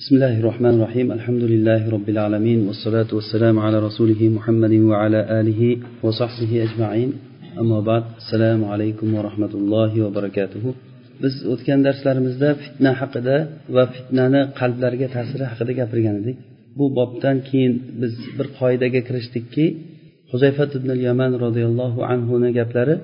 بسم 0.00 0.14
الله 0.14 0.38
الرحمن 0.40 0.74
الرحيم 0.78 1.12
الحمد 1.12 1.42
لله 1.52 1.80
رب 1.96 2.08
العالمين 2.14 2.58
والصلاة 2.68 3.10
والسلام 3.12 3.58
على 3.58 3.78
رسوله 3.86 4.20
محمد 4.36 4.74
وعلى 4.90 5.20
آله 5.40 5.60
وصحبه 6.04 6.52
أجمعين 6.66 7.10
أما 7.62 7.80
بعد 7.80 8.04
السلام 8.22 8.60
عليكم 8.72 9.08
ورحمة 9.14 9.52
الله 9.60 9.92
وبركاته 10.04 10.64
biz 11.22 11.34
o'tgan 11.52 11.80
darslarimizda 11.86 12.48
fitna 12.62 12.90
haqida 13.00 13.36
va 13.76 13.84
fitnani 13.94 14.40
qalblarga 14.60 15.06
ta'siri 15.16 15.44
haqida 15.52 15.72
gapirgan 15.80 16.14
edik 16.22 16.36
bu 16.78 16.84
bobdan 16.98 17.36
keyin 17.48 17.72
biz 18.00 18.12
bir 18.38 18.46
qoidaga 18.58 19.00
kirishdikki 19.08 19.64
huzayfat 20.32 20.70
ibn 20.78 20.90
yaman 21.08 21.32
roziyallohu 21.44 22.00
anhuni 22.12 22.50
gaplari 22.58 22.96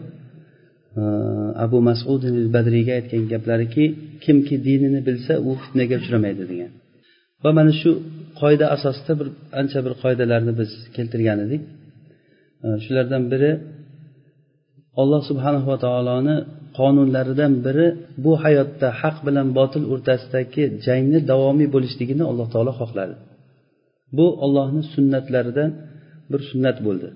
abu 1.64 1.78
masud 1.88 2.22
badriyga 2.56 2.92
aytgan 2.98 3.24
gaplariki 3.32 3.84
kimki 4.24 4.56
dinini 4.66 5.00
bilsa 5.08 5.32
u 5.48 5.50
fitnaga 5.62 5.96
uchramaydi 6.02 6.44
degan 6.52 6.72
Va 7.44 7.50
mana 7.58 7.72
shu 7.80 7.90
qoida 8.40 8.66
asosida 8.76 9.12
bir 9.20 9.28
ancha 9.60 9.78
bir 9.86 9.94
qoidalarni 10.02 10.52
biz 10.60 10.70
keltirgan 10.96 11.38
edik 11.46 11.62
shulardan 12.84 13.22
biri 13.32 13.50
alloh 15.00 15.20
subhanahu 15.30 15.66
va 15.72 15.78
taoloni 15.86 16.36
qonunlaridan 16.78 17.52
biri 17.66 17.86
bu 18.24 18.32
hayotda 18.44 18.88
haq 19.00 19.16
bilan 19.26 19.46
botil 19.58 19.84
o'rtasidagi 19.92 20.64
jangni 20.86 21.18
davomiy 21.30 21.68
bo'lishligini 21.74 22.24
alloh 22.30 22.46
taolo 22.54 22.72
xohladi. 22.80 23.14
Bu 24.16 24.26
ollohni 24.44 24.82
sunnatlaridan 24.94 25.70
bir 26.32 26.40
sunnat 26.50 26.76
bo'ldi. 26.86 27.08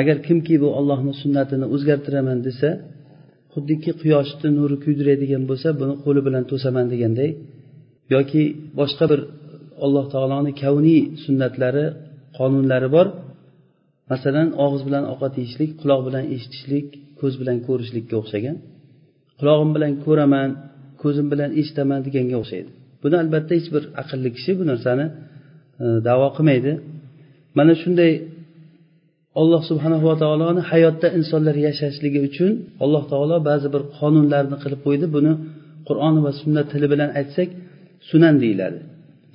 Agar 0.00 0.16
kimki 0.26 0.54
bu 0.62 0.68
ollohni 0.78 1.12
sunnatini 1.22 1.66
o'zgartiraman 1.74 2.38
desa 2.48 2.68
xuddiki 3.52 3.90
quyoshni 4.00 4.48
nuri 4.58 4.76
kuydiradigan 4.84 5.42
bo'lsa 5.50 5.68
buni 5.80 5.94
qo'li 6.04 6.20
bilan 6.26 6.44
to'saman 6.50 6.86
deganday 6.92 7.30
yoki 8.14 8.42
boshqa 8.78 9.04
bir 9.12 9.20
alloh 9.84 10.06
taoloni 10.14 10.52
kavniy 10.62 11.00
sunnatlari 11.24 11.86
qonunlari 12.38 12.88
bor. 12.96 13.06
Masalan 14.12 14.48
og'iz 14.64 14.82
bilan 14.88 15.04
ovqat 15.12 15.32
yeyishlik 15.40 15.70
quloq 15.80 16.00
bilan 16.08 16.24
eshitishlik 16.34 16.86
ko'z 17.20 17.34
bilan 17.40 17.56
ko'rishlikka 17.66 18.14
o'xshagan. 18.22 18.56
Qulog'im 19.38 19.70
bilan 19.76 19.92
ko'raman 20.04 20.50
ko'zim 21.02 21.26
bilan 21.32 21.50
eshitaman 21.60 22.00
deganga 22.06 22.36
o'xshaydi. 22.42 22.70
Buni 23.02 23.16
albatta 23.22 23.52
hech 23.58 23.68
bir 23.74 23.84
aqlli 24.02 24.30
kishi 24.36 24.52
bu 24.58 24.64
narsani 24.70 25.06
e, 25.84 25.86
davo 26.08 26.28
qilmaydi. 26.36 26.72
Mana 27.58 27.72
shunday 27.82 28.12
alloh 29.40 29.62
subhanava 29.70 30.12
taoloni 30.22 30.62
hayotda 30.70 31.08
insonlar 31.18 31.56
yashashligi 31.66 32.20
uchun 32.28 32.50
alloh 32.84 33.04
taolo 33.12 33.36
ba'zi 33.50 33.68
bir 33.74 33.82
qonunlarni 33.98 34.56
qilib 34.62 34.80
qo'ydi. 34.86 35.06
Buni 35.16 35.32
qur'on 35.88 36.14
va 36.24 36.30
sunnat 36.40 36.66
tili 36.72 36.86
bilan 36.92 37.10
aytsak 37.20 37.48
sunan 38.10 38.34
deyiladi. 38.44 38.78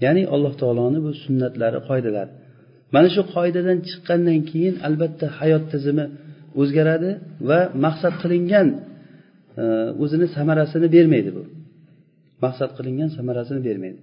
Ya'ni 0.03 0.23
alloh 0.35 0.53
taoloni 0.61 0.99
bu 1.05 1.11
sunnatlari 1.23 1.79
qoidalari 1.89 2.31
mana 2.95 3.07
shu 3.15 3.21
qoidadan 3.35 3.77
chiqqandan 3.87 4.39
keyin 4.49 4.75
albatta 4.87 5.25
hayot 5.39 5.63
tizimi 5.73 6.05
o'zgaradi 6.61 7.11
va 7.49 7.59
maqsad 7.85 8.13
qilingan 8.23 8.67
e, 9.61 9.63
o'zini 10.03 10.27
samarasini 10.37 10.87
bermaydi 10.95 11.29
bu. 11.37 11.43
Maqsad 12.43 12.71
qilingan 12.77 13.09
samarasini 13.17 13.61
bermaydi. 13.67 13.99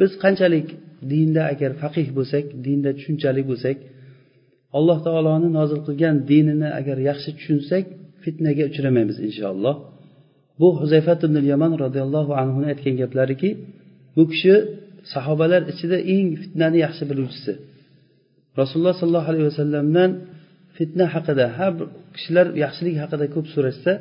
Biz 0.00 0.10
qanchalik 0.24 0.68
dinda 1.12 1.42
agar 1.52 1.70
faqih 1.82 2.06
bo'lsak 2.18 2.44
dinda 2.66 2.90
tushunchali 2.98 3.42
bo'lsak 3.50 3.76
alloh 4.78 4.98
taoloni 5.06 5.48
nozil 5.58 5.80
qilgan 5.86 6.14
dinini 6.30 6.68
agar 6.80 6.96
yaxshi 7.08 7.30
tushunsak 7.38 7.84
fitnaga 8.24 8.64
uchramaymiz 8.70 9.16
inshaalloh. 9.28 9.74
Bu 10.60 10.68
huzayfat 10.80 11.20
ibn 11.26 11.36
yaman 11.52 11.72
roziyallohu 11.84 12.32
anhuni 12.42 12.66
aytgan 12.72 12.94
gaplariki 13.02 13.50
bu 14.16 14.22
kishi 14.32 14.54
sahobalar 15.12 15.62
ichida 15.72 15.98
eng 16.14 16.28
fitnani 16.42 16.78
yaxshi 16.86 17.04
biluvchisi. 17.10 17.52
Rasululloh 18.60 18.94
sollallohu 19.00 19.28
alayhi 19.32 19.46
vasallamdan 19.52 20.10
fitna 20.76 21.06
haqida 21.14 21.44
har 21.58 21.72
bir 21.78 21.86
kishilar 22.16 22.46
yaxshilik 22.64 22.96
haqida 23.02 23.26
ko'p 23.34 23.46
so'rashsa 23.54 23.92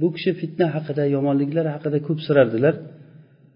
bu 0.00 0.08
kishi 0.14 0.30
fitna 0.40 0.66
haqida 0.76 1.04
yomonliklar 1.16 1.66
haqida 1.74 1.98
ko'p 2.06 2.20
so'rardilar. 2.26 2.74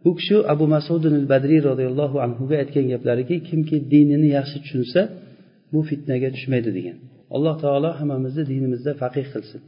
Bu 0.04 0.10
kishi 0.18 0.36
abu 0.54 0.64
masudin 0.74 1.14
al 1.20 1.26
badriy 1.32 1.60
roziyallohu 1.70 2.16
anhuga 2.26 2.56
aytgan 2.62 2.86
gaplariki 2.92 3.36
kimki 3.48 3.76
dinini 3.92 4.28
yaxshi 4.38 4.58
tushunsa 4.64 5.00
bu 5.72 5.80
fitnaga 5.90 6.28
tushmaydi 6.36 6.70
degan. 6.78 6.96
Alloh 7.36 7.54
taolo 7.64 7.90
hammamizni 8.00 8.44
dinimizda 8.50 8.92
faqih 9.02 9.26
qilsin. 9.34 9.60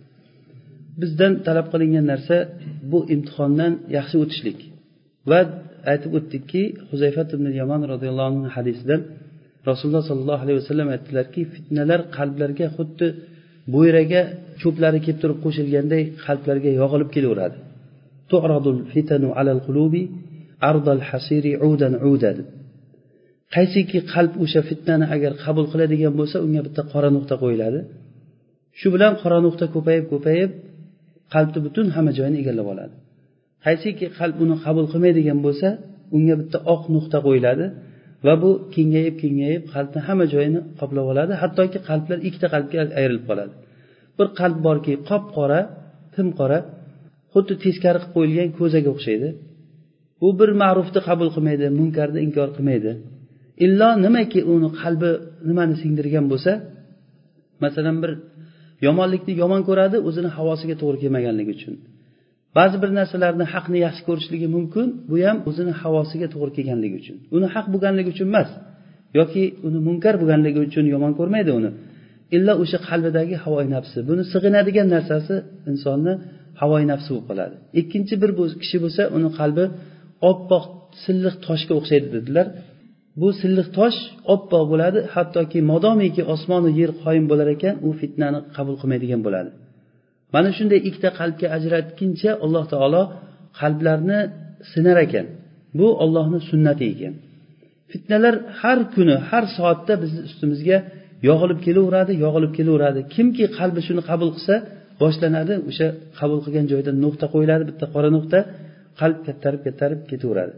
Bizdan 1.01 1.33
talab 1.47 1.67
qilingan 1.73 2.07
narsa 2.13 2.37
bu 2.93 2.99
imtihondan 3.15 3.73
yaxshi 3.97 4.17
o'tishlik 4.23 4.59
va 5.31 5.41
aytib 5.93 6.13
o'tdikki 6.19 6.63
huzayfat 6.91 7.29
ibn 7.37 7.47
yamon 7.61 7.83
roziyallohu 7.93 8.29
anhu 8.33 8.49
hadisidan 8.57 9.01
rasululloh 9.69 10.05
sollallohu 10.11 10.43
alayhi 10.45 10.59
vasallam 10.63 10.89
aytdilarki 10.95 11.41
fitnalar 11.55 12.01
qalblarga 12.17 12.67
xuddi 12.77 13.07
bo'yraga 13.75 14.21
cho'plari 14.63 14.99
kelib 15.05 15.19
turib 15.23 15.39
qo'shilganday 15.45 16.03
qalblarga 16.27 16.71
yog'ilib 16.81 17.11
kelaveradi. 17.15 17.57
Qaysiki 23.55 23.99
qalb 24.13 24.33
o'sha 24.45 24.61
fitnani 24.71 25.07
agar 25.15 25.33
qabul 25.45 25.67
qiladigan 25.73 26.13
bo'lsa 26.21 26.37
unga 26.47 26.61
bitta 26.67 26.83
qora 26.93 27.09
nuqta 27.17 27.35
qo'yiladi. 27.43 27.81
Shu 28.79 28.89
bilan 28.95 29.13
qora 29.23 29.39
nuqta 29.47 29.67
ko'payib 29.75 30.05
ko'payib 30.13 30.51
qalbni 31.35 31.61
butun 31.67 31.87
hamma 31.97 32.13
joyini 32.19 32.37
egallab 32.43 32.67
oladi. 32.73 32.95
Qaysiki 33.65 34.07
qalb 34.19 34.37
uni 34.45 34.57
qabul 34.65 34.87
qilmaydigan 34.93 35.39
bo'lsa 35.47 35.69
unga 36.17 36.35
bitta 36.41 36.59
oq 36.75 36.83
nuqta 36.95 37.19
qo'yiladi 37.27 37.67
va 38.27 38.35
bu 38.43 38.51
kengayib 38.75 39.15
kengayib 39.23 39.63
qalbni 39.75 40.01
hamma 40.07 40.27
joyini 40.35 40.61
qoplab 40.81 41.07
oladi 41.13 41.33
hattoki 41.43 41.79
qalblar 41.89 42.19
ikkita 42.29 42.47
qalbga 42.55 42.77
ayrilib 43.01 43.25
qoladi. 43.31 43.53
Bir 44.19 44.27
qalb 44.41 44.59
borki 44.67 44.93
qop 45.09 45.25
qora 45.37 45.61
tim 46.15 46.29
qora 46.39 46.59
xuddi 47.33 47.55
teskari 47.65 47.99
qilib 48.01 48.13
qo'yilgan 48.17 48.49
ko'zaga 48.59 48.91
o'xshaydi. 48.95 49.29
U 50.27 50.29
bir 50.39 50.51
ma'rufni 50.63 51.01
qabul 51.09 51.29
qilmaydi 51.35 51.67
munkarni 51.81 52.21
inkor 52.27 52.49
qilmaydi. 52.57 52.91
Illo 53.67 53.89
nimaki 54.05 54.41
uni 54.55 54.69
qalbi 54.81 55.11
nimani 55.49 55.75
singdirgan 55.83 56.27
bo'lsa 56.33 56.53
masalan 57.65 57.97
bir 58.03 58.13
yomonlikni 58.87 59.33
yomon 59.43 59.63
ko'radi 59.69 59.97
o'zini 60.09 60.31
havosiga 60.37 60.75
to'g'ri 60.81 60.99
kelmaganligi 61.03 61.53
uchun. 61.59 61.75
Ba'zi 62.59 62.77
bir 62.83 62.91
narsalarni 62.99 63.45
haqni 63.55 63.79
yaxshi 63.87 64.03
ko'rishligi 64.09 64.49
mumkin 64.57 64.87
bu 65.11 65.17
ham 65.27 65.39
o'zini 65.49 65.73
havosiga 65.83 66.27
to'g'ri 66.35 66.53
kelganligi 66.57 66.97
uchun. 67.03 67.17
Uni 67.37 67.47
haq 67.55 67.67
bo'lganligi 67.73 68.11
uchun 68.15 68.27
emas 68.33 68.51
yoki 69.19 69.43
uni 69.67 69.79
munkar 69.89 70.15
bo'lganligi 70.21 70.61
uchun 70.67 70.85
yomon 70.95 71.13
ko'rmaydi 71.19 71.51
uni. 71.59 71.71
Illo 72.37 72.53
o'sha 72.63 72.79
qalbidagi 72.89 73.35
havoi 73.45 73.67
nafsi. 73.77 73.99
Buni 74.09 74.23
sig'inadigan 74.33 74.89
narsasi 74.95 75.35
insonni 75.71 76.13
havoi 76.61 76.85
nafsi 76.93 77.09
bo'lib 77.13 77.27
qoladi. 77.31 77.55
Ikkinchi 77.81 78.15
bir 78.23 78.31
kishi 78.63 78.79
bo'lsa 78.85 79.03
uni 79.17 79.29
qalbi 79.39 79.65
oppoq 80.31 80.65
silliq 81.05 81.35
toshga 81.47 81.73
o'xshaydi 81.81 82.09
dedilar. 82.17 82.47
Bu 83.21 83.29
silliq 83.41 83.69
tosh 83.79 83.99
oppoq 84.35 84.65
bo'ladi 84.73 84.99
hattoki 85.15 85.59
modomiki 85.73 86.23
osmonu 86.35 86.69
yer 86.81 86.91
qoyim 87.03 87.25
bo'lar 87.31 87.49
ekan 87.57 87.75
u 87.87 87.89
fitnani 88.01 88.39
qabul 88.57 88.75
qilmaydigan 88.81 89.21
bo'ladi. 89.27 89.51
Mana 90.35 90.51
shunday 90.57 90.81
ikkita 90.89 91.11
qalbga 91.21 91.47
ajratguncha 91.57 92.31
alloh 92.45 92.65
taolo 92.73 93.03
qalblarni 93.61 94.21
sinar 94.73 94.99
ekan. 95.07 95.27
Bu 95.79 95.87
ollohni 96.05 96.39
sunnati 96.51 96.85
ekan. 96.95 97.15
Fitnalar 97.93 98.35
har 98.61 98.79
kuni 98.95 99.17
har 99.29 99.45
soatda 99.57 99.95
bizni 100.03 100.21
ustimizga 100.29 100.79
yog'ilib 101.29 101.59
kelaveradi 101.67 102.13
yog'ilib 102.25 102.53
kelaveradi. 102.59 103.01
Kimki 103.15 103.45
qalbi 103.59 103.81
shuni 103.87 104.03
qabul 104.11 104.31
qilsa 104.37 104.55
boshlanadi 105.03 105.55
o'sha 105.71 105.87
qabul 106.19 106.39
qilgan 106.45 106.67
joyda 106.73 106.91
nuqta 107.05 107.27
qo'yiladi 107.35 107.65
bitta 107.71 107.87
qora 107.95 108.09
nuqta 108.17 108.39
qalb 109.01 109.19
kattarib 109.27 109.61
kattarib 109.67 110.01
ketaveradi. 110.11 110.55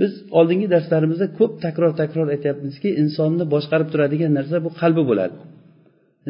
Biz 0.00 0.12
oldingi 0.38 0.66
darslarimizda 0.74 1.26
ko'p 1.38 1.52
takror 1.64 1.92
takror 2.00 2.26
aytyapmizki 2.34 2.88
insonni 3.02 3.44
boshqarib 3.54 3.88
turadigan 3.92 4.32
narsa 4.38 4.56
bu 4.66 4.70
qalbi 4.80 5.02
bo'ladi. 5.10 5.36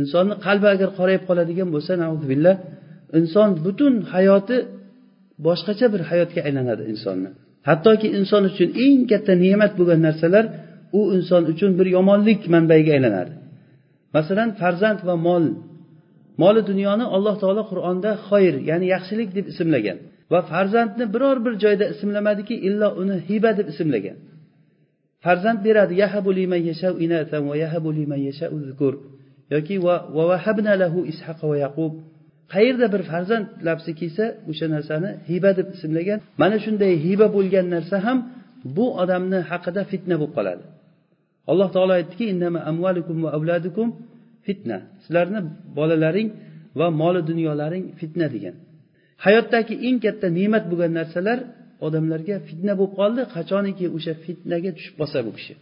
Insonni 0.01 0.35
qalbi 0.47 0.67
agar 0.75 0.89
qorayib 0.99 1.23
qoladigan 1.29 1.69
bo'lsa 1.75 1.93
billah 2.31 2.55
inson 3.19 3.49
butun 3.67 3.95
hayoti 4.15 4.57
boshqacha 5.47 5.87
bir 5.95 6.03
hayotga 6.11 6.41
aylanadi 6.49 6.83
insonni. 6.93 7.31
Hattoki 7.69 8.09
inson 8.19 8.43
uchun 8.51 8.69
eng 8.87 9.01
katta 9.11 9.33
ne'mat 9.45 9.73
bo'lgan 9.79 10.01
narsalar 10.09 10.45
u 10.99 11.01
inson 11.17 11.43
uchun 11.53 11.71
bir 11.79 11.87
yomonlik 11.97 12.41
manbaiga 12.55 12.91
aylanadi. 12.97 13.33
Masalan 14.17 14.49
farzand 14.61 15.01
va 15.09 15.15
mol. 15.29 15.45
Moli 16.43 16.63
dunyoni 16.71 17.05
alloh 17.17 17.35
taolo 17.43 17.63
qur'onda 17.71 18.11
xoyr 18.29 18.55
ya'ni 18.71 18.87
yaxshilik 18.95 19.31
deb 19.39 19.47
ismlagan 19.53 19.99
va 20.33 20.41
farzandni 20.53 21.05
biror 21.15 21.37
bir 21.45 21.55
joyda 21.65 21.85
ismlamadiki 21.95 22.55
illo 22.69 22.89
uni 23.03 23.17
hiba 23.29 23.51
deb 23.59 23.67
ismlagan. 23.73 24.17
Farzand 25.25 25.61
beradi 25.67 25.95
va 29.51 29.57
yoki 29.57 29.77
va 29.87 30.77
lahu 30.83 30.99
ishaqa 31.13 31.45
va 31.51 31.57
yaqub. 31.67 31.93
Qayerda 32.55 32.87
bir 32.95 33.03
farzand 33.11 33.47
lafzi 33.69 33.93
kelsa 34.01 34.25
o'sha 34.51 34.67
narsani 34.75 35.11
hiba 35.31 35.51
deb 35.59 35.69
ismlagan 35.77 36.19
mana 36.43 36.57
shunday 36.65 36.93
hiba 37.07 37.27
bo'lgan 37.37 37.67
narsa 37.75 37.97
ham 38.07 38.19
bu 38.77 38.87
odamni 39.03 39.39
haqida 39.51 39.83
fitna 39.93 40.15
bo'lib 40.21 40.35
qoladi. 40.39 40.65
Alloh 41.51 41.69
taolo 41.75 41.93
aytdiki 42.01 42.25
amvalukum 42.71 43.17
va 43.25 43.31
avladukum 43.37 43.89
fitna. 44.47 44.79
Sizlarni 45.05 45.41
bolalaring 45.79 46.29
va 46.79 46.87
moli 47.01 47.21
dunyolaring 47.31 47.85
fitna 48.01 48.27
degan. 48.35 48.55
Hayotdagi 49.25 49.75
eng 49.89 49.99
katta 50.05 50.27
ne'mat 50.39 50.65
bo'lgan 50.71 50.93
narsalar 51.01 51.39
odamlarga 51.87 52.37
fitna 52.49 52.73
bo'lib 52.81 52.95
qoldi 53.01 53.23
qachoniki 53.37 53.87
o'sha 53.97 54.13
fitnaga 54.25 54.71
tushib 54.77 54.95
qolsa 55.01 55.19
bu 55.27 55.33
kishi. 55.39 55.55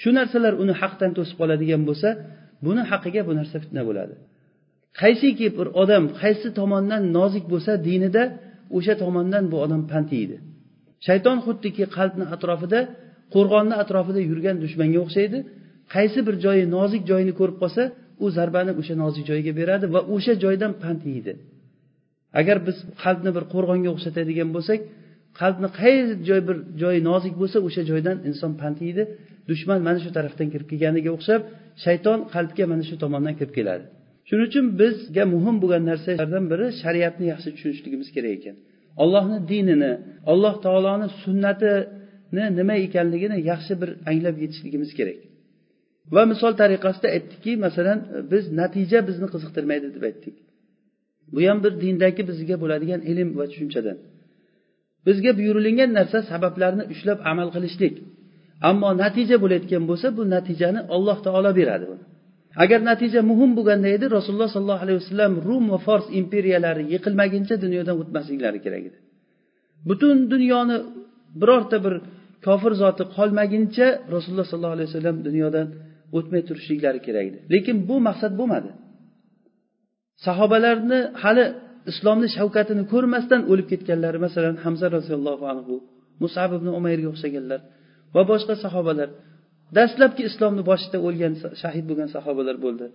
Shu 0.00 0.10
narsalar 0.18 0.52
uni 0.62 0.74
haqdan 0.82 1.10
to'sib 1.16 1.36
qoladigan 1.40 1.82
bo'lsa 1.88 2.08
buni 2.64 2.82
haqiga 2.90 3.22
bu 3.28 3.32
narsa 3.38 3.56
fitna 3.64 3.82
bo'ladi. 3.88 4.14
Qaysiki 5.00 5.46
bir 5.58 5.68
odam 5.82 6.04
qaysi 6.20 6.48
tomondan 6.58 7.02
nozik 7.18 7.44
bo'lsa 7.52 7.72
dinida 7.88 8.22
o'sha 8.76 8.94
tomondan 9.02 9.44
bu 9.52 9.56
odam 9.64 9.82
pand 9.92 10.08
yeydi. 10.16 10.36
Shayton 11.06 11.38
xuddiki 11.46 11.84
qalbni 11.96 12.24
atrofida 12.34 12.80
qo'rg'onni 13.34 13.74
atrofida 13.82 14.20
yurgan 14.30 14.56
dushmanga 14.64 14.98
o'xshaydi. 15.04 15.38
Qaysi 15.94 16.18
bir 16.26 16.34
joyi 16.44 16.64
nozik 16.76 17.02
joyini 17.10 17.32
ko'rib 17.40 17.56
qolsa 17.62 17.82
u 18.24 18.26
zarbani 18.36 18.72
o'sha 18.80 18.94
nozik 19.02 19.24
joyiga 19.30 19.52
beradi 19.60 19.86
va 19.94 20.00
o'sha 20.14 20.34
joydan 20.44 20.72
pand 20.82 21.02
yeydi. 21.12 21.32
Agar 22.40 22.56
biz 22.66 22.76
qalbni 23.02 23.30
bir 23.36 23.44
qo'rg'onga 23.54 23.90
o'xshatadigan 23.94 24.48
bo'lsak 24.56 24.80
qalbni 25.40 25.68
qaysi 25.80 26.12
joy 26.28 26.40
bir 26.48 26.56
joyi 26.82 27.00
nozik 27.10 27.34
bo'lsa 27.40 27.58
o'sha 27.66 27.82
joydan 27.90 28.16
inson 28.28 28.52
pand 28.60 28.78
yeydi. 28.86 29.02
Dushman 29.48 29.80
mana 29.86 29.98
shu 30.04 30.10
tarafdan 30.16 30.48
kirib 30.52 30.68
kelganiga 30.72 31.10
o'xshab 31.16 31.42
shayton 31.84 32.18
qalbga 32.34 32.64
mana 32.72 32.84
shu 32.88 32.96
tomondan 33.02 33.34
kirib 33.40 33.54
keladi. 33.58 33.84
Shuning 34.28 34.46
uchun 34.50 34.64
bizga 34.80 35.24
muhim 35.34 35.56
bo'lgan 35.62 35.82
narsalardan 35.90 36.44
biri 36.52 36.66
shariatni 36.82 37.24
yaxshi 37.32 37.48
tushunishligimiz 37.54 38.08
kerak 38.16 38.32
ekan. 38.38 38.56
Ollohni 39.02 39.38
dinini 39.50 39.92
alloh 40.32 40.54
taoloni 40.64 41.06
sunnatini 41.22 42.44
nima 42.58 42.74
ekanligini 42.86 43.36
yaxshi 43.50 43.72
bir 43.80 43.90
anglab 44.10 44.36
yetishligimiz 44.42 44.90
kerak. 44.98 45.18
Va 46.14 46.22
misol 46.32 46.52
tariqasida 46.60 47.08
aytdikki 47.16 47.52
masalan 47.66 47.98
biz 48.32 48.44
natija 48.60 48.98
bizni 49.08 49.26
qiziqtirmaydi 49.34 49.86
deb 49.96 50.04
aytdik. 50.08 50.36
Bu 51.32 51.38
ham 51.48 51.58
bir 51.64 51.72
dindagi 51.82 52.22
bizga 52.30 52.56
bo'ladigan 52.62 53.00
ilm 53.10 53.28
va 53.38 53.44
tushunchadan. 53.50 53.96
Bizga 55.06 55.30
buyurilgan 55.38 55.90
narsa 55.98 56.18
sabablarni 56.30 56.84
ushlab 56.92 57.18
amal 57.30 57.48
qilishlik. 57.56 57.94
Ammo 58.70 58.88
natija 59.02 59.36
bo'layotgan 59.42 59.82
bo'lsa 59.90 60.06
bu 60.16 60.22
natijani 60.34 60.80
alloh 60.96 61.16
taolo 61.26 61.50
beradi 61.60 61.86
agar 62.62 62.80
natija 62.90 63.20
muhim 63.30 63.50
bo'lganda 63.58 63.88
edi 63.96 64.06
rasululloh 64.16 64.50
sollallohu 64.54 64.82
alayhi 64.84 64.98
vasallam 65.02 65.32
rum 65.48 65.64
va 65.72 65.78
fors 65.86 66.06
imperiyalari 66.20 66.82
yiqilmaguncha 66.94 67.54
dunyodan 67.64 67.96
o'tmasliklari 68.02 68.58
kerak 68.64 68.82
edi. 68.88 68.98
Butun 69.88 70.16
dunyoni 70.32 70.76
birorta 71.40 71.76
bir 71.84 71.94
kofir 72.46 72.72
zoti 72.82 73.04
qolmaguncha 73.16 73.86
rasululloh 74.14 74.46
sollallohu 74.50 74.76
alayhi 74.76 74.88
vasallam 74.90 75.16
dunyodan 75.28 75.66
o'tmay 76.16 76.42
turishliklari 76.48 77.00
kerak 77.06 77.24
edi. 77.30 77.38
Lekin 77.54 77.76
bu 77.88 77.96
maqsad 78.08 78.32
bo'lmadi. 78.40 78.70
Sahobalarni 80.26 81.00
hali 81.22 81.44
islomni 81.90 82.28
shavkatini 82.36 82.82
ko'rmasdan 82.92 83.40
o'lib 83.50 83.66
ketganlari 83.72 84.18
masalan 84.26 84.56
hamza 84.64 84.86
roziyallohu 84.96 85.44
anhu 85.52 85.74
musab 86.22 86.50
ibn 86.58 86.68
umayrga 86.78 87.08
o'xshaganlar 87.12 87.60
va 88.16 88.22
boshqa 88.30 88.54
sahobalar. 88.64 89.08
Dastlabki 89.76 90.22
islomni 90.30 90.62
boshida 90.70 90.98
o'lgan 91.06 91.32
shahid 91.62 91.84
bo'lgan 91.90 92.08
sahobalar 92.16 92.56
bo'ldi. 92.64 92.86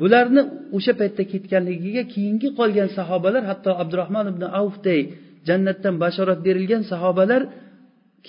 Bularni 0.00 0.42
o'sha 0.76 0.92
paytda 1.00 1.22
ketganligiga 1.32 2.02
keyingi 2.14 2.48
qolgan 2.58 2.88
sahobalar 2.98 3.42
hatto 3.50 3.70
abdurahmon 3.82 4.26
ibn 4.32 4.42
avfday 4.60 5.00
jannatdan 5.48 5.94
bashorat 6.04 6.40
berilgan 6.46 6.82
sahobalar 6.92 7.42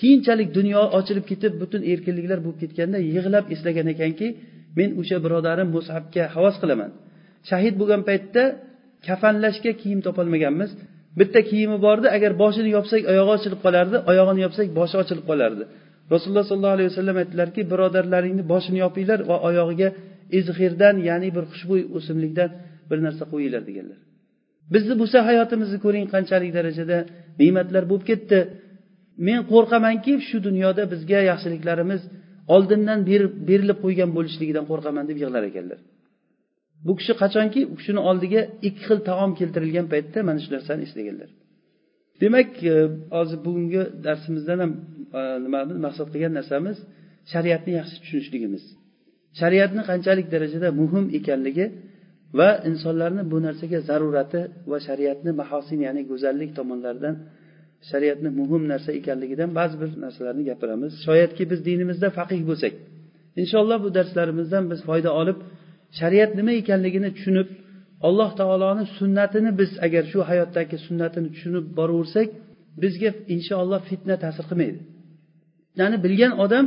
keyinchalik 0.00 0.48
dunyo 0.58 0.82
ochilib 0.98 1.24
ketib 1.30 1.52
butun 1.62 1.82
erkinliklar 1.92 2.38
bo'lib 2.44 2.58
ketganda 2.62 2.98
yig'lab 3.14 3.44
eslagan 3.54 3.86
ekanki 3.94 4.26
men 4.78 4.90
o'sha 5.00 5.16
birodarim 5.24 5.68
musabga 5.76 6.24
havas 6.34 6.56
qilaman. 6.62 6.90
Shahid 7.50 7.74
bo'lgan 7.80 8.02
paytda 8.08 8.42
kafanlashga 9.06 9.72
kiyim 9.82 10.00
topolmaganmiz. 10.06 10.70
Bitta 11.18 11.40
kiyimi 11.50 11.78
bordi 11.86 12.06
agar 12.16 12.32
boshini 12.42 12.70
yopsak 12.76 13.02
oyog'i 13.12 13.32
ochilib 13.36 13.60
qolardi 13.66 13.96
oyog'ini 14.10 14.40
yopsak 14.46 14.66
boshi 14.78 14.96
ochilib 15.02 15.24
qolardi. 15.30 15.64
Rasululloh 16.12 16.44
sollallohu 16.50 16.76
alayhi 16.76 16.90
vasallam 16.92 17.16
aytdilarki 17.22 17.60
birodarlaringni 17.72 18.44
boshini 18.52 18.78
yopinglar 18.84 19.20
va 19.30 19.36
oyog'iga 19.48 19.88
izhirdan 20.38 20.96
ya'ni 21.08 21.28
bir 21.36 21.44
xushbo'y 21.52 21.82
o'simlikdan 21.96 22.50
bir 22.90 22.98
narsa 23.06 23.24
qo'yinglar 23.32 23.62
deganlar. 23.68 23.98
Bizni 24.74 24.94
bo'lsa 25.00 25.18
hayotimizni 25.28 25.78
ko'ring 25.84 26.06
qanchalik 26.14 26.50
darajada 26.58 26.98
ne'matlar 27.40 27.82
bo'lib 27.90 28.04
ketdi. 28.10 28.38
Men 29.26 29.40
qo'rqamanki 29.52 30.12
shu 30.28 30.36
dunyoda 30.48 30.82
bizga 30.92 31.20
yaxshiliklarimiz 31.30 32.02
oldindan 32.54 33.00
berilib 33.48 33.78
qo'ygan 33.84 34.10
bo'lishligidan 34.16 34.64
qo'rqaman 34.70 35.04
deb 35.10 35.16
yig'lar 35.22 35.42
ekanlar. 35.50 35.78
Bu 36.86 36.92
kishi 36.98 37.12
qachonki 37.22 37.60
u 37.72 37.74
kishini 37.78 38.00
oldiga 38.10 38.40
ikki 38.68 38.82
xil 38.88 38.98
taom 39.08 39.30
keltirilgan 39.40 39.86
paytda 39.92 40.18
mana 40.28 40.38
shu 40.44 40.50
narsani 40.56 40.82
eslaganlar 40.88 41.30
demak 42.20 42.50
e, 42.64 42.74
hozir 43.16 43.38
bugungi 43.46 43.82
darsimizdan 44.06 44.58
ham 44.64 44.72
nimamiz 45.44 45.76
maqsad 45.86 46.08
qilgan 46.12 46.32
narsamiz 46.38 46.76
shariatni 47.32 47.72
yaxshi 47.80 47.96
tushunishligimiz. 48.02 48.64
Shariatni 49.40 49.82
qanchalik 49.90 50.26
darajada 50.34 50.68
muhim 50.80 51.04
ekanligi 51.18 51.66
va 52.38 52.48
insonlarni 52.70 53.22
bu 53.32 53.38
narsaga 53.46 53.78
zarurati 53.88 54.40
va 54.70 54.78
shariatni 54.88 55.30
mahosin 55.40 55.78
ya'ni 55.86 56.02
go'zallik 56.10 56.50
tomonlaridan 56.58 57.14
shariatni 57.90 58.30
muhim 58.40 58.62
narsa 58.72 58.90
ekanligidan 59.00 59.50
ba'zi 59.58 59.76
bir 59.82 59.90
narsalarni 60.04 60.42
gapiramiz. 60.50 60.92
Shoyatki 61.06 61.42
biz 61.50 61.60
dinimizda 61.68 62.08
faqih 62.18 62.40
bo'lsak 62.50 62.74
inshaalloh 63.42 63.78
bu 63.84 63.88
darslarimizdan 63.98 64.64
biz 64.72 64.80
foyda 64.88 65.10
olib 65.20 65.38
shariat 65.98 66.30
nima 66.38 66.52
ekanligini 66.62 67.10
tushunib 67.16 67.48
alloh 68.08 68.30
taoloni 68.40 68.84
sunnatini 68.98 69.50
biz 69.60 69.70
agar 69.86 70.04
shu 70.12 70.18
hayotdagi 70.30 70.76
sunnatini 70.86 71.28
tushunib 71.34 71.64
boraversak 71.78 72.28
bizga 72.82 73.10
inshaalloh 73.34 73.80
fitna 73.90 74.14
ta'sir 74.24 74.44
qilmaydi. 74.50 74.78
Fitnani 75.70 75.96
bilgan 76.04 76.32
odam 76.44 76.64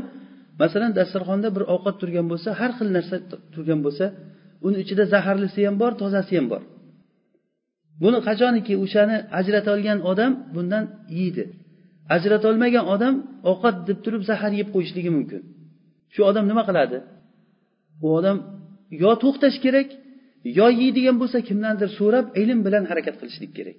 masalan 0.62 0.92
dasturxonda 1.00 1.50
bir 1.56 1.64
ovqat 1.74 1.96
turgan 2.02 2.26
bo'lsa 2.32 2.50
har 2.60 2.72
xil 2.78 2.90
narsa 2.98 3.16
turgan 3.54 3.80
bo'lsa 3.86 4.06
uni 4.68 4.78
ichida 4.84 5.04
zaharlisi 5.14 5.60
ham 5.68 5.76
bor 5.82 5.92
tozasi 6.02 6.34
ham 6.40 6.48
bor. 6.54 6.62
Buni 8.04 8.20
qachoniki 8.28 8.74
o'shani 8.84 9.18
ajrata 9.40 9.70
olgan 9.76 10.00
odam 10.12 10.32
bundan 10.56 10.84
yeydi. 11.18 11.44
Ajrata 12.16 12.46
olmagan 12.52 12.86
odam 12.96 13.16
ovqat 13.52 13.76
deb 13.88 14.00
turib 14.06 14.24
zahar 14.30 14.52
yeb 14.60 14.70
qo'yishligi 14.76 15.12
mumkin. 15.18 15.42
Shu 16.14 16.22
odam 16.30 16.46
nima 16.52 16.64
qiladi? 16.70 16.98
U 18.06 18.08
odam 18.20 18.38
yo 19.04 19.12
to'xtash 19.24 19.58
kerak 19.66 19.90
yo 20.60 20.68
yeydigan 20.82 21.16
bo'lsa 21.22 21.38
kimdandir 21.50 21.90
so'rab 22.00 22.26
ilm 22.42 22.60
bilan 22.66 22.84
harakat 22.90 23.16
qilishlik 23.22 23.52
kerak. 23.58 23.78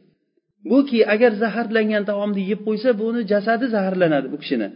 Buki 0.71 0.99
agar 1.15 1.33
zaharlangan 1.43 2.03
taomni 2.11 2.43
yeb 2.51 2.61
qo'ysa 2.69 2.91
buni 3.03 3.21
jasadi 3.33 3.67
zaharlanadi 3.77 4.27
bu 4.35 4.39
kishini. 4.43 4.69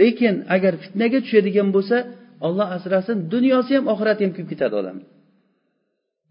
Lekin 0.00 0.34
agar 0.54 0.74
fitnaga 0.82 1.18
tushadigan 1.24 1.68
bo'lsa 1.76 1.96
olloh 2.46 2.68
asrasin 2.76 3.16
dunyosi 3.34 3.72
ham 3.76 3.84
oxirati 3.92 4.20
ham 4.24 4.32
kuyib 4.36 4.48
ketadi 4.52 4.74
odam. 4.80 4.96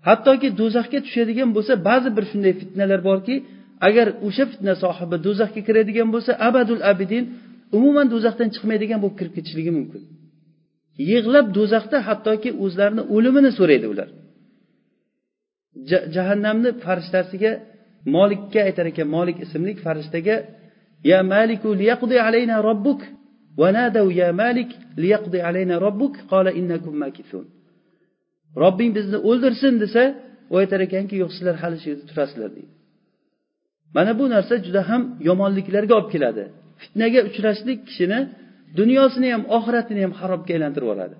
Hattoki 0.08 0.48
do'zaxga 0.62 1.00
tushadigan 1.06 1.50
bo'lsa 1.56 1.74
ba'zi 1.89 2.10
bir 2.18 2.25
shunday 2.32 2.54
fitnalar 2.62 3.00
borki 3.10 3.36
agar 3.88 4.08
o'sha 4.28 4.44
fitna 4.51 4.74
sohibi 4.84 5.18
do'zaxga 5.25 5.62
kiradigan 5.68 6.10
bo'lsa 6.16 6.32
abadul 6.50 6.82
abidin 6.92 7.24
umuman 7.78 8.08
do'zaxdan 8.13 8.50
chiqmaydigan 8.56 9.00
bo'lib 9.04 9.18
kirib 9.20 9.34
ketishligi 9.38 9.72
mumkin. 9.78 10.01
Yig'lab 11.12 11.48
do'zaxda 11.58 11.98
hattoki 12.08 12.50
o'zlarini 12.63 13.04
o'limini 13.16 13.51
so'raydi 13.60 13.88
ular. 13.94 14.10
Jahannamni 16.16 16.70
farishtasiga 16.84 17.51
molikka 18.16 18.60
aytar 18.68 18.86
ekan 18.92 19.08
molik 19.16 19.38
ismli 19.46 19.72
farishtaga 19.86 20.36
ya 21.12 21.20
maliku 21.34 21.70
liyaqdi 21.82 22.16
alayna 22.28 22.56
robbuk? 22.70 23.01
ونادوا 23.62 24.12
ya 24.20 24.30
malik 24.42 24.70
ليقضي 25.04 25.39
alayna 25.48 25.75
robbuk 25.86 26.13
qala 26.32 26.51
innakum 26.60 26.94
makithun 27.04 27.46
robbing 28.63 28.92
bizni 28.98 29.18
o'ldirsin 29.30 29.74
desa 29.84 30.04
u 30.54 30.56
aytar 30.62 30.80
ekanki 30.88 31.16
yo'q 31.22 31.32
sizlar 31.38 31.56
hali 31.63 31.78
shu 31.82 31.88
yerda 31.92 32.06
turasizlar 32.12 32.50
deydi 32.58 32.72
mana 33.96 34.12
bu 34.20 34.25
narsa 34.36 34.56
juda 34.66 34.82
ham 34.89 35.01
yomonliklarga 35.30 35.94
olib 36.00 36.10
keladi 36.16 36.44
fitnaga 36.82 37.20
uchrashlik 37.30 37.80
kishini 37.89 38.20
dunyosini 38.80 39.28
ham 39.34 39.44
oxiratini 39.58 40.01
ham 40.06 40.13
harobga 40.20 40.51
aylantirib 40.56 40.88
yuboradi 40.89 41.16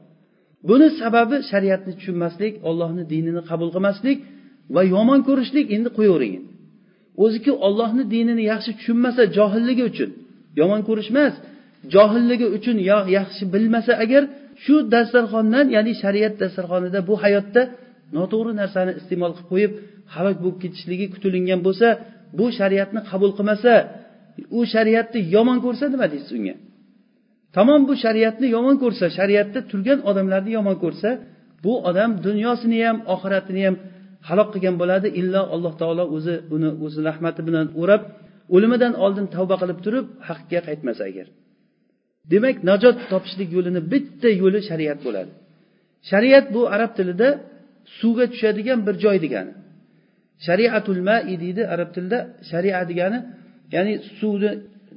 buni 0.69 0.88
sababi 1.01 1.36
shariatni 1.51 1.91
tushunmaslik 1.98 2.53
ollohni 2.69 3.03
dinini 3.13 3.41
qabul 3.50 3.69
qilmaslik 3.75 4.17
va 4.75 4.81
yomon 4.96 5.19
ko'rishlik 5.29 5.65
endi 5.75 5.89
qo'yavering 5.98 6.34
o'ziki 7.24 7.51
o'ziku 7.53 7.65
ollohni 7.67 8.03
dinini 8.13 8.43
yaxshi 8.51 8.72
tushunmasa 8.79 9.22
johilligi 9.38 9.84
uchun 9.91 10.10
yomon 10.60 10.81
ko'rish 10.89 11.10
emas 11.13 11.34
johilligi 11.93 12.48
uchun 12.57 12.77
yo 12.89 13.00
yaxshi 13.17 13.43
bilmasa 13.53 13.93
agar 14.03 14.24
shu 14.63 14.75
dasturxondan 14.93 15.65
ya'ni 15.75 15.93
shariat 16.03 16.33
dasturxonida 16.41 17.00
bu 17.09 17.15
hayotda 17.24 17.62
noto'g'ri 18.17 18.51
narsani 18.62 18.91
iste'mol 19.00 19.31
qilib 19.38 19.48
qo'yib 19.51 19.71
halok 20.15 20.38
bo'lib 20.43 20.57
ketishligi 20.63 21.05
kutilingan 21.13 21.59
bo'lsa 21.67 21.88
bu 22.39 22.45
shariatni 22.59 23.00
qabul 23.12 23.31
qilmasa 23.38 23.74
u 24.57 24.59
shariatni 24.74 25.19
yomon 25.36 25.57
ko'rsa 25.65 25.86
nima 25.93 26.07
deysiz 26.13 26.31
unga? 26.38 26.55
Tamom 27.55 27.81
bu 27.89 27.93
shariatni 28.03 28.48
yomon 28.55 28.75
ko'rsa 28.83 29.05
shariatda 29.17 29.59
turgan 29.71 30.00
odamlarni 30.09 30.51
yomon 30.57 30.77
ko'rsa 30.83 31.09
bu 31.63 31.74
odam 31.89 32.12
dunyosini 32.25 32.77
ham 32.86 32.98
oxiratini 33.13 33.62
ham 33.67 33.75
halok 34.27 34.50
qilgan 34.53 34.75
bo'ladi. 34.81 35.07
Illo 35.21 35.41
alloh 35.55 35.74
taolo 35.81 36.03
o'zi 36.15 36.36
uni 36.55 36.69
o'zi 36.86 37.00
rahmati 37.09 37.41
bilan 37.48 37.67
o'rab 37.81 38.01
o'limidan 38.55 38.93
oldin 39.05 39.25
tavba 39.36 39.55
qilib 39.62 39.79
turib 39.86 40.05
haqqa 40.27 40.59
qaytmasa 40.67 41.03
agar. 41.12 41.27
Demak 42.31 42.57
najot 42.69 42.98
topishlik 43.12 43.50
yo'lini 43.57 43.81
bitta 43.93 44.29
yo'li 44.41 44.59
shariat 44.69 45.00
bo'ladi. 45.05 45.31
Shariat 46.12 46.45
bu 46.55 46.62
arab 46.75 46.91
tilida 46.98 47.29
suvga 48.00 48.25
tushadigan 48.33 48.79
bir 48.88 48.95
joy 49.03 49.17
degani. 49.25 49.53
Shariatul 50.48 51.01
mai 51.09 51.36
deydi 51.43 51.62
arab 51.74 51.89
tilida. 51.95 52.19
Shariat 52.51 52.86
degani 52.91 53.19
ya'ni 53.75 53.93
suvni 54.19 54.51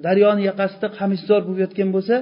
daryoni 0.07 0.43
yoqasida 0.51 0.87
qamishzor 0.99 1.41
bo'lib 1.47 1.61
yotgan 1.65 1.91
bo'lsa 1.97 2.17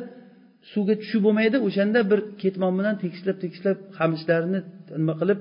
suvga 0.72 0.94
tushib 1.02 1.20
bo'lmaydi. 1.26 1.56
O'shanda 1.68 2.00
bir 2.10 2.20
ketmon 2.42 2.72
bilan 2.78 2.94
tekislab 3.02 3.36
tekislab 3.44 3.76
qamishlarni 3.98 4.60
nima 5.02 5.14
qilib 5.20 5.40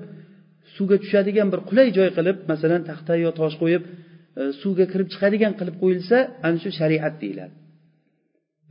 suvga 0.76 0.96
tushadigan 1.04 1.48
bir 1.52 1.60
qulay 1.68 1.88
joy 1.98 2.08
qilib 2.18 2.36
masalan 2.52 2.82
taxta 2.90 3.12
yo 3.24 3.30
tosh 3.40 3.56
qo'yib 3.62 3.82
e, 4.40 4.42
suvga 4.62 4.84
kirib 4.92 5.08
chiqadigan 5.12 5.52
qilib 5.60 5.76
qo'yilsa 5.82 6.16
ana 6.46 6.58
shu 6.62 6.70
shariat 6.80 7.14
deyiladi. 7.22 7.54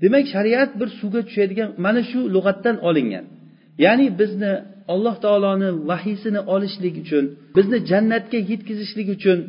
Demak 0.02 0.26
shariat 0.34 0.72
bir 0.80 0.90
suvga 1.00 1.22
tushadigan 1.28 1.70
mana 1.86 2.02
shu 2.12 2.20
lug'atdan 2.36 2.76
olingan. 2.90 3.26
Ya'ni 3.86 4.08
bizni 4.20 4.52
alloh 4.94 5.16
taoloni 5.26 5.70
vahiysini 5.90 6.42
olishlik 6.54 6.96
uchun 7.04 7.26
bizni 7.58 7.78
jannatga 7.92 8.40
yetkazishlik 8.52 9.08
uchun 9.18 9.40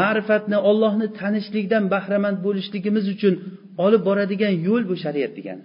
ma'rifatni 0.00 0.58
ollohni 0.70 1.06
tanishlikdan 1.20 1.84
bahramand 1.94 2.38
bo'lishligimiz 2.46 3.04
uchun 3.14 3.34
olib 3.84 4.02
boradigan 4.08 4.54
yo'l 4.66 4.82
bu 4.90 4.94
shariat 5.04 5.32
degani. 5.38 5.64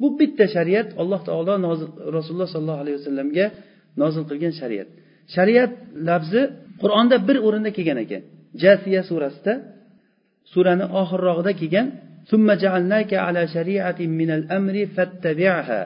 Bu 0.00 0.08
bitta 0.20 0.44
shariat 0.56 0.88
alloh 1.00 1.20
taolo 1.28 1.52
rasululloh 2.16 2.48
sollallohu 2.54 2.82
alayhi 2.84 2.96
vasallamga 3.00 3.46
nozil 4.02 4.24
qilgan 4.30 4.54
shariat. 4.60 4.88
Shariat 5.34 5.72
lafzi 6.08 6.42
qur'onda 6.82 7.16
bir 7.28 7.36
o'rinda 7.46 7.70
kelgan 7.76 7.98
ekan. 8.04 8.22
Jasiya 8.62 9.02
surasida 9.10 9.52
surani 10.52 10.86
oxirrog'ida 11.00 11.52
kelgan 11.60 11.86
ثم 12.29 12.51
جعلناك 12.51 13.13
على 13.13 13.47
شريعة 13.47 13.99
من 13.99 14.29
الأمر 14.31 14.85
فاتبعها 14.85 15.81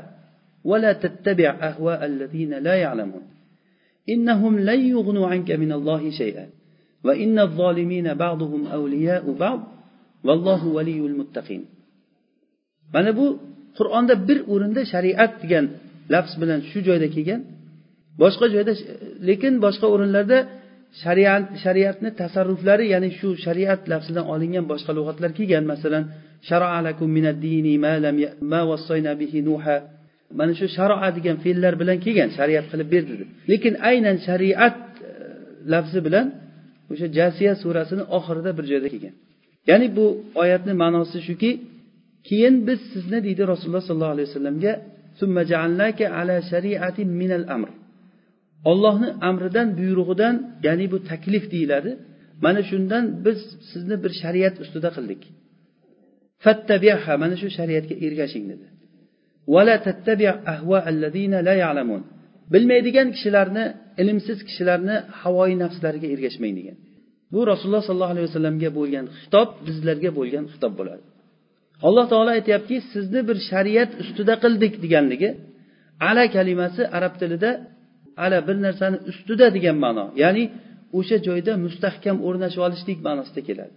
ولا 0.63 0.93
تتبع 0.93 1.49
أهواء 1.61 2.05
الذين 2.05 2.53
لا 2.53 2.75
يعلمون 2.75 3.21
إنهم 4.09 4.59
لن 4.59 4.79
يغنوا 4.79 5.27
عنك 5.27 5.51
من 5.51 5.71
الله 5.71 6.09
شيئا 6.09 6.45
وإن 7.03 7.39
الظالمين 7.39 8.13
بعضهم 8.13 8.67
أولياء 8.67 9.31
بعض 9.31 9.59
والله 10.23 10.67
ولي 10.67 10.99
المتقين 10.99 11.65
mana 12.93 13.11
bu 13.17 13.27
qur'onda 13.77 14.13
bir 14.27 14.39
o'rinda 14.53 14.81
shariat 14.93 15.33
degan 15.43 15.65
lafz 16.13 16.33
bilan 16.41 16.59
shu 16.69 16.79
joyda 16.87 17.07
kelgan 17.15 17.41
boshqa 18.21 18.45
joyda 18.53 18.73
lekin 19.29 19.53
boshqa 19.65 19.87
o'rinlarda 19.93 20.37
shariat 21.02 21.44
shariatni 21.64 22.10
tasarruflari 22.22 22.84
ya'ni 22.94 23.10
shu 23.18 23.28
shariat 23.46 23.80
lafzidan 23.92 24.24
olingan 24.34 24.64
boshqa 24.72 24.92
lug'atlar 24.98 25.30
kelgan. 25.38 25.64
Masalan 25.72 26.04
mana 30.38 30.52
shu 30.60 30.66
sharoa 30.76 31.08
degan 31.16 31.36
fe'llar 31.44 31.74
bilan 31.80 31.98
kelgan 32.04 32.30
shariat 32.38 32.66
qilib 32.72 32.88
berdi 32.94 33.14
deb. 33.20 33.28
Lekin 33.50 33.74
aynan 33.90 34.16
shariat 34.28 34.76
e, 35.08 35.10
lafzi 35.72 36.00
bilan 36.06 36.26
o'sha 36.92 37.06
jasiya 37.18 37.52
surasini 37.62 38.04
oxirida 38.16 38.50
bir 38.58 38.64
joyda 38.70 38.88
kelgan. 38.94 39.14
Ya'ni 39.70 39.86
bu 39.96 40.06
oyatni 40.42 40.72
ma'nosi 40.82 41.18
shuki 41.28 41.50
keyin 42.28 42.54
biz 42.68 42.80
sizni 42.92 43.18
deydi 43.26 43.42
rasululloh 43.52 43.84
sollallohu 43.88 44.14
alayhi 44.16 44.28
vasallamga 44.30 44.72
ollohni 48.70 49.08
amridan 49.28 49.68
buyrug'idan 49.78 50.34
ya'ni 50.66 50.86
bu 50.92 50.98
taklif 51.10 51.44
deyiladi. 51.54 51.90
Mana 52.44 52.60
shundan 52.70 53.04
biz 53.24 53.38
sizni 53.70 53.96
bir 54.04 54.12
shariat 54.22 54.54
ustida 54.64 54.90
qildik. 54.96 55.22
Fattabiha 56.44 57.14
mana 57.22 57.36
shu 57.40 57.48
shariatga 57.58 57.94
ergashing 58.06 58.44
dedi. 58.52 58.66
Bilmaydigan 62.52 63.08
kishilarni 63.16 63.64
ilmsiz 64.02 64.38
kishilarni 64.48 64.96
havoyi 65.20 65.56
nafslariga 65.64 66.08
ergashmang 66.14 66.54
degan. 66.58 66.76
Bu 67.32 67.40
rasululloh 67.50 67.82
sollallohu 67.88 68.14
alayhi 68.14 68.26
vasallamga 68.30 68.70
bo'lgan 68.78 69.06
xitob 69.20 69.48
bizlarga 69.66 70.10
bo'lgan 70.18 70.44
xitob 70.52 70.72
bo'ladi. 70.80 71.04
Alloh 71.86 72.04
taolo 72.12 72.30
aytyaptiki 72.38 72.78
sizni 72.92 73.20
bir 73.28 73.38
shariat 73.50 73.90
ustida 74.02 74.34
qildik 74.44 74.72
deganligi 74.84 75.30
ala 76.08 76.24
kalimasi 76.36 76.82
arab 76.96 77.14
tilida 77.20 77.50
ala 78.24 78.38
bir 78.48 78.56
narsani 78.66 78.98
ustida 79.10 79.46
degan 79.56 79.76
ma'no. 79.84 80.04
Ya'ni 80.22 80.44
o'sha 80.98 81.16
joyda 81.26 81.52
mustahkam 81.66 82.16
o'rnashib 82.26 82.60
olishlik 82.66 82.98
ma'nosida 83.06 83.40
keladi. 83.48 83.74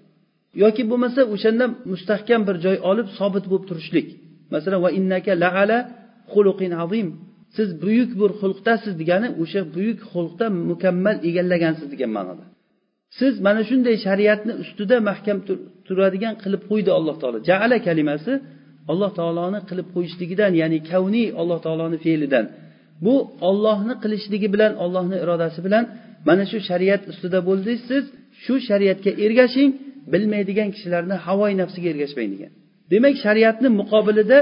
Yoki 0.63 0.83
bo'lmasa 0.91 1.21
o'shanda 1.33 1.65
mustahkam 1.91 2.41
bir 2.47 2.55
joy 2.65 2.77
olib 2.89 3.07
sobit 3.19 3.45
bo'lib 3.51 3.65
turishlik. 3.69 4.07
Masalan 4.53 4.79
va 4.85 4.89
innaka 4.99 5.33
laala 5.43 5.77
xuluqin 6.33 6.71
azim. 6.83 7.07
Siz 7.55 7.69
buyuk 7.83 8.11
bir 8.21 8.31
xulqdasiz 8.41 8.93
degani 9.01 9.27
o'sha 9.41 9.61
buyuk 9.75 9.99
xulqda 10.11 10.45
mukammal 10.69 11.17
egallagansiz 11.29 11.87
degan 11.93 12.11
ma'noda. 12.17 12.45
Siz 13.19 13.33
mana 13.45 13.61
shunday 13.69 13.95
shariatni 14.05 14.53
ustida 14.63 14.97
mahkam 15.09 15.37
turadigan 15.87 16.33
qilib 16.43 16.61
qo'ydi 16.69 16.91
alloh 16.97 17.15
taolo. 17.21 17.37
Jaala 17.49 17.77
kalimasi 17.87 18.33
alloh 18.91 19.11
taoloni 19.19 19.59
qilib 19.69 19.87
qo'yishligidan 19.95 20.51
ya'ni 20.61 20.79
kavniy 20.91 21.27
alloh 21.41 21.59
taoloni 21.65 21.97
fe'lidan 22.05 22.45
bu 23.05 23.15
ollohni 23.49 23.93
qilishligi 24.03 24.47
bilan 24.53 24.73
ollohni 24.83 25.17
irodasi 25.23 25.59
bilan 25.67 25.83
mana 26.27 26.43
shu 26.51 26.57
shariat 26.69 27.01
ustida 27.11 27.39
bo'ldingiz 27.49 27.81
siz 27.89 28.03
shu 28.43 28.55
shariatga 28.69 29.11
ergashing 29.25 29.71
bilmaydigan 30.13 30.69
kishilarni 30.75 31.15
havoyi 31.25 31.55
nafsiga 31.61 31.87
ergashmang 31.93 32.29
degan. 32.33 32.51
Demak 32.91 33.15
shariatni 33.25 33.69
muqobilida 33.79 34.37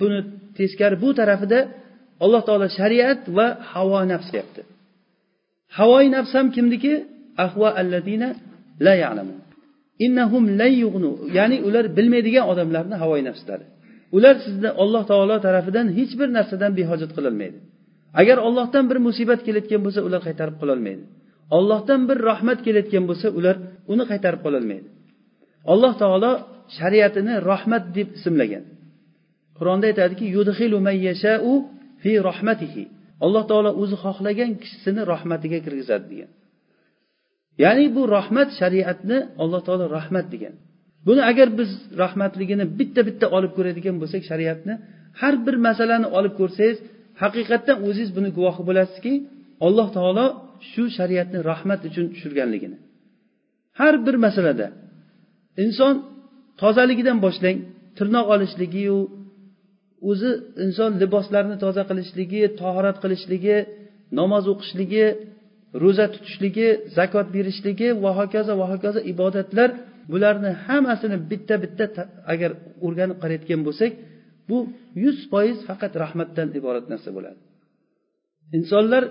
buni 0.00 0.18
teskari 0.58 0.96
bu 1.02 1.08
tarafida 1.20 1.58
alloh 2.24 2.42
taolo 2.48 2.66
shariat 2.78 3.20
va 3.36 3.46
havo 3.72 3.98
nafs 4.12 4.28
deyapti 4.34 4.62
havoyi 5.78 6.08
nafs 6.16 6.32
ham 6.36 6.46
kimniki? 6.56 6.94
Ahva 7.46 7.68
alladina 7.80 8.28
la 8.86 8.94
ya'lamun. 9.04 9.38
Innahum 10.06 10.44
la 10.60 10.68
yughnu. 10.82 11.10
Ya'ni 11.38 11.56
ular 11.68 11.84
bilmaydigan 11.96 12.44
odamlarni 12.52 12.96
havoyi 13.02 13.22
nafslari. 13.28 13.66
Ular 14.16 14.34
sizni 14.46 14.70
alloh 14.82 15.02
taolo 15.10 15.36
tarafidan 15.46 15.86
hech 15.98 16.12
bir 16.20 16.28
narsadan 16.36 16.72
behojat 16.78 17.10
qilolmaydi. 17.16 17.58
Agar 18.20 18.38
ollohdan 18.46 18.84
bir 18.90 18.98
musibat 19.06 19.40
kelayotgan 19.46 19.80
bo'lsa 19.86 20.00
ular 20.08 20.20
qaytarib 20.28 20.56
qololmaydi. 20.62 21.04
Ollohdan 21.56 22.00
bir 22.08 22.18
rahmat 22.30 22.58
kelayotgan 22.66 23.04
bo'lsa 23.10 23.28
ular 23.38 23.56
uni 23.92 24.04
qaytarib 24.10 24.40
qololmaydi. 24.46 24.88
Alloh 25.72 25.92
taolo 26.02 26.32
shariatini 26.78 27.34
rahmat 27.50 27.84
deb 27.96 28.08
ismlagan. 28.18 28.64
Qur'onda 29.58 29.86
aytadiki 29.90 30.24
fi 32.04 32.12
rahmatihi. 32.28 32.84
Alloh 33.24 33.44
taolo 33.50 33.70
o'zi 33.82 33.96
xohlagan 34.04 34.50
kishisini 34.62 35.02
rahmatiga 35.12 35.58
kirgizadi 35.64 36.06
degan. 36.12 36.30
Ya'ni 37.62 37.86
bu 37.96 38.02
rahmat 38.16 38.48
shariatni 38.60 39.18
alloh 39.42 39.60
taolo 39.66 39.84
rahmat 39.98 40.26
degan. 40.34 40.54
Buni 41.06 41.22
agar 41.30 41.48
biz 41.58 41.70
rahmatligini 42.02 42.64
bitta 42.78 43.00
bitta 43.08 43.26
olib 43.36 43.52
ko'radigan 43.56 43.96
bo'lsak 44.02 44.22
shariatni 44.30 44.74
har 45.20 45.34
bir 45.46 45.56
masalani 45.66 46.08
olib 46.18 46.34
ko'rsangiz 46.40 46.78
haqiqatdan 47.22 47.76
o'zingiz 47.88 48.10
buni 48.16 48.30
guvohi 48.36 48.62
bo'lasizki 48.68 49.12
alloh 49.66 49.88
taolo 49.96 50.26
shu 50.70 50.84
shariatni 50.96 51.38
rahmat 51.50 51.80
uchun 51.88 52.06
tushirganligini. 52.14 52.78
Har 53.78 53.94
bir 54.06 54.16
masalada 54.26 54.66
inson 55.64 55.94
tozaligidan 56.62 57.18
boshlang 57.26 57.58
tirnoq 57.98 58.26
olishligiyu 58.34 58.98
o'zi 60.10 60.30
inson 60.64 60.90
liboslarni 61.02 61.56
toza 61.64 61.82
qilishligi 61.90 62.40
tahorat 62.60 62.96
qilishligi 63.02 63.56
namoz 64.18 64.44
o'qishligi 64.52 65.06
ro'za 65.82 66.06
tutishligi 66.14 66.68
zakot 66.96 67.26
berishligi 67.36 67.88
va 68.04 68.10
hokazo 68.20 68.52
va 68.60 68.66
hokazo 68.72 69.00
ibodatlar 69.12 69.70
bularni 70.12 70.50
hammasini 70.66 71.16
bitta 71.30 71.54
bitta 71.64 71.84
agar 72.32 72.50
o'rganib 72.86 73.16
qarayotgan 73.22 73.60
bo'lsak 73.66 73.92
bu 74.48 74.58
yuz 75.04 75.18
foiz 75.30 75.58
faqat 75.68 75.92
rahmatdan 76.02 76.48
iborat 76.58 76.86
narsa 76.92 77.10
bo'ladi. 77.16 77.40
Insonlar 78.58 79.02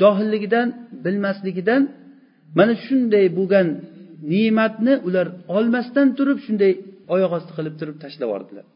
johilligidan 0.00 0.68
bilmasligidan 1.04 1.82
mana 2.58 2.74
shunday 2.86 3.26
bo'lgan 3.38 3.66
ne'matni 4.32 4.94
ular 5.08 5.26
olmasdan 5.56 6.08
turib 6.18 6.38
shunday 6.46 6.72
oyoq 7.14 7.32
osti 7.38 7.52
qilib 7.58 7.74
turib 7.80 7.96
tashlab 8.02 8.28
yubordilar. 8.28 8.66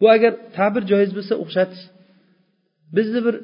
Bu 0.00 0.06
agar 0.16 0.32
ta'bir 0.56 0.82
joiz 0.92 1.10
bo'lsa 1.16 1.34
o'xshatish. 1.42 1.84
Bizni 2.96 3.20
bir 3.26 3.36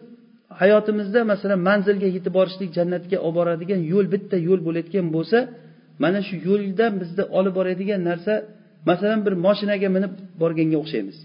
hayotimizda 0.60 1.20
masalan 1.32 1.60
manzilga 1.68 2.08
yetib 2.16 2.32
borishlik 2.38 2.70
jannatga 2.78 3.16
olib 3.26 3.36
boradigan 3.38 3.80
yo'l 3.92 4.06
bitta 4.14 4.36
yo'l 4.48 4.60
bo'layotgan 4.66 5.06
bo'lsa 5.16 5.38
mana 6.02 6.20
shu 6.28 6.36
yo'ldan 6.48 6.92
bizni 7.02 7.24
olib 7.38 7.54
boradigan 7.58 8.00
narsa 8.10 8.32
masalan 8.88 9.20
bir 9.26 9.34
moshinaga 9.46 9.88
minib 9.96 10.12
borganga 10.42 10.78
o'xshaymiz. 10.82 11.18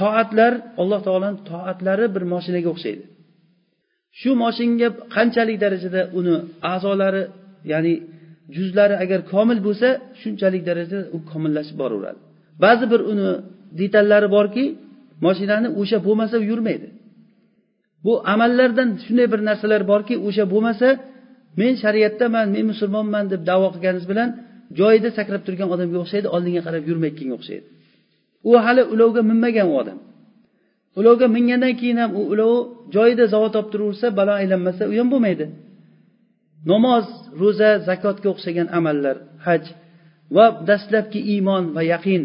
Toatlar 0.00 0.52
alloh 0.80 1.00
taoloni 1.06 1.38
toatlari 1.50 2.06
bir 2.14 2.22
moshinaga 2.32 2.68
o'xshaydi. 2.74 3.04
Shu 4.20 4.30
moshinga 4.44 4.88
qanchalik 5.14 5.56
darajada 5.64 6.00
uni 6.18 6.34
a'zolari 6.72 7.22
ya'ni 7.72 7.94
juzlari 8.56 8.94
agar 9.04 9.20
komil 9.32 9.58
bo'lsa 9.66 9.88
shunchalik 10.20 10.62
darajada 10.68 11.04
u 11.16 11.18
komillashib 11.30 11.76
boraveradi. 11.82 12.20
Ba'zi 12.64 12.84
bir 12.92 13.00
uni 13.12 13.30
detallari 13.80 14.28
borki 14.36 14.64
moshinani 15.26 15.68
o'sha 15.80 15.98
bo'lmasa 16.06 16.36
yurmaydi. 16.50 16.88
Bu 18.04 18.12
amallardan 18.32 18.88
shunday 19.04 19.26
bir 19.32 19.40
narsalar 19.48 19.82
borki 19.92 20.14
o'sha 20.28 20.44
bo'lmasa 20.52 20.88
men 21.60 21.72
shariatdaman 21.82 22.46
men 22.54 22.64
musulmonman 22.72 23.24
deb 23.32 23.40
davo 23.50 23.66
qilganingiz 23.74 24.06
bilan 24.12 24.28
joyida 24.78 25.08
sakrab 25.18 25.42
turgan 25.46 25.68
odamga 25.74 25.98
o'xshaydi 26.04 26.28
oldinga 26.36 26.62
qarab 26.66 26.82
yurmayotganga 26.90 27.34
o'xshaydi. 27.38 27.66
U 28.50 28.52
hali 28.64 28.82
ulovga 28.94 29.22
minmagan 29.30 29.66
u 29.72 29.74
odam. 29.82 29.98
Ulovga 31.00 31.26
mingandan 31.36 31.74
keyin 31.80 31.98
ham 32.02 32.10
u 32.20 32.22
ulov 32.32 32.54
joyida 32.96 33.24
zavod 33.32 33.50
topib 33.56 33.70
turaversa 33.72 34.06
balo 34.18 34.32
aylanmasa 34.40 34.82
u 34.90 34.92
ham 35.00 35.08
bo'lmaydi. 35.12 35.46
Namoz 36.72 37.06
ro'za 37.40 37.70
zakotga 37.88 38.28
o'xshagan 38.34 38.68
amallar 38.78 39.16
haj 39.46 39.62
va 40.36 40.46
dastlabki 40.68 41.20
iymon 41.34 41.64
va 41.76 41.82
yaqin. 41.94 42.22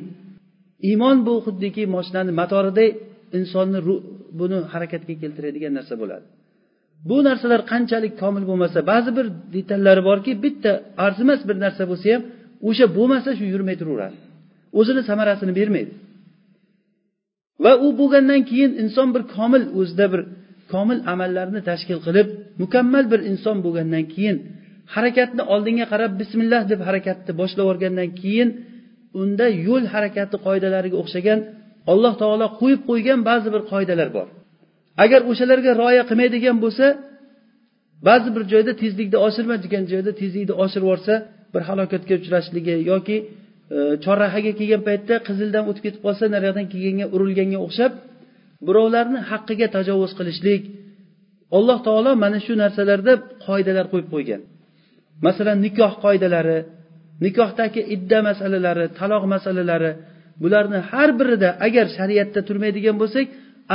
Iymon 0.90 1.18
bu 1.28 1.34
xuddiki 1.46 1.84
moshinani 1.96 2.32
motoriday 2.42 2.90
insonni 3.38 3.80
buni 4.40 4.58
harakatga 4.74 5.14
keltiradigan 5.22 5.74
narsa 5.78 5.96
bo'ladi. 6.02 6.26
Bu 7.08 7.18
narsalar 7.28 7.62
qanchalik 7.72 8.14
komil 8.22 8.44
bo'lmasa 8.50 8.80
ba'zi 8.92 9.12
bir 9.18 9.26
detallari 9.56 10.02
borki 10.10 10.32
bitta 10.46 10.72
arzimas 11.06 11.42
bir 11.50 11.58
narsa 11.64 11.84
bo'lsa 11.92 12.08
ham 12.14 12.22
o'sha 12.70 12.86
bo'lmasa 12.98 13.30
shu 13.38 13.46
yurmay 13.54 13.76
turaveradi. 13.82 14.18
O'zini 14.80 15.02
samarasini 15.10 15.54
bermaydi. 15.60 15.94
Va 17.64 17.74
u 17.86 17.88
bo'lgandan 18.00 18.42
keyin 18.50 18.72
inson 18.84 19.08
bir 19.16 19.24
komil 19.36 19.64
o'zida 19.80 20.06
bir 20.14 20.22
komil 20.72 21.00
amallarni 21.14 21.62
tashkil 21.70 22.00
qilib 22.06 22.28
mukammal 22.62 23.06
bir 23.12 23.20
inson 23.32 23.58
bo'lgandan 23.66 24.06
keyin 24.14 24.38
harakatni 24.96 25.44
oldinga 25.54 25.86
qarab 25.92 26.12
bismillah 26.22 26.62
deb 26.72 26.80
harakatni 26.88 27.32
boshlab 27.42 27.64
yuborgandan 27.66 28.10
keyin 28.22 28.50
unda 29.22 29.46
yo'l 29.68 29.84
harakati 29.94 30.36
qoidalariga 30.46 30.98
o'xshagan 31.04 31.40
alloh 31.92 32.14
taolo 32.22 32.48
qo'yib 32.60 32.82
qo'ygan 32.90 33.20
ba'zi 33.30 33.48
bir 33.56 33.62
qoidalar 33.72 34.10
bor. 34.18 34.28
Agar 35.04 35.22
o'shalarga 35.32 35.72
rioya 35.82 36.04
qilmaydigan 36.10 36.58
bo'lsa 36.64 36.86
ba'zi 38.08 38.30
bir 38.36 38.44
joyda 38.52 38.74
tezlikni 38.82 39.18
oshirma 39.28 39.56
degan 39.66 39.84
joyda 39.92 40.12
tezlikni 40.22 40.54
oshirib 40.64 40.86
yuborsa 40.88 41.14
bir 41.54 41.62
halokatga 41.70 42.14
uchrashligi 42.22 42.76
yoki 42.92 43.18
e, 43.76 43.78
chorrahaga 44.04 44.52
kelgan 44.60 44.82
paytda 44.90 45.16
qizildan 45.28 45.64
o'tib 45.70 45.84
ketib 45.86 46.02
qolsa 46.06 46.24
nariyoqdan 46.36 46.66
kelganga 46.74 47.06
urilganga 47.16 47.60
o'xshab 47.68 47.92
birovlarni 48.68 49.20
haqqiga 49.32 49.68
tajovuz 49.76 50.12
qilishlik 50.20 50.64
alloh 51.58 51.78
taolo 51.88 52.12
mana 52.24 52.40
shu 52.46 52.54
narsalarda 52.64 53.14
qoidalar 53.46 53.86
qo'yib 53.92 54.08
qo'ygan. 54.14 54.42
Masalan 55.26 55.58
nikoh 55.66 55.94
qoidalari 56.06 56.60
nikohdagi 57.26 57.82
idda 57.96 58.20
masalalari 58.30 58.86
taloq 59.00 59.24
masalalari 59.34 59.92
bularni 60.42 60.80
har 60.92 61.10
birida 61.20 61.50
agar 61.68 61.86
shariatda 61.98 62.40
turmaydigan 62.48 62.96
bo'lsak 63.02 63.26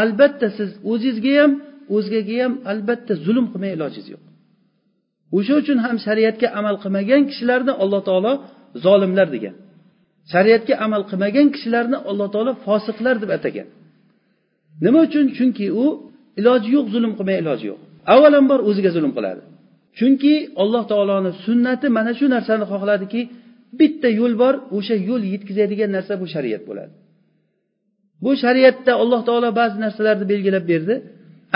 albatta 0.02 0.46
siz 0.58 0.70
o'zingizga 0.92 1.32
ham 1.40 1.52
o'zgaga 1.96 2.36
ham 2.44 2.52
albatta 2.72 3.12
zulm 3.26 3.46
qilmay 3.52 3.72
ilojingiz 3.76 4.06
yo'q. 4.14 4.22
O'sha 5.36 5.54
uchun 5.62 5.78
ham 5.84 5.96
shariatga 6.06 6.48
amal 6.58 6.76
qilmagan 6.82 7.22
kishilarni 7.30 7.72
alloh 7.82 8.00
taolo 8.08 8.32
zolimlar 8.84 9.28
degan. 9.34 9.54
Shariatga 10.32 10.74
amal 10.86 11.02
qilmagan 11.10 11.46
kishilarni 11.54 11.98
alloh 12.10 12.28
taolo 12.34 12.52
fosiqlar 12.66 13.16
deb 13.22 13.30
atagan. 13.38 13.68
Nima 14.84 15.00
uchun? 15.06 15.26
Chunki 15.36 15.66
u 15.82 15.84
iloji 16.40 16.68
yo'q 16.76 16.86
zulm 16.94 17.12
qilmay 17.18 17.36
iloji 17.42 17.64
yo'q. 17.70 17.80
Avvalambor 18.14 18.60
o'ziga 18.68 18.90
zulm 18.96 19.12
qiladi. 19.16 19.42
Chunki 19.98 20.34
alloh 20.62 20.82
taoloni 20.92 21.30
sunnati 21.44 21.86
mana 21.96 22.12
shu 22.18 22.26
narsani 22.34 22.64
xohladiki 22.72 23.20
bitta 23.78 24.08
yo'l 24.20 24.34
bor 24.42 24.54
o'sha 24.76 24.96
yo'l 25.08 25.22
yetkazadigan 25.32 25.90
narsa 25.96 26.14
bu 26.20 26.26
shariat 26.34 26.62
bo'ladi. 26.68 26.92
Bu 28.22 28.30
shariatda 28.42 28.92
alloh 29.02 29.20
taolo 29.28 29.48
ba'zi 29.60 29.76
narsalarni 29.84 30.26
belgilab 30.32 30.64
berdi. 30.72 30.94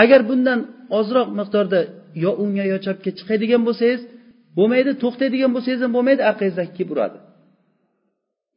Agar 0.03 0.21
bundan 0.31 0.61
ozroq 0.99 1.29
miqdorda 1.41 1.81
yo 2.25 2.31
o'ngga 2.43 2.65
yo 2.73 2.79
chapga 2.87 3.11
chiqadigan 3.19 3.63
bo'lsangiz 3.69 4.01
bo'lmaydi 4.59 4.91
to'xtaydigan 5.03 5.51
bo'lsangiz 5.57 5.81
ham 5.85 5.93
bo'lmaydi 5.97 6.23
orqangizdan 6.31 6.69
kelib 6.77 6.91
uradi. 6.95 7.19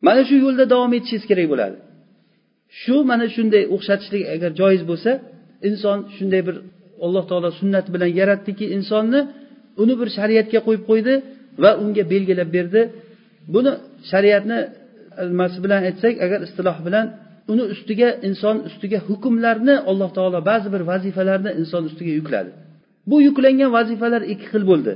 Mana 0.05 0.21
shu 0.29 0.35
yo'lda 0.45 0.65
davom 0.73 0.91
etishingiz 0.97 1.25
kerak 1.31 1.47
bo'ladi. 1.53 1.77
Shu 2.81 2.95
mana 3.11 3.25
shunday 3.35 3.63
o'xshatishlik 3.75 4.23
agar 4.35 4.51
joiz 4.61 4.81
bo'lsa 4.91 5.11
inson 5.69 5.97
shunday 6.15 6.41
bir 6.47 6.55
alloh 7.05 7.23
taolo 7.29 7.49
sunnati 7.59 7.89
bilan 7.95 8.11
yaratdiki 8.19 8.65
insonni 8.77 9.19
uni 9.81 9.93
bir 9.99 10.09
shariatga 10.17 10.59
qo'yib 10.67 10.83
qo'ydi 10.89 11.13
va 11.63 11.71
unga 11.83 12.03
belgilab 12.13 12.49
berdi. 12.57 12.81
Buni 13.53 13.71
shariatni 14.11 14.59
nimasi 15.31 15.57
bilan 15.65 15.81
aytsak 15.89 16.13
agar 16.25 16.39
istiloh 16.47 16.77
bilan 16.87 17.05
uni 17.51 17.63
ustiga 17.73 18.09
inson 18.27 18.57
ustiga 18.69 18.99
hukmlarni 19.07 19.75
alloh 19.91 20.09
taolo 20.17 20.39
ba'zi 20.51 20.67
bir 20.73 20.81
vazifalarni 20.91 21.51
inson 21.61 21.83
ustiga 21.89 22.13
yukladi. 22.19 22.51
Bu 23.09 23.17
yuklangan 23.27 23.69
vazifalar 23.77 24.21
ikki 24.33 24.45
xil 24.51 24.63
bo'ldi. 24.71 24.93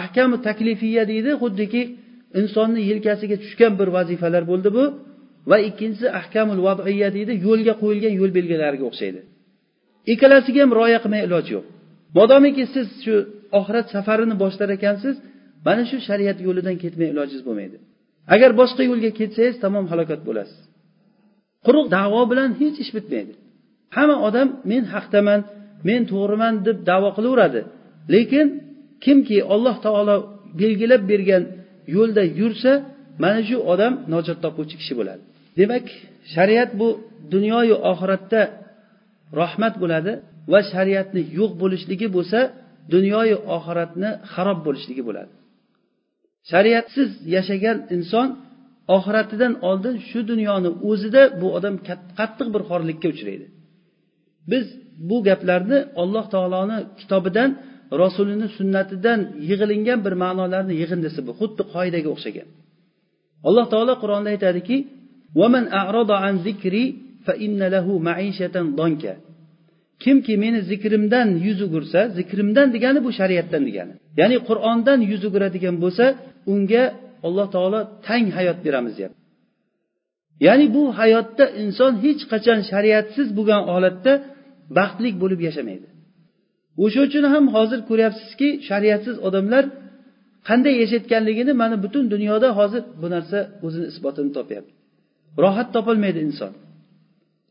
Ahkamu 0.00 0.36
taklifiya 0.46 1.02
deydi 1.12 1.30
xuddiki 1.42 1.82
insonni 2.40 2.80
yelkasiga 2.90 3.36
tushgan 3.42 3.72
bir 3.80 3.88
vazifalar 3.96 4.42
bo'ldi 4.50 4.68
bu. 4.76 4.84
Va 5.50 5.58
ikkinchisi 5.68 6.06
ahkamul 6.20 6.60
vadiya 6.66 7.08
deydi 7.16 7.32
yo'lga 7.46 7.74
qo'yilgan 7.82 8.14
yo'l 8.20 8.30
belgilariga 8.38 8.84
o'xshaydi. 8.90 9.20
Ikkalasiga 10.12 10.60
ham 10.64 10.72
rioya 10.78 10.98
qilmay 11.04 11.22
iloj 11.28 11.46
yo'q. 11.54 11.64
Modomiki 12.18 12.64
siz 12.74 12.88
shu 13.04 13.14
oxirat 13.58 13.86
safarini 13.94 14.36
boshlar 14.42 14.68
ekansiz 14.78 15.14
mana 15.66 15.82
shu 15.90 15.96
shariat 16.08 16.38
yo'lidan 16.46 16.76
ketmay 16.82 17.08
ilojingiz 17.14 17.42
bo'lmaydi. 17.48 17.76
Agar 18.34 18.50
boshqa 18.60 18.82
yo'lga 18.90 19.10
ketsangiz 19.20 19.56
tamom 19.64 19.84
halokat 19.92 20.20
bo'lasiz. 20.28 20.60
Quruq 21.66 21.86
davo 21.96 22.20
bilan 22.30 22.50
hech 22.60 22.76
ish 22.84 22.90
bitmaydi. 22.96 23.32
Hamma 23.96 24.16
odam 24.28 24.48
men 24.70 24.82
haqdaman 24.94 25.40
men 25.88 26.00
to'g'riman 26.10 26.54
deb 26.66 26.76
davo 26.90 27.10
qilaveradi. 27.16 27.60
Lekin 28.14 28.46
kimki 29.04 29.38
alloh 29.54 29.76
taolo 29.84 30.16
belgilab 30.60 31.02
bergan 31.10 31.42
yo'lda 31.96 32.22
yursa 32.40 32.72
mana 33.22 33.40
shu 33.48 33.56
odam 33.72 33.92
najot 34.12 34.38
topuvchi 34.44 34.76
kishi 34.80 34.94
bo'ladi. 35.00 35.22
Demak 35.58 35.84
shariat 36.34 36.70
bu 36.80 36.88
dunyoyu 37.34 37.76
oxiratda 37.90 38.40
rahmat 39.40 39.74
bo'ladi 39.82 40.12
va 40.52 40.60
shariatni 40.72 41.22
yo'q 41.38 41.52
bo'lishligi 41.62 42.06
bo'lsa 42.16 42.38
dunyoyu 42.94 43.36
oxiratni 43.56 44.10
xarob 44.32 44.58
bo'lishligi 44.66 45.02
bo'ladi. 45.08 45.32
Shariatsiz 46.50 47.10
yashagan 47.34 47.78
inson 47.96 48.28
oxiratidan 48.96 49.52
oldin 49.68 49.94
shu 50.08 50.20
dunyoni 50.30 50.70
o'zida 50.90 51.22
bu 51.40 51.48
odam 51.56 51.74
qattiq 52.18 52.48
bir 52.54 52.62
xorlikka 52.70 53.08
uchraydi. 53.14 53.46
Biz 54.50 54.64
bu 55.08 55.16
gaplarni 55.28 55.78
alloh 56.02 56.24
taoloni 56.34 56.78
kitobidan 57.00 57.50
rasulini 58.02 58.48
sunnatidan 58.56 59.20
yig'ilingan 59.50 59.98
bir 60.06 60.14
ma'nolarni 60.22 60.74
yig'indisi 60.82 61.20
bu 61.26 61.32
xuddi 61.40 61.62
qoidaga 61.74 62.08
o'xshagan. 62.14 62.48
Alloh 63.48 63.66
taolo 63.72 63.94
qur'onda 64.02 64.28
aytadiki 64.34 64.76
kimki 70.04 70.34
meni 70.44 70.60
zikrimdan 70.70 71.28
yuz 71.46 71.58
o'girsa 71.66 72.00
zikrimdan 72.18 72.68
degani 72.74 73.00
bu 73.06 73.10
shariatdan 73.18 73.62
degani. 73.68 73.94
Ya'ni 74.20 74.38
qur'ondan 74.48 74.98
yuz 75.10 75.22
o'giradigan 75.28 75.76
bo'lsa 75.84 76.04
unga 76.52 76.84
alloh 77.26 77.46
taolo 77.54 77.80
tang 78.06 78.26
hayot 78.36 78.58
beramiz 78.66 78.94
deyapti. 78.98 79.20
Ya'ni 80.46 80.66
bu 80.76 80.82
hayotda 81.00 81.44
inson 81.62 81.92
hech 82.04 82.22
qachon 82.32 82.58
shariatsiz 82.70 83.28
bo'lgan 83.38 83.62
holatda 83.70 84.12
baxtli 84.78 85.10
bo'lib 85.22 85.40
yashamaydi. 85.48 85.88
O'sha 86.84 87.00
uchun 87.08 87.24
ham 87.32 87.44
hozir 87.56 87.80
ko'ryapsizki 87.88 88.48
shariatsiz 88.68 89.16
odamlar 89.28 89.64
qanday 90.48 90.74
yashayotganligini 90.82 91.52
mana 91.62 91.76
butun 91.84 92.04
dunyoda 92.14 92.48
hozir 92.58 92.82
bu 93.00 93.06
narsa 93.14 93.38
o'zini 93.66 93.86
isbotini 93.92 94.30
topyapti. 94.38 94.72
Rohat 95.44 95.68
topolmaydi 95.76 96.20
inson. 96.28 96.52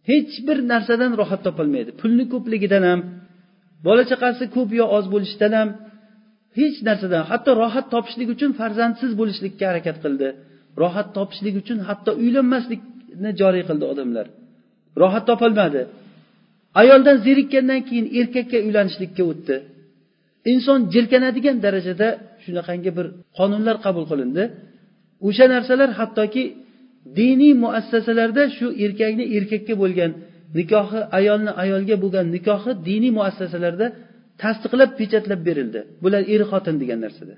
Hech 0.10 0.34
bir 0.48 0.58
narsadan 0.72 1.12
rohat 1.22 1.42
topolmaydi. 1.48 1.92
Pulni 2.02 2.26
ko'pligidan 2.34 2.84
ham 2.90 3.00
bola 3.88 4.04
chaqasi 4.12 4.44
ko'p 4.56 4.70
yo 4.80 4.86
oz 4.98 5.06
bo'lishidan 5.14 5.54
ham 5.60 5.70
hech 6.60 6.78
narsadan 6.88 7.24
hatto 7.32 7.52
rohat 7.62 7.86
topishlik 7.94 8.30
uchun 8.36 8.52
farzandsiz 8.60 9.12
bo'lishlikka 9.20 9.66
harakat 9.72 9.98
qildi. 10.04 10.28
Rohat 10.82 11.08
topishlik 11.18 11.56
uchun 11.62 11.80
hatto 11.88 12.12
uylanmaslikni 12.24 13.32
joriy 13.42 13.64
qildi 13.70 13.86
odamlar. 13.94 14.26
Rohat 15.02 15.24
topolmadi. 15.30 15.82
Ayoldan 16.82 17.18
zerikkandan 17.28 17.82
keyin 17.88 18.06
erkakka 18.20 18.58
uylanishlikka 18.68 19.24
o'tdi. 19.32 19.56
Inson 20.52 20.80
jirkanadigan 20.94 21.58
darajada 21.66 22.08
shunaqangi 22.44 22.92
bir 22.98 23.08
qonunlar 23.38 23.76
qabul 23.86 24.06
qilindi. 24.12 24.44
O'sha 25.28 25.46
narsalar 25.54 25.90
hattoki 26.00 26.44
diniy 27.20 27.54
muassasalarda 27.64 28.44
shu 28.58 28.68
erkakni 28.86 29.26
erkakka 29.38 29.74
bo'lgan 29.84 30.12
nikohi 30.58 31.00
ayolni 31.20 31.52
ayolga 31.64 31.96
bo'lgan 32.04 32.26
nikohi 32.36 32.72
diniy 32.90 33.12
muassasalarda 33.20 33.88
tasdiqlab 34.42 34.92
pechatlab 35.00 35.42
berildi. 35.48 35.80
Bular 36.04 36.22
er 36.34 36.42
xotin 36.52 36.76
degan 36.82 37.00
narsada 37.06 37.36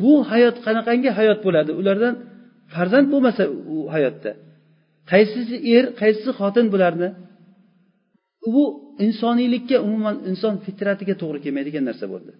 bu 0.00 0.12
hayot 0.30 0.56
qanaqangi 0.66 1.10
hayot 1.18 1.38
bo'ladi? 1.46 1.70
Ulardan 1.80 2.14
farzand 2.74 3.06
bo'lmasa 3.12 3.42
u 3.74 3.76
hayotda? 3.94 4.30
Qaysisi 5.10 5.56
er 5.76 5.84
qaysisi 6.00 6.30
xotin 6.40 6.66
bularni? 6.74 7.08
Bu 8.54 8.64
insoniylikka 9.06 9.76
umuman 9.86 10.16
inson 10.30 10.54
fitratiga 10.66 11.14
to'g'ri 11.22 11.38
kelmaydigan 11.44 11.84
narsa 11.90 12.06
bo'ldi. 12.12 12.32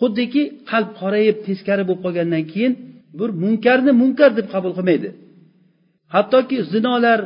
Xuddiki 0.00 0.42
qalb 0.70 0.90
qorayib 1.00 1.36
teskari 1.46 1.82
bo'lib 1.88 2.02
qolgandan 2.06 2.44
keyin 2.52 2.72
bir 3.18 3.30
munkarni 3.42 3.92
munkar 4.02 4.30
deb 4.38 4.46
qabul 4.54 4.72
qilmaydi. 4.78 5.08
Hattoki 6.14 6.56
zinolar 6.72 7.20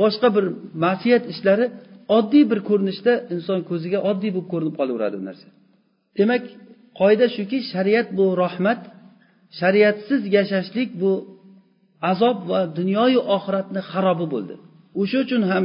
boshqa 0.00 0.28
bir 0.36 0.44
ma'siyat 0.84 1.24
ishlari 1.32 1.66
oddiy 2.16 2.44
bir 2.50 2.60
ko'rinishda 2.68 3.12
inson 3.34 3.60
ko'ziga 3.70 3.98
oddiy 4.10 4.30
bo'lib 4.36 4.48
ko'rinib 4.52 4.74
qolaveradi 4.80 5.16
bu 5.20 5.24
narsa. 5.30 5.46
Demak 6.18 6.42
qoida 7.00 7.26
shuki 7.36 7.58
shariat 7.72 8.08
bu 8.18 8.26
rahmat 8.44 8.80
shariatsiz 9.60 10.20
yashashlik 10.36 10.90
bu 11.02 11.12
azob 12.10 12.38
va 12.50 12.60
dunyoyu 12.78 13.20
oxiratni 13.36 13.80
xarobi 13.90 14.26
bo'ldi. 14.34 14.54
O'sha 15.00 15.18
uchun 15.24 15.42
ham 15.52 15.64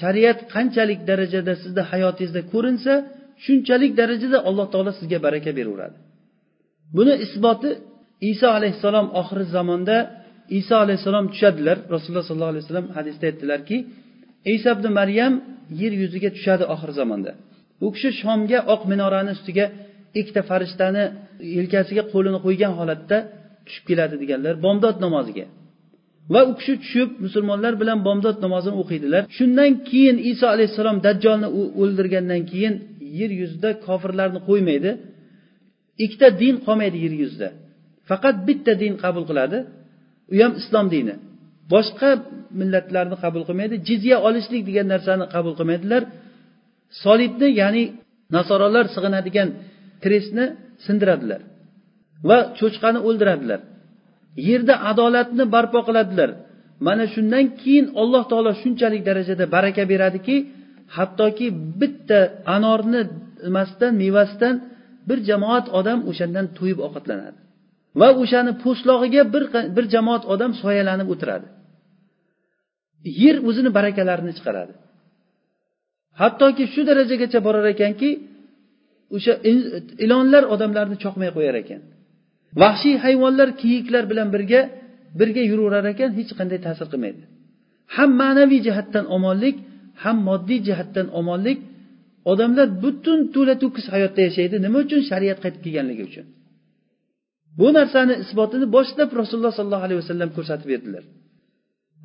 shariat 0.00 0.38
qanchalik 0.54 1.00
darajada 1.10 1.52
sizni 1.62 1.82
hayotingizda 1.90 2.42
ko'rinsa 2.52 2.92
shunchalik 3.44 3.92
darajada 4.00 4.38
alloh 4.48 4.66
taolo 4.72 4.92
sizga 4.98 5.18
baraka 5.26 5.50
beraveradi. 5.58 5.96
Buni 6.96 7.14
isboti 7.26 7.70
iso 8.32 8.48
alayhissalom 8.58 9.06
oxiri 9.20 9.44
zamonda 9.56 9.96
iso 10.60 10.74
alayhissalom 10.84 11.26
tushadilar. 11.32 11.76
Rasululloh 11.94 12.24
sollallohu 12.28 12.52
alayhi 12.54 12.64
vasallam 12.66 12.88
hadisda 12.96 13.24
aytdilarki 13.30 13.76
iso 14.54 14.68
ibn 14.76 14.86
maryam 14.98 15.32
yer 15.80 15.92
yuziga 16.02 16.30
tushadi 16.36 16.64
oxir 16.74 16.90
zamonda. 16.98 17.32
U 17.84 17.88
kishi 17.94 18.10
shomga 18.20 18.58
oq 18.74 18.82
minorani 18.92 19.30
ustiga 19.36 19.64
ikkita 20.20 20.42
farishtani 20.50 21.04
yelkasiga 21.56 22.02
qo'lini 22.12 22.38
qo'ygan 22.46 22.72
holatda 22.78 23.16
tushib 23.66 23.84
keladi 23.90 24.14
deganlar 24.22 24.54
bomdod 24.66 24.96
namoziga. 25.04 25.46
Va 26.34 26.40
u 26.50 26.52
kishi 26.58 26.74
tushib 26.82 27.10
musulmonlar 27.24 27.72
bilan 27.82 27.98
bomdod 28.06 28.36
namozini 28.44 28.76
o'qiydilar. 28.82 29.22
Shundan 29.36 29.70
keyin 29.88 30.16
iso 30.30 30.46
alayhissalom 30.54 30.96
dajjolni 31.06 31.48
o'ldirgandan 31.82 32.42
keyin 32.50 32.74
yer 33.18 33.30
yuzida 33.40 33.70
kofirlarni 33.86 34.40
qo'ymaydi. 34.48 34.90
Ikkita 36.04 36.28
din 36.42 36.54
qolmaydi 36.66 36.98
yer 37.04 37.14
yuzida. 37.22 37.48
Faqat 38.10 38.36
bitta 38.48 38.72
din 38.82 38.92
qabul 39.02 39.24
qiladi. 39.30 39.58
U 40.32 40.34
ham 40.42 40.52
islom 40.60 40.86
dini. 40.94 41.14
Boshqa 41.72 42.10
millatlarni 42.60 43.16
qabul 43.24 43.42
qilmaydi 43.48 43.76
jizya 43.88 44.16
olishlik 44.28 44.62
degan 44.68 44.86
narsani 44.94 45.24
qabul 45.34 45.54
qilmaydilar. 45.58 46.02
Solibni 47.02 47.48
ya'ni 47.60 47.84
nasorolar 48.36 48.84
sig'inadigan 48.94 49.48
krestni 50.04 50.44
sindiradilar 50.86 51.40
va 52.28 52.38
cho'chqani 52.58 53.00
o'ldiradilar. 53.08 53.60
Yerda 54.48 54.74
adolatni 54.90 55.44
barpo 55.54 55.80
qiladilar. 55.88 56.30
Mana 56.86 57.04
shundan 57.14 57.44
keyin 57.60 57.86
alloh 58.02 58.22
taolo 58.30 58.52
shunchalik 58.62 59.02
darajada 59.08 59.44
baraka 59.56 59.82
beradiki 59.92 60.36
hattoki 60.96 61.46
bitta 61.80 62.18
anorni 62.56 63.00
nimasidan 63.46 63.92
mevasidan 64.02 64.54
bir 65.08 65.18
jamoat 65.28 65.66
odam 65.78 65.98
o'shandan 66.10 66.46
to'yib 66.58 66.78
ovqatlanadi 66.86 67.38
va 68.00 68.08
o'shani 68.22 68.52
po'stlog'iga 68.64 69.22
bir 69.34 69.44
bir 69.76 69.84
jamoat 69.94 70.22
odam 70.34 70.52
soyalanib 70.62 71.08
o'tiradi. 71.14 71.46
Yer 73.22 73.36
o'zini 73.48 73.70
barakalarini 73.78 74.32
chiqaradi. 74.38 74.74
Hattoki 76.20 76.64
shu 76.72 76.80
darajagacha 76.88 77.38
borar 77.46 77.66
ekanki 77.74 78.10
o'sha 79.16 79.32
ilonlar 80.04 80.42
odamlarni 80.54 80.96
choqmay 81.04 81.30
qo'yar 81.36 81.56
ekan. 81.62 81.80
Vahshiy 82.62 82.96
hayvonlar 83.04 83.48
kiyiklar 83.60 84.04
bilan 84.10 84.28
birga 84.34 84.60
birga 85.20 85.42
yuraverar 85.50 85.86
ekan 85.94 86.10
hech 86.18 86.32
qanday 86.38 86.58
ta'sir 86.66 86.86
qilmaydi. 86.92 87.22
Ham 87.96 88.10
ma'naviy 88.22 88.60
jihatdan 88.66 89.04
omonlik 89.16 89.56
ham 90.04 90.16
moddiy 90.28 90.60
jihatdan 90.68 91.06
omonlik. 91.20 91.58
Odamlar 92.32 92.68
butun 92.82 93.18
to'la 93.34 93.54
to'kis 93.62 93.86
hayotda 93.94 94.20
yashaydi 94.28 94.56
nima 94.66 94.78
uchun 94.84 95.00
shariat 95.10 95.38
qaytib 95.44 95.60
kelganligi 95.66 96.02
uchun. 96.10 96.26
Bu 97.58 97.68
narsani 97.78 98.14
isbotini 98.24 98.66
boshlab 98.76 99.10
rasululloh 99.20 99.52
sollallohu 99.58 99.84
alayhi 99.86 100.00
vasallam 100.02 100.30
ko'rsatib 100.36 100.68
berdilar. 100.72 101.04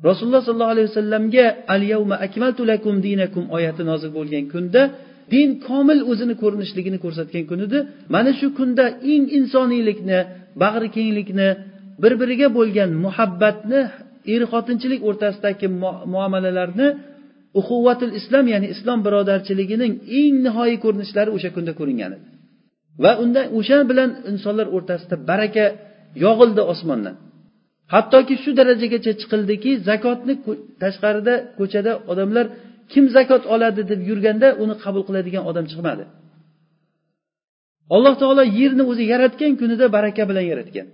Rasululloh 0.08 0.42
sollallohu 0.46 0.72
alayhi 0.74 0.88
vasallamga 0.90 1.46
al 1.74 1.82
yavma 1.92 2.16
akmaltu 2.26 2.62
lakum 2.72 2.94
dinakum 3.06 3.44
oyati 3.56 3.82
nozil 3.90 4.10
bo'lgan 4.18 4.44
kunda 4.54 4.82
din 5.34 5.48
komil 5.66 6.00
o'zini 6.10 6.34
ko'rinishligini 6.42 6.98
ko'rsatgan 7.04 7.44
kun 7.50 7.58
edi 7.66 7.78
mana 8.14 8.30
shu 8.40 8.46
kunda 8.58 8.84
eng 9.12 9.24
insoniylikni 9.38 10.18
bag'ri 10.62 10.88
kenglikni 10.96 11.48
bir 12.02 12.12
biriga 12.20 12.48
bo'lgan 12.58 12.90
muhabbatni 13.04 13.80
er 14.34 14.42
xotinchilik 14.52 15.00
o'rtasidagi 15.08 15.66
muomalalarni 16.14 16.88
uquvatul 17.60 18.12
islom 18.18 18.46
ya'ni 18.52 18.68
islom 18.74 18.98
birodarchiligining 19.06 19.92
eng 20.20 20.34
nihoyiy 20.46 20.78
ko'rinishlari 20.84 21.30
o'sha 21.36 21.50
kunda 21.56 21.72
ko'ringan 21.80 22.10
edi. 22.16 22.26
Va 23.02 23.12
unda 23.24 23.42
o'sha 23.58 23.78
bilan 23.90 24.10
insonlar 24.30 24.66
o'rtasida 24.76 25.16
baraka 25.30 25.64
yog'ildi 26.24 26.62
osmondan. 26.72 27.14
Hattoki 27.92 28.34
shu 28.42 28.50
darajagacha 28.58 29.12
chiqildiki 29.20 29.70
zakotni 29.88 30.34
tashqarida 30.82 31.34
ko'chada 31.58 31.92
odamlar 32.12 32.46
kim 32.92 33.04
zakot 33.16 33.42
oladi 33.54 33.82
deb 33.90 34.00
yurganda 34.08 34.48
uni 34.62 34.74
qabul 34.84 35.02
qiladigan 35.08 35.42
odam 35.50 35.64
chiqmadi. 35.70 36.04
Alloh 37.94 38.14
taolo 38.22 38.42
yerni 38.58 38.82
o'zi 38.90 39.04
yaratgan 39.12 39.52
kunida 39.60 39.86
baraka 39.96 40.22
bilan 40.30 40.44
yaratgan. 40.52 40.86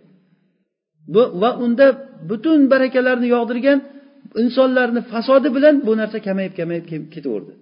Bu 1.14 1.22
va 1.42 1.50
unda 1.64 1.86
butun 2.30 2.60
barakalarni 2.72 3.28
yog'dirgan 3.36 3.78
insonlarni 4.42 5.00
fasodi 5.12 5.48
bilan 5.56 5.74
bu 5.86 5.92
narsa 6.00 6.18
kamayib 6.26 6.52
kamayib 6.60 6.84
ketaverdi. 7.14 7.52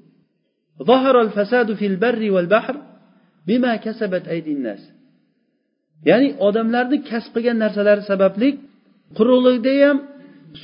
Ya'ni 6.11 6.29
odamlarni 6.47 6.99
kasb 7.11 7.31
qilgan 7.35 7.57
narsalari 7.65 8.03
sababli 8.11 8.49
quruqlikda 9.19 9.73
ham 9.83 9.97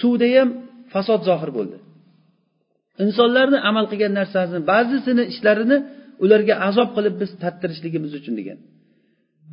suvda 0.00 0.28
ham 0.37 0.48
fasod 0.92 1.20
zohir 1.28 1.50
bo'ldi. 1.59 1.76
Insonlarni 3.05 3.59
amal 3.70 3.85
qilgan 3.90 4.12
narsasini 4.20 4.61
ba'zisini 4.72 5.22
ishlarini 5.33 5.78
ularga 6.24 6.55
azob 6.68 6.88
qilib 6.96 7.14
biz 7.22 7.31
tattirishligimiz 7.42 8.12
uchun 8.20 8.35
degan. 8.40 8.59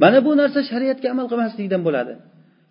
Mana 0.02 0.20
bu 0.26 0.32
narsa 0.42 0.60
shariatga 0.72 1.08
amal 1.14 1.28
qilmaslikdan 1.32 1.82
bo'ladi. 1.88 2.14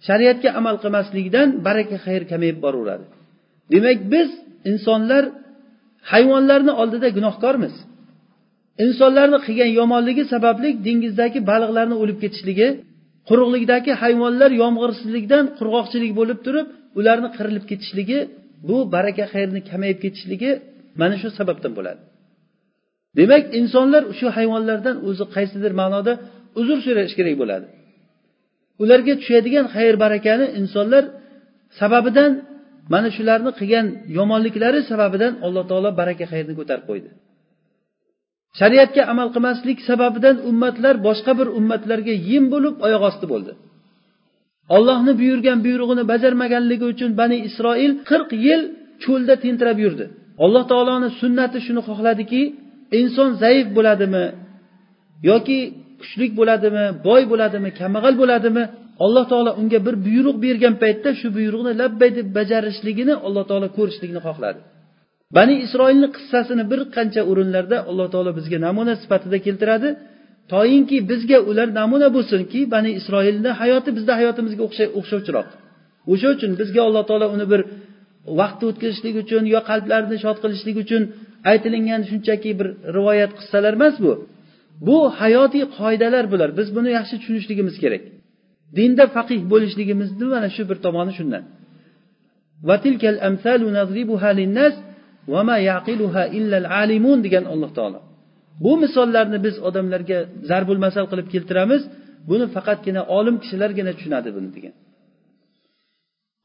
Shariatga 0.09 0.50
amal 0.61 0.76
qilmaslikdan 0.83 1.48
baraka 1.66 1.96
xayr 2.07 2.22
kamayib 2.33 2.59
boraveradi. 2.64 3.07
Demak 3.72 3.98
biz 4.12 4.28
insonlar 4.70 5.24
hayvonlarni 6.12 6.72
oldida 6.83 7.09
gunohkormiz. 7.16 7.74
Insonlarni 8.85 9.38
qilgan 9.46 9.70
yomonligi 9.81 10.24
sababli 10.33 10.68
dengizdagi 10.87 11.38
baliqlarni 11.50 11.96
o'lib 12.02 12.18
ketishligi 12.22 12.68
quruqlikdagi 13.28 13.92
hayvonlar 14.02 14.50
yomg'irsizlikdan 14.62 15.44
qurg'oqchilik 15.58 16.12
bo'lib 16.20 16.38
turib 16.46 16.66
ularni 16.98 17.28
qirilib 17.36 17.64
ketishligi 17.70 18.18
bu 18.68 18.76
baraka 18.94 19.24
xayrni 19.32 19.60
kamayib 19.70 19.98
ketishligi 20.04 20.50
mana 21.00 21.16
shu 21.22 21.28
sababdan 21.38 21.72
bo'ladi. 21.78 22.00
Demak 23.18 23.44
insonlar 23.60 24.02
shu 24.18 24.26
hayvonlardan 24.36 24.96
o'zi 25.08 25.24
qaysidir 25.34 25.72
ma'noda 25.80 26.12
uzr 26.60 26.78
so'rash 26.86 27.14
kerak 27.18 27.36
bo'ladi. 27.42 27.66
Ularga 28.82 29.14
tushadigan 29.20 29.66
xayr 29.74 29.94
barakani 30.04 30.46
insonlar 30.60 31.04
sababidan 31.80 32.30
mana 32.92 33.08
shularni 33.16 33.50
qilgan 33.60 33.86
yomonliklari 34.18 34.80
sababidan 34.90 35.32
alloh 35.46 35.64
taolo 35.70 35.90
baraka 36.00 36.24
xayrni 36.32 36.54
ko'tarib 36.60 36.84
qo'ydi. 36.90 37.10
Shariatga 38.61 39.02
amal 39.12 39.28
qilmaslik 39.34 39.78
sababidan 39.88 40.37
ummatlar 40.50 40.94
boshqa 41.06 41.32
bir 41.38 41.48
ummatlarga 41.58 42.14
yem 42.30 42.44
bo'lib 42.54 42.74
oyoq 42.87 43.02
osti 43.11 43.26
bo'ldi. 43.32 43.52
Ollohni 44.76 45.12
buyurgan 45.20 45.58
buyrug'ini 45.66 46.04
bajarmaganligi 46.12 46.87
uchun 46.92 47.11
bani 47.20 47.37
isroil 47.48 47.92
qirq 48.11 48.30
yil 48.46 48.62
cho'lda 49.04 49.34
tentirab 49.44 49.78
yurdi. 49.84 50.04
Alloh 50.44 50.64
taoloni 50.70 51.08
sunnati 51.20 51.58
shuni 51.66 51.80
xohladiki 51.88 52.42
inson 53.00 53.30
zaif 53.42 53.66
bo'ladimi 53.76 54.24
yoki 55.30 55.58
kuchlik 56.00 56.32
bo'ladimi 56.38 56.84
boy 57.06 57.22
bo'ladimi 57.32 57.70
kambag'al 57.80 58.14
bo'ladimi 58.22 58.64
alloh 59.04 59.24
taolo 59.32 59.50
unga 59.61 59.78
bir 59.87 59.94
buyruq 60.06 60.37
bergan 60.44 60.74
paytda 60.82 61.11
shu 61.20 61.28
buyruqni 61.37 61.72
labbay 61.82 62.11
deb 62.18 62.28
bajarishligini 62.38 63.14
alloh 63.26 63.44
taolo 63.50 63.68
ko'rishlikni 63.78 64.20
xohladi. 64.26 64.61
Bani 65.36 65.54
isroilni 65.64 66.08
qissasini 66.16 66.64
bir 66.72 66.80
qancha 66.96 67.22
o'rinlarda 67.30 67.76
alloh 67.90 68.08
taolo 68.14 68.30
bizga 68.38 68.58
namuna 68.66 68.94
sifatida 69.02 69.38
keltiradi. 69.46 69.88
Toinki 70.52 70.96
bizga 71.10 71.38
ular 71.50 71.68
namuna 71.80 72.08
bo'lsinki 72.16 72.60
bani 72.74 72.90
isroilni 73.00 73.50
hayoti 73.60 73.90
bizni 73.96 74.12
hayotimizga 74.20 74.62
o'xshovchiroq. 74.98 75.48
O'sha 76.12 76.28
uchun 76.34 76.50
bizga 76.60 76.80
alloh 76.88 77.04
taolo 77.10 77.26
uni 77.36 77.46
bir 77.52 77.60
vaqtni 78.40 78.64
o'tkazishlik 78.70 79.14
uchun 79.22 79.42
yo 79.54 79.60
qalblarni 79.70 80.16
shod 80.24 80.38
qilishlik 80.42 80.76
uchun 80.84 81.02
aytilingan 81.50 82.02
shunchaki 82.10 82.50
bir 82.58 82.68
rivoyat 82.96 83.32
qissalar 83.38 83.72
emas 83.78 83.96
bu. 84.04 84.12
Bu 84.88 84.98
hayotiy 85.20 85.64
qoidalar 85.78 86.24
bular. 86.32 86.50
Biz 86.58 86.68
buni 86.76 86.90
yaxshi 86.98 87.14
tushunishligimiz 87.20 87.76
kerak. 87.82 88.02
Dinda 88.76 89.04
faqih 89.16 89.40
bo'lishligimizni 89.52 90.26
mana 90.34 90.48
shu 90.56 90.62
bir 90.70 90.78
tomoni 90.84 91.12
shundan. 91.18 91.42
Degan 97.26 97.44
alloh 97.52 97.70
taolo. 97.78 98.00
Bu 98.64 98.72
misollarni 98.82 99.38
biz 99.46 99.54
odamlarga 99.68 100.18
zarbul 100.50 100.78
masal 100.86 101.06
qilib 101.10 101.28
keltiramiz. 101.34 101.82
Buni 102.30 102.46
faqatgina 102.56 103.02
olim 103.18 103.36
kishilargina 103.42 103.92
tushunadi 103.96 104.30
buni 104.36 104.50
degan. 104.56 104.74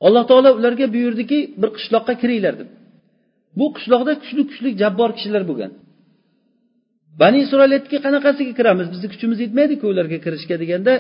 Alloh 0.06 0.24
taolo 0.30 0.50
ularga 0.60 0.86
buyurdiki 0.96 1.38
bir 1.62 1.70
qishloqqa 1.78 2.14
kiringlar 2.22 2.54
deb. 2.62 2.70
Bu 3.60 3.66
qishloqda 3.76 4.14
kuchli 4.22 4.44
kuchli 4.50 4.70
jabbor 4.82 5.10
kishilar 5.18 5.44
bo'lgan. 5.50 5.72
Bani 7.22 7.38
isroil 7.46 7.72
aytdiki 7.78 7.98
qanaqasiga 8.06 8.54
kiramiz? 8.60 8.88
Bizni 8.94 9.08
kuchimiz 9.14 9.38
yetmaydiku 9.46 9.86
ularga 9.94 10.18
kirishga 10.26 10.56
deganda 10.64 10.94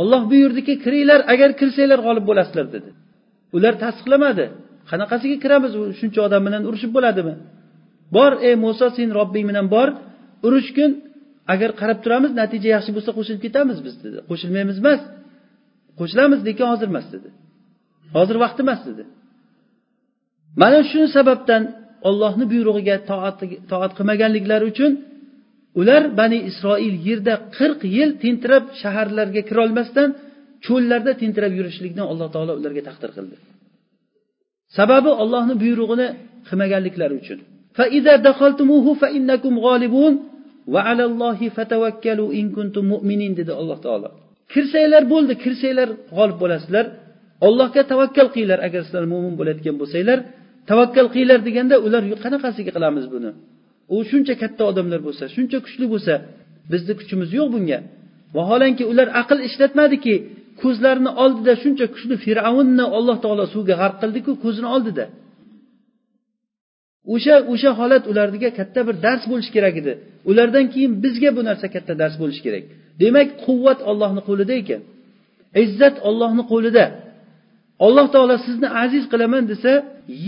olloh 0.00 0.22
buyurdiki 0.30 0.74
kiringlar 0.84 1.20
agar 1.32 1.50
kirsanglar 1.60 2.00
g'olib 2.06 2.24
bo'lasizlar 2.30 2.66
dedi. 2.76 2.90
Ular 3.56 3.74
tasdiqlamadi. 3.84 4.46
Qanaqasiga 4.90 5.36
kiramiz? 5.44 5.72
U 5.80 5.82
shuncha 6.00 6.20
odam 6.26 6.42
bilan 6.46 6.62
urushib 6.68 6.90
bo'ladimi? 6.96 7.34
Bor 8.16 8.32
ey 8.48 8.54
muso 8.64 8.86
sen 8.96 9.08
robbing 9.18 9.46
bilan 9.50 9.66
bor. 9.74 9.88
Urushgin 10.46 10.90
agar 11.52 11.70
qarab 11.80 11.98
turamiz 12.04 12.32
natija 12.40 12.68
yaxshi 12.76 12.90
bo'lsa 12.96 13.10
qo'shilib 13.18 13.40
ketamiz 13.46 13.78
biz 13.86 13.94
dedi. 14.04 14.18
Qo'shilmaymiz 14.30 14.76
emas. 14.82 15.00
Qo'shilamiz 15.98 16.40
lekin 16.48 16.66
hozir 16.72 16.88
emas 16.92 17.06
dedi. 17.14 17.28
Hozir 18.16 18.36
vaqti 18.44 18.60
emas 18.66 18.80
dedi. 18.88 19.02
Mana 20.62 20.80
shu 20.90 21.00
sababdan 21.16 21.62
ollohni 22.08 22.44
buyrug'iga 22.52 22.96
toat 23.70 23.92
qilmaganliklari 23.98 24.64
uchun 24.72 24.92
ular 25.80 26.02
bani 26.20 26.38
isroil 26.50 26.94
yerda 27.08 27.34
qirq 27.56 27.80
yil 27.96 28.10
tentirab 28.22 28.64
shaharlarga 28.80 29.42
kirolmasdan 29.50 30.08
cho'llarda 30.66 31.12
tentirab 31.22 31.52
yurishlikni 31.58 32.02
alloh 32.12 32.28
taolo 32.34 32.52
ularga 32.60 32.82
taqdir 32.88 33.10
qildi. 33.16 33.36
Sababi 34.78 35.10
ollohni 35.22 35.54
buyrug'ini 35.62 36.08
qilmaganliklari 36.48 37.14
uchun. 37.22 37.38
Dedi 43.38 43.52
alloh 43.60 43.78
taolo. 43.86 44.08
Kirsanglar 44.52 45.02
bo'ldi 45.12 45.34
kirsanglar 45.44 45.88
g'olib 46.16 46.38
bo'lasizlar. 46.42 46.86
Ollohga 47.46 47.82
tavakkal 47.92 48.28
qilinglar 48.34 48.60
agar 48.66 48.80
sizlar 48.86 49.04
mo'min 49.12 49.34
bo'layotgan 49.40 49.76
bo'lsanglar. 49.80 50.18
Tavakkal 50.70 51.06
qilinglar 51.14 51.40
deganda 51.48 51.76
ular 51.86 52.02
qanaqasiga 52.24 52.70
qilamiz 52.76 53.06
buni? 53.14 53.30
U 53.94 53.96
shuncha 54.10 54.34
katta 54.42 54.62
odamlar 54.70 55.00
bo'lsa 55.06 55.24
shuncha 55.36 55.58
kuchli 55.66 55.86
bo'lsa 55.92 56.14
bizni 56.72 56.92
kuchimiz 57.00 57.28
yo'q 57.38 57.48
bunga. 57.54 57.78
Vaholanki 58.36 58.84
ular 58.92 59.08
aql 59.20 59.38
ishlatmadiki 59.48 60.14
ko'zlarini 60.62 61.10
oldida 61.24 61.52
shuncha 61.62 61.86
kuchli 61.94 62.14
fir'avnni 62.24 62.84
alloh 62.98 63.16
taolo 63.24 63.44
suvga 63.54 63.74
g'arq 63.80 63.96
qildiku 64.02 64.32
ko'zini 64.44 64.68
oldida. 64.76 65.04
O'sha 67.14 67.36
o'sha 67.52 67.70
holat 67.80 68.04
ularga 68.10 68.50
katta 68.58 68.80
bir 68.88 68.96
dars 69.06 69.24
bo'lishi 69.30 69.50
kerak 69.56 69.74
edi. 69.82 69.92
Ulardan 70.30 70.66
keyin 70.72 70.92
bizga 71.04 71.30
bu 71.36 71.42
narsa 71.48 71.66
katta 71.74 71.92
dars 72.02 72.14
bo'lishi 72.20 72.42
kerak. 72.46 72.64
Demak 73.02 73.28
quvvat 73.44 73.80
ollohni 73.90 74.22
qo'lida 74.28 74.54
ekan. 74.62 74.82
Izzat 75.64 75.96
ollohni 76.08 76.44
qo'lida. 76.52 76.84
Alloh 77.86 78.06
taolo 78.14 78.36
sizni 78.46 78.68
aziz 78.84 79.04
qilaman 79.12 79.44
desa 79.52 79.72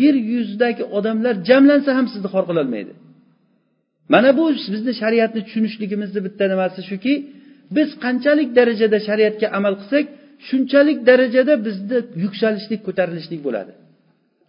yer 0.00 0.14
yuzidagi 0.32 0.84
odamlar 0.98 1.34
jamlansa 1.48 1.90
ham 1.98 2.06
sizni 2.12 2.28
xor 2.34 2.44
qilolmaydi 2.50 2.92
mana 4.12 4.30
bu 4.38 4.44
bizni 4.74 4.92
shariatni 5.02 5.40
tushunishligimizni 5.46 6.20
bitta 6.26 6.44
nimasi 6.52 6.80
shuki 6.90 7.14
biz 7.76 7.88
qanchalik 8.04 8.48
darajada 8.58 8.98
shariatga 9.08 9.46
amal 9.58 9.74
qilsak 9.80 10.04
shunchalik 10.48 10.98
darajada 11.08 11.54
bizda 11.66 11.98
yuksalishlik 12.24 12.80
ko'tarilishlik 12.86 13.40
bo'ladi. 13.46 13.72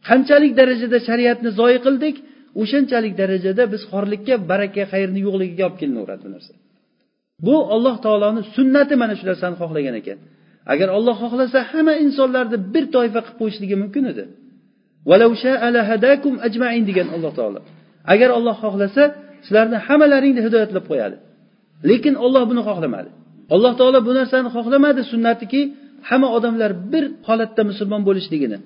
Qanchalik 0.08 0.54
darajada 0.60 0.98
shariatni 1.08 1.50
zoyi 1.60 1.80
qildik 1.86 2.16
o'shanchalik 2.62 3.14
darajada 3.22 3.64
biz 3.74 3.82
xorlikka 3.92 4.36
baraka 4.52 4.84
xayrni 4.94 5.20
yo'qligiga 5.28 5.64
olib 5.68 5.78
kelinaveradi 5.82 6.22
bu 6.28 6.30
narsa. 6.36 6.54
Bu 7.46 7.56
alloh 7.76 7.96
taoloni 8.06 8.42
sunnati 8.56 8.94
mana 9.02 9.14
shu 9.20 9.26
narsani 9.32 9.56
xohlagan 9.62 9.96
ekan. 10.02 10.18
Agar 10.74 10.90
olloh 10.98 11.16
xohlasa 11.24 11.60
hamma 11.72 11.94
insonlarni 12.06 12.58
bir 12.74 12.86
toifa 12.96 13.20
qilib 13.26 13.38
qo'yishligi 13.42 13.76
mumkin 13.84 14.04
edi. 14.12 14.24
Degan 16.90 17.08
alloh 17.16 17.32
taolo. 17.40 17.60
Agar 18.14 18.30
olloh 18.38 18.56
xohlasa 18.64 19.04
sizlarni 19.46 19.78
hammalaringni 19.88 20.42
hidoyatlab 20.48 20.86
qo'yadi. 20.92 21.18
Lekin 21.90 22.14
olloh 22.26 22.44
buni 22.52 22.62
xohlamadi. 22.70 23.10
Alloh 23.54 23.74
taolo 23.80 24.00
bu 24.08 24.12
narsani 24.20 24.50
xohlamadi 24.56 25.02
sunnatiki 25.12 25.62
hamma 26.10 26.28
odamlar 26.38 26.72
bir 26.92 27.04
holatda 27.28 27.62
musulmon 27.70 28.02
bo'lishligini. 28.10 28.58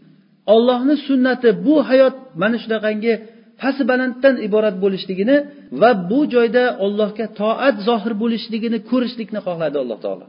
Ollohni 0.56 0.96
sunnati 1.08 1.50
bu 1.66 1.76
hayot 1.90 2.16
mana 2.42 2.58
shunaqangi 2.64 3.14
pasti 3.62 3.84
balanddan 3.92 4.36
iborat 4.48 4.76
bo'lishligini 4.84 5.38
va 5.82 5.90
bu 6.10 6.20
joyda 6.34 6.64
ollohga 6.86 7.26
toat 7.40 7.76
zohir 7.88 8.14
bo'lishligini 8.24 8.78
ko'rishlikni 8.90 9.40
xohladi 9.48 9.78
alloh 9.84 10.00
taolo. 10.06 10.26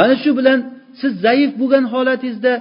Mana 0.00 0.14
shu 0.22 0.30
bilan 0.38 0.58
siz 1.00 1.12
zaif 1.24 1.50
bo'lgan 1.60 1.84
holatingizda 1.92 2.52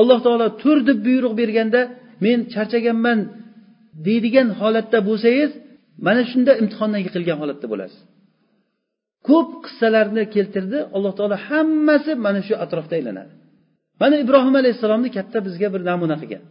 alloh 0.00 0.18
taolo 0.26 0.46
tur 0.62 0.78
deb 0.88 0.98
buyruq 1.06 1.32
berganda 1.40 1.80
men 2.24 2.38
charchaganman 2.54 3.18
deydigan 4.06 4.48
holatda 4.60 4.98
bo'lsangiz 5.08 5.50
mana 6.06 6.22
shunda 6.30 6.52
imtihondan 6.62 7.00
yiqilgan 7.04 7.38
holatda 7.42 7.66
bo'lasiz. 7.72 8.00
Ko'p 9.28 9.50
qissalarni 9.64 10.22
keltirdi. 10.34 10.78
Alloh 10.96 11.12
taolo 11.18 11.36
hammasi 11.48 12.12
mana 12.26 12.40
shu 12.46 12.54
atrofda 12.64 12.94
aylanadi. 12.98 13.32
Mana 14.00 14.16
ibrohim 14.24 14.54
alayhissalomni 14.60 15.10
katta 15.16 15.38
bizga 15.46 15.68
bir 15.74 15.82
namuna 15.90 16.16
qilgan. 16.22 16.42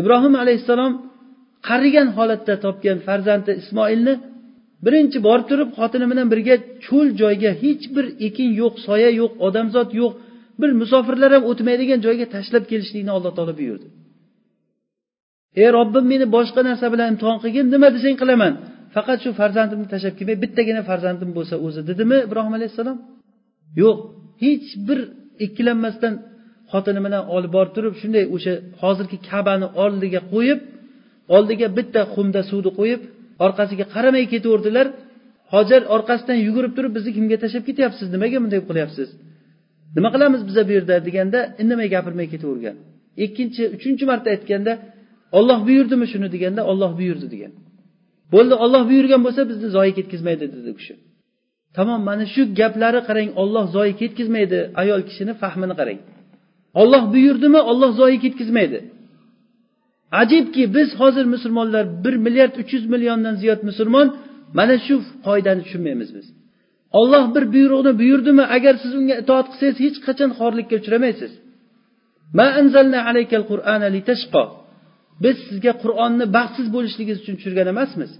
Ibrohim 0.00 0.34
alayhissalom 0.42 0.92
qarigan 1.68 2.08
holatda 2.16 2.54
topgan 2.64 2.98
farzandi 3.06 3.52
ismoilni 3.62 4.14
birinchi 4.84 5.18
borib 5.28 5.46
turib 5.50 5.70
xotini 5.78 6.06
bilan 6.12 6.26
birga 6.32 6.56
cho'l 6.86 7.08
joyga 7.22 7.50
hech 7.62 7.84
bir 7.94 8.06
ekin 8.26 8.48
yo'q 8.60 8.74
soya 8.86 9.10
yo'q 9.20 9.32
odamzod 9.46 9.88
yo'q 10.00 10.12
bir 10.60 10.70
musofirlar 10.80 11.30
ham 11.36 11.44
o'tmaydigan 11.50 12.00
joyga 12.06 12.26
tashlab 12.34 12.64
kelishlikni 12.70 13.12
alloh 13.16 13.32
taolo 13.36 13.52
buyurdi. 13.60 13.86
Ey 15.62 15.68
robbim 15.78 16.04
meni 16.12 16.26
boshqa 16.36 16.60
narsa 16.68 16.86
bilan 16.94 17.08
imtihon 17.12 17.38
qilgin 17.42 17.66
nima 17.74 17.88
desang 17.96 18.16
qilaman. 18.22 18.52
Faqat 18.94 19.18
shu 19.24 19.30
farzandimni 19.40 19.86
tashlab 19.94 20.14
kelmay 20.18 20.36
bittagina 20.44 20.82
farzandim 20.90 21.30
bo'lsa 21.38 21.54
o'zi 21.66 21.80
dedimi 21.90 22.16
ibrohim 22.26 22.54
alayhissalom? 22.58 22.96
Yo'q. 23.82 23.98
Hech 24.42 24.68
bir 24.88 24.98
ikkilanmasdan 25.44 26.14
xotini 26.72 27.00
bilan 27.06 27.22
olib 27.36 27.52
borib 27.56 27.72
turib 27.76 27.94
shunday 28.02 28.24
o'sha 28.36 28.52
hozirgi 28.82 29.18
kabani 29.30 29.66
oldiga 29.84 30.20
qo'yib 30.32 30.60
oldiga 31.36 31.66
bitta 31.78 32.00
xumda 32.14 32.40
suvni 32.50 32.70
qo'yib 32.78 33.00
orqasiga 33.44 33.84
qaramay 33.94 34.24
ketaverdilar. 34.32 34.86
Hojar 35.54 35.82
orqasidan 35.96 36.38
yugurib 36.46 36.72
turib 36.76 36.92
bizni 36.96 37.10
kimga 37.16 37.36
tashlab 37.44 37.64
ketyapsiz? 37.68 38.06
Nimaga 38.14 38.38
bunday 38.44 38.60
qilyapsiz? 38.68 39.08
Nima 39.96 40.08
qilamiz 40.14 40.40
biza 40.48 40.62
bu 40.68 40.72
yerda? 40.76 40.94
deganda 41.08 41.38
indamay 41.62 41.88
gapirmay 41.94 42.26
ketavergan. 42.34 42.76
Ikkinchi 43.24 43.62
uchinchi 43.76 44.04
marta 44.10 44.28
aytganda 44.34 44.72
olloh 45.38 45.58
buyurdimi 45.68 46.06
shuni? 46.12 46.28
deganda 46.34 46.62
olloh 46.70 46.90
buyurdi 47.00 47.26
degan. 47.34 47.52
Bo'ldi 48.32 48.54
olloh 48.64 48.82
buyurgan 48.90 49.20
bo'lsa 49.26 49.42
bizni 49.50 49.68
zoyi 49.76 49.92
ketkazmaydi 49.98 50.44
dedi 50.54 50.68
u 50.72 50.76
kishi. 50.80 50.94
Tamom 51.76 52.00
mana 52.08 52.24
shu 52.34 52.42
gaplari 52.60 53.00
qarang 53.08 53.30
olloh 53.42 53.64
zoyi 53.76 53.92
ketkazmaydi 54.00 54.58
ayol 54.82 55.00
kishini 55.08 55.32
fahmini 55.42 55.74
qarang. 55.80 56.00
Olloh 56.80 57.02
buyurdimi 57.14 57.60
olloh 57.70 57.90
zoyi 58.00 58.18
ketkazmaydi 58.24 58.78
ajibki 60.12 60.74
biz 60.74 60.88
hozir 61.00 61.24
musulmonlar 61.24 62.04
bir 62.04 62.14
milliard 62.26 62.54
uch 62.60 62.72
yuz 62.74 62.84
milliondan 62.92 63.34
ziyod 63.42 63.60
musulmon 63.68 64.08
mana 64.58 64.76
shu 64.86 64.94
qoidani 65.26 65.62
tushunmaymiz 65.64 66.10
biz. 66.16 66.26
Olloh 67.00 67.24
bir 67.34 67.44
buyruqni 67.54 67.92
buyurdimi 68.00 68.44
agar 68.56 68.74
siz 68.82 68.92
unga 69.00 69.14
itoat 69.22 69.46
qilsangiz 69.50 69.76
hech 69.84 69.98
qachon 70.06 70.30
xorlikka 70.38 70.74
uchramaysiz. 70.82 71.32
Biz 75.24 75.36
sizga 75.48 75.72
qur'onni 75.82 76.26
baxtsiz 76.36 76.66
bo'lishligingiz 76.74 77.18
uchun 77.22 77.34
tushirgan 77.38 77.68
emasmiz. 77.74 78.10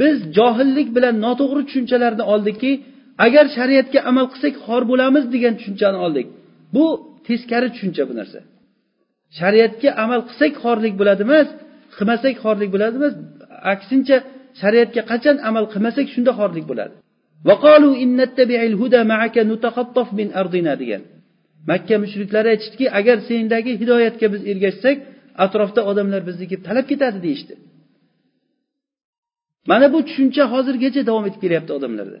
Biz 0.00 0.16
johillik 0.38 0.88
bilan 0.96 1.14
noto'g'ri 1.26 1.62
tushunchalarni 1.68 2.24
oldikki 2.32 2.70
agar 3.26 3.44
shariatga 3.56 4.00
amal 4.10 4.26
qilsak 4.32 4.54
xor 4.66 4.82
bo'lamiz 4.90 5.24
degan 5.34 5.54
tushunchani 5.58 5.98
oldik. 6.06 6.26
Bu 6.74 6.84
teskari 7.26 7.68
tushuncha 7.74 8.02
bu 8.10 8.14
narsa. 8.20 8.40
Shariatga 9.38 9.90
amal 10.04 10.20
qilsak 10.28 10.52
xorlik 10.62 10.94
bo'ladi 11.00 11.22
emas 11.28 11.48
qilmasak 11.96 12.34
xorlik 12.44 12.70
bo'ladi 12.74 12.94
emas 13.00 13.14
aksincha 13.74 14.16
shariatga 14.60 15.02
qachon 15.10 15.36
amal 15.48 15.64
qilmasak 15.72 16.06
shunda 16.14 16.32
xorlik 16.40 16.64
bo'ladi. 16.70 16.94
Degan. 20.82 21.02
Makka 21.70 21.96
mushriklari 22.04 22.48
aytishdiki 22.54 22.86
agar 22.98 23.16
sendagi 23.28 23.72
hidoyatga 23.80 24.26
biz 24.34 24.42
ergashsak 24.52 24.96
atrofda 25.44 25.80
odamlar 25.90 26.20
bizni 26.28 26.44
kelib 26.50 26.64
talab 26.68 26.86
ketadi 26.92 27.18
deyishdi. 27.26 27.54
Mana 29.70 29.86
bu 29.94 29.98
tushuncha 30.08 30.44
hozirgacha 30.54 31.02
davom 31.08 31.24
etib 31.28 31.40
kelyapti 31.44 31.72
odamlarda. 31.78 32.18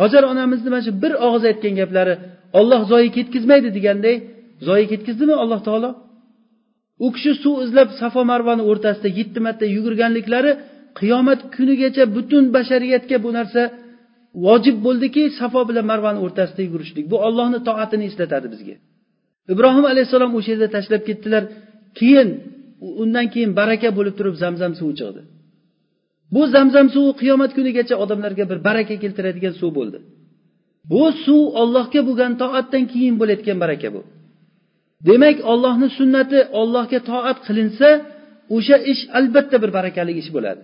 Hojar 0.00 0.22
onamizni 0.32 0.68
mana 0.72 0.82
shu 0.86 0.92
bir 1.02 1.12
og'iz 1.26 1.44
aytgan 1.50 1.74
gaplari 1.80 2.14
olloh 2.58 2.80
zoyi 2.92 3.08
ketkazmaydi 3.16 3.68
deganday 3.76 4.16
zoyi 4.68 4.86
ketkazdimi 4.92 5.34
alloh 5.42 5.60
taolo? 5.68 5.90
U 7.04 7.08
kishi 7.14 7.32
suv 7.42 7.54
izlab 7.66 7.88
safo 8.00 8.22
marvani 8.32 8.62
o'rtasida 8.70 9.08
yetti 9.18 9.38
marta 9.46 9.64
yugurganliklari 9.76 10.52
qiyomat 10.98 11.40
kunigacha 11.54 12.04
butun 12.16 12.44
bashariyatga 12.56 13.16
bu 13.24 13.30
narsa 13.38 13.62
vojib 14.46 14.76
bo'ldiki 14.86 15.22
safo 15.40 15.60
bilan 15.68 15.84
marvani 15.90 16.18
o'rtasida 16.26 16.62
yugurishlik. 16.66 17.04
Bu 17.12 17.16
ollohni 17.26 17.58
toatini 17.68 18.04
eslatadi 18.10 18.46
bizga. 18.54 18.74
Ibrohim 19.52 19.84
alayhissalom 19.92 20.30
o'sha 20.38 20.50
yerda 20.54 20.68
tashlab 20.76 21.02
ketdilar. 21.08 21.42
Keyin 22.00 22.28
undan 23.02 23.26
keyin 23.32 23.50
baraka 23.60 23.88
bo'lib 23.98 24.14
turib 24.18 24.36
zamzam 24.44 24.72
suvi 24.80 24.94
chiqdi. 25.00 25.22
Bu 26.34 26.42
zamzam 26.54 26.86
suvi 26.94 27.10
qiyomat 27.20 27.50
kunigacha 27.56 27.94
odamlarga 28.04 28.44
bir 28.50 28.58
baraka 28.68 28.94
keltiradigan 29.02 29.54
suv 29.60 29.70
bo'ldi. 29.78 29.98
Bu 30.92 31.04
suv 31.24 31.42
ollohga 31.62 32.00
bo'lgan 32.08 32.32
toatdan 32.42 32.84
keyin 32.92 33.14
bo'layotgan 33.20 33.58
baraka 33.64 33.88
bu. 33.94 34.00
Demak 35.08 35.38
ollohni 35.52 35.88
sunnati 35.98 36.38
ollohga 36.60 37.00
toat 37.10 37.38
qilinsa 37.46 37.88
o'sha 38.56 38.76
ish 38.92 39.02
albatta 39.18 39.56
bir 39.62 39.70
barakali 39.78 40.12
ish 40.20 40.30
bo'ladi. 40.36 40.62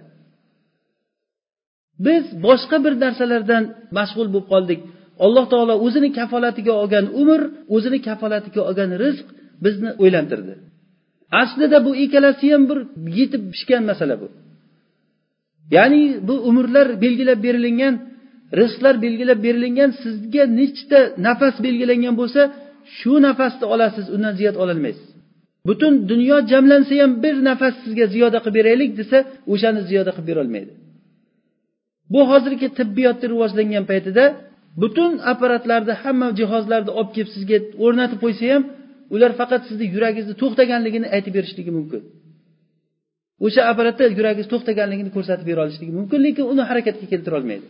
Biz 2.06 2.24
boshqa 2.46 2.76
bir 2.84 2.94
narsalardan 3.04 3.64
mashg'ul 3.98 4.28
bo'lib 4.34 4.48
qoldik. 4.52 4.80
Alloh 5.24 5.44
taolo 5.52 5.74
o'zini 5.86 6.10
kafolatiga 6.18 6.72
olgan 6.82 7.06
umr 7.22 7.40
o'zini 7.74 7.98
kafolatiga 8.08 8.60
olgan 8.68 8.90
rizq 9.02 9.26
bizni 9.64 9.90
o'ylantirdi. 10.02 10.54
Aslida 11.30 11.78
bu 11.86 11.96
ikkalasi 12.04 12.52
ham 12.52 12.62
bir 12.70 12.78
yetib 13.18 13.42
pishgan 13.52 13.82
masala 13.90 14.14
bu. 14.20 14.28
Ya'ni 15.76 16.02
bu 16.28 16.34
umrlar 16.48 16.86
belgilab 17.04 17.40
berilingan 17.46 17.94
rizqlar 18.60 18.94
belgilab 19.04 19.40
berilingan 19.46 19.90
sizga 20.02 20.44
nechta 20.58 20.98
nafas 21.26 21.54
belgilangan 21.66 22.14
bo'lsa 22.20 22.42
shu 22.96 23.12
nafasni 23.26 23.64
olasiz 23.74 24.06
undan 24.14 24.34
ziyod 24.38 24.56
ololmaysiz 24.62 25.08
butun 25.68 26.08
dunyo 26.10 26.36
jamlansa 26.50 26.94
ham 27.02 27.12
bir 27.24 27.34
nafas 27.48 27.74
sizga 27.84 28.06
ziyoda 28.14 28.38
qilib 28.44 28.56
beraylik 28.58 28.90
desa 29.00 29.18
o'shani 29.52 29.80
ziyoda 29.88 30.10
qilib 30.16 30.28
berolmaydi. 30.30 30.72
Bu 32.12 32.20
hozirgi 32.30 32.68
tibbiyotni 32.78 33.26
rivojlangan 33.32 33.84
paytida 33.90 34.24
butun 34.82 35.12
apparatlarni 35.32 35.94
hamma 36.02 36.28
jihozlarni 36.38 36.90
olib 36.98 37.10
kelib 37.16 37.30
sizga 37.36 37.58
o'rnatib 37.84 38.18
qo'ysa 38.24 38.44
ham 38.52 38.62
ular 39.14 39.32
faqat 39.40 39.62
sizni 39.68 39.86
yuragingizni 39.94 40.34
to'xtaganligini 40.42 41.06
aytib 41.16 41.32
berishligi 41.38 41.72
mumkin. 41.78 42.02
O'sha 43.46 43.62
apparatda 43.70 44.04
yuragingiz 44.18 44.48
to'xtaganligini 44.52 45.10
ko'rsatib 45.16 45.46
bera 45.50 45.60
olishligi 45.64 45.92
mumkin 45.98 46.18
lekin 46.26 46.44
uni 46.52 46.62
harakatga 46.70 47.06
keltira 47.12 47.34
olmaydi. 47.40 47.66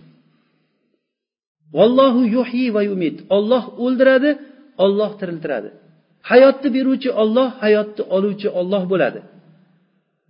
Vallohu 1.78 2.22
yuhyi 2.36 2.66
va 2.76 2.82
yumit 2.90 3.16
olloh 3.36 3.64
o'ldiradi 3.84 4.30
olloh 4.84 5.10
tiriltiradi. 5.20 5.68
Hayotni 6.30 6.68
beruvchi 6.76 7.10
olloh 7.22 7.48
hayotni 7.62 8.02
oluvchi 8.16 8.48
olloh 8.60 8.82
bo'ladi. 8.92 9.20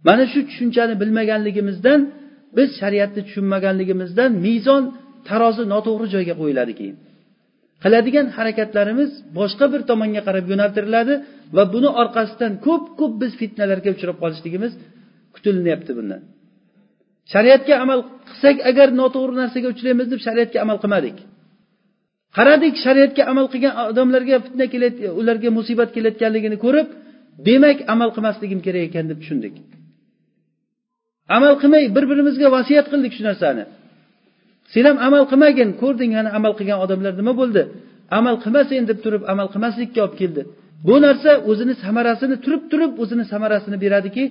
Mana 0.06 0.24
shu 0.32 0.40
tushunchani 0.48 0.94
bilmaganligimizdan 1.02 2.00
biz 2.56 2.68
shariatni 2.80 3.20
tushunmaganligimizdan 3.26 4.30
mezon 4.46 4.82
tarozi 5.28 5.64
noto'g'ri 5.74 6.06
joyga 6.14 6.34
qo'yiladi 6.40 6.72
keyin. 6.78 6.96
Qiladigan 7.84 8.26
harakatlarimiz 8.36 9.10
boshqa 9.38 9.66
bir 9.72 9.80
tomonga 9.90 10.22
qarab 10.28 10.46
yo'naltiriladi 10.52 11.14
va 11.56 11.64
buni 11.74 11.90
orqasidan 12.02 12.52
ko'p 12.66 12.84
ko'p 13.00 13.12
biz 13.22 13.32
fitnalarga 13.40 13.90
uchrab 13.96 14.16
qolishligimiz 14.22 14.72
kutilinyapti 15.34 15.92
bundan. 15.98 16.20
Shariatga 17.32 17.74
amal 17.84 18.00
qilsak 18.28 18.56
agar 18.70 18.88
noto'g'ri 19.00 19.34
narsaga 19.42 19.68
uchraymiz 19.74 20.06
deb 20.12 20.20
shariatga 20.26 20.58
amal 20.64 20.76
qilmadik. 20.82 21.16
Qaradik 22.36 22.74
shariatga 22.84 23.22
amal 23.32 23.46
qilgan 23.52 23.74
odamlarga 23.90 24.36
fitna 24.44 24.66
kelayotgan 24.72 25.12
ularga 25.20 25.48
musibat 25.58 25.90
kelayotganligini 25.96 26.56
ko'rib 26.64 26.88
demak 27.48 27.78
amal 27.94 28.08
qilmasligim 28.16 28.60
kerak 28.66 28.82
ekan 28.88 29.04
deb 29.10 29.18
tushundik. 29.22 29.54
Amal 31.36 31.54
qilmay 31.62 31.84
bir 31.96 32.04
birimizga 32.10 32.48
vasiyat 32.56 32.86
qildik 32.92 33.12
shu 33.16 33.22
narsani. 33.30 33.64
Sen 34.74 34.84
ham 34.88 34.98
amal 35.06 35.24
qilmagin. 35.30 35.68
Ko'rding 35.82 36.12
ana 36.20 36.30
amal 36.38 36.52
qilgan 36.58 36.78
odamlar 36.84 37.12
nima 37.20 37.32
bo'ldi? 37.40 37.62
Amal 38.18 38.36
qilmasin 38.44 38.82
deb 38.90 38.98
turib 39.04 39.22
amal 39.32 39.46
qilmaslikka 39.52 40.00
olib 40.06 40.16
keldi. 40.20 40.42
Bu 40.86 40.94
narsa 41.06 41.30
o'zini 41.50 41.74
samarasini 41.84 42.36
turib 42.44 42.62
turib 42.72 42.92
o'zini 43.02 43.24
samarasini 43.32 43.76
beradiki 43.84 44.24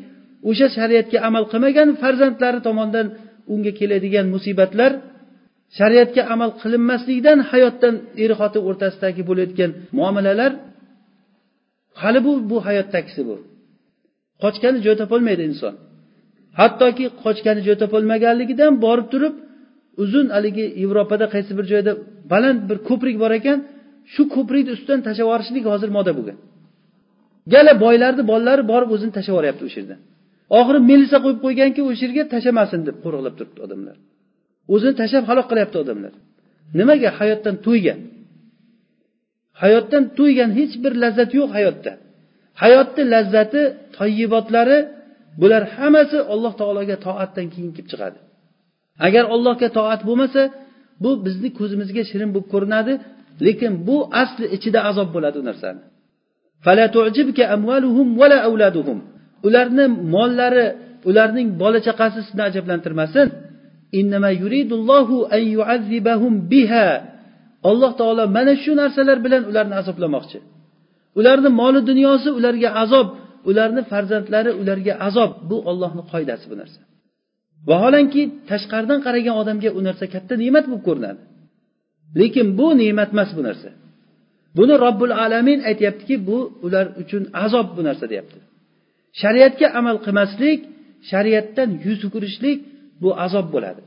o'sha 0.50 0.68
shariatga 0.78 1.18
amal 1.30 1.44
qilmagan 1.52 1.90
farzandlari 2.02 2.60
tomonidan 2.68 3.08
unga 3.54 3.72
keladigan 3.80 4.26
musibatlar 4.36 4.92
shariatga 5.78 6.22
amal 6.34 6.50
qilinmaslikdan 6.62 7.38
hayotdan 7.52 7.96
er 8.24 8.32
xotin 8.40 8.62
o'rtasidagi 8.70 9.22
bo'layotgan 9.30 9.72
muomalalar 9.98 10.52
hali 12.02 12.20
bu 12.26 12.32
bu 12.50 12.58
hayotdagisi 12.68 13.22
bu. 13.30 13.36
Qochgani 14.44 14.80
joy 14.86 14.96
topolmaydi 15.02 15.44
inson. 15.50 15.74
Hattoki 16.60 17.06
qochgani 17.24 17.62
joy 17.68 17.76
topolmaganligidan 17.84 18.72
borib 18.86 19.08
turib 19.14 19.36
uzun 20.04 20.28
haligi 20.36 20.66
yevropada 20.84 21.26
qaysi 21.34 21.52
bir 21.58 21.66
joyda 21.72 21.92
baland 22.34 22.60
bir 22.70 22.78
ko'prik 22.90 23.16
bor 23.24 23.32
ekan 23.40 23.58
shu 24.14 24.24
ko'prikni 24.36 24.72
ustidan 24.76 25.00
tashlab 25.08 25.26
yuborishlik 25.28 25.66
hozir 25.74 25.90
moda 25.98 26.12
bo'lgan. 26.18 26.38
Gala 27.54 27.74
boylarni 27.84 28.24
bolalari 28.32 28.64
borib 28.72 28.90
o'zini 28.96 29.12
tashlab 29.18 29.34
yuboryapti 29.34 29.64
o'sha 29.68 29.80
yerdan 29.82 30.00
oxiri 30.60 30.80
milisa 30.92 31.18
qo'yib 31.24 31.40
qo'yganki 31.46 31.82
o'sha 31.90 32.04
yerga 32.06 32.24
tashlamasin 32.34 32.82
deb 32.88 32.98
qo'riqlab 33.04 33.34
turibdi 33.40 33.60
odamlar. 33.66 33.96
O'zini 34.74 34.96
tashlab 35.02 35.24
halok 35.30 35.46
qilyapti 35.52 35.78
odamlar. 35.84 36.14
Nimaga? 36.80 37.10
Hayotdan 37.20 37.56
to'ygan. 37.66 38.00
Hayotdan 39.62 40.04
to'ygan 40.18 40.50
hech 40.60 40.74
bir 40.84 40.94
lazzat 41.04 41.32
yo'q 41.40 41.50
hayotda. 41.58 41.92
Hayotni 42.62 43.04
lazzati 43.14 43.62
toyibotlari 43.98 44.80
bular 45.42 45.64
hammasi 45.76 46.18
alloh 46.34 46.54
taologa 46.62 46.96
toatdan 47.06 47.48
keyin 47.54 47.72
kelib 47.76 47.88
chiqadi. 47.92 48.20
Agar 49.08 49.24
allohga 49.36 49.68
toat 49.78 50.02
bo'lmasa 50.08 50.42
bu 51.04 51.12
bizni 51.26 51.50
ko'zimizga 51.60 52.04
shirin 52.10 52.30
bo'lib 52.34 52.48
ko'rinadi 52.54 52.94
lekin 53.46 53.72
bu 53.88 53.98
asli 54.22 54.46
ichida 54.56 54.80
azob 54.90 55.10
bo'ladi 55.16 55.38
u 55.42 55.46
narsani. 55.50 55.82
Ularni 59.48 59.86
mollari 60.16 60.66
ularning 61.10 61.48
bola 61.62 61.80
chaqasi 61.88 62.20
sizni 62.28 62.44
ajablantirmasin. 62.50 63.28
Alloh 67.70 67.92
taolo 68.00 68.24
mana 68.38 68.54
shu 68.64 68.72
narsalar 68.82 69.18
bilan 69.26 69.44
ularni 69.52 69.76
azoblamoqchi. 69.82 70.40
Ularni 71.20 71.50
moli 71.62 71.80
dunyosi 71.90 72.30
ularga 72.40 72.70
azob 72.84 73.08
ularni 73.50 73.82
farzandlari 73.92 74.52
ularga 74.62 74.94
azob. 75.08 75.32
Bu 75.50 75.58
ollohni 75.70 76.04
qoidasi 76.12 76.46
bu 76.52 76.56
narsa. 76.62 76.80
vaholanki 77.71 78.23
tashqaridan 78.51 79.01
qaragan 79.07 79.37
odamga 79.43 79.71
u 79.79 79.81
narsa 79.87 80.05
katta 80.15 80.35
ne'mat 80.43 80.65
bo'lib 80.71 80.83
ko'rinadi 80.89 81.23
lekin 82.21 82.47
bu 82.59 82.67
ne'mat 82.81 83.11
emas 83.15 83.31
bu 83.39 83.43
narsa 83.49 83.71
buni 84.59 84.75
robbil 84.85 85.13
alamin 85.25 85.59
aytyaptiki 85.71 86.17
bu 86.29 86.39
ular 86.67 86.87
uchun 87.03 87.23
azob 87.45 87.67
bu 87.77 87.83
narsa 87.89 88.05
deyapti 88.13 88.39
shariatga 89.21 89.67
amal 89.81 89.97
qilmaslik 90.07 90.61
shariatdan 91.11 91.71
yuz 91.87 92.01
o'girishlik 92.09 92.59
bu 93.03 93.09
azob 93.27 93.49
bo'ladi 93.55 93.83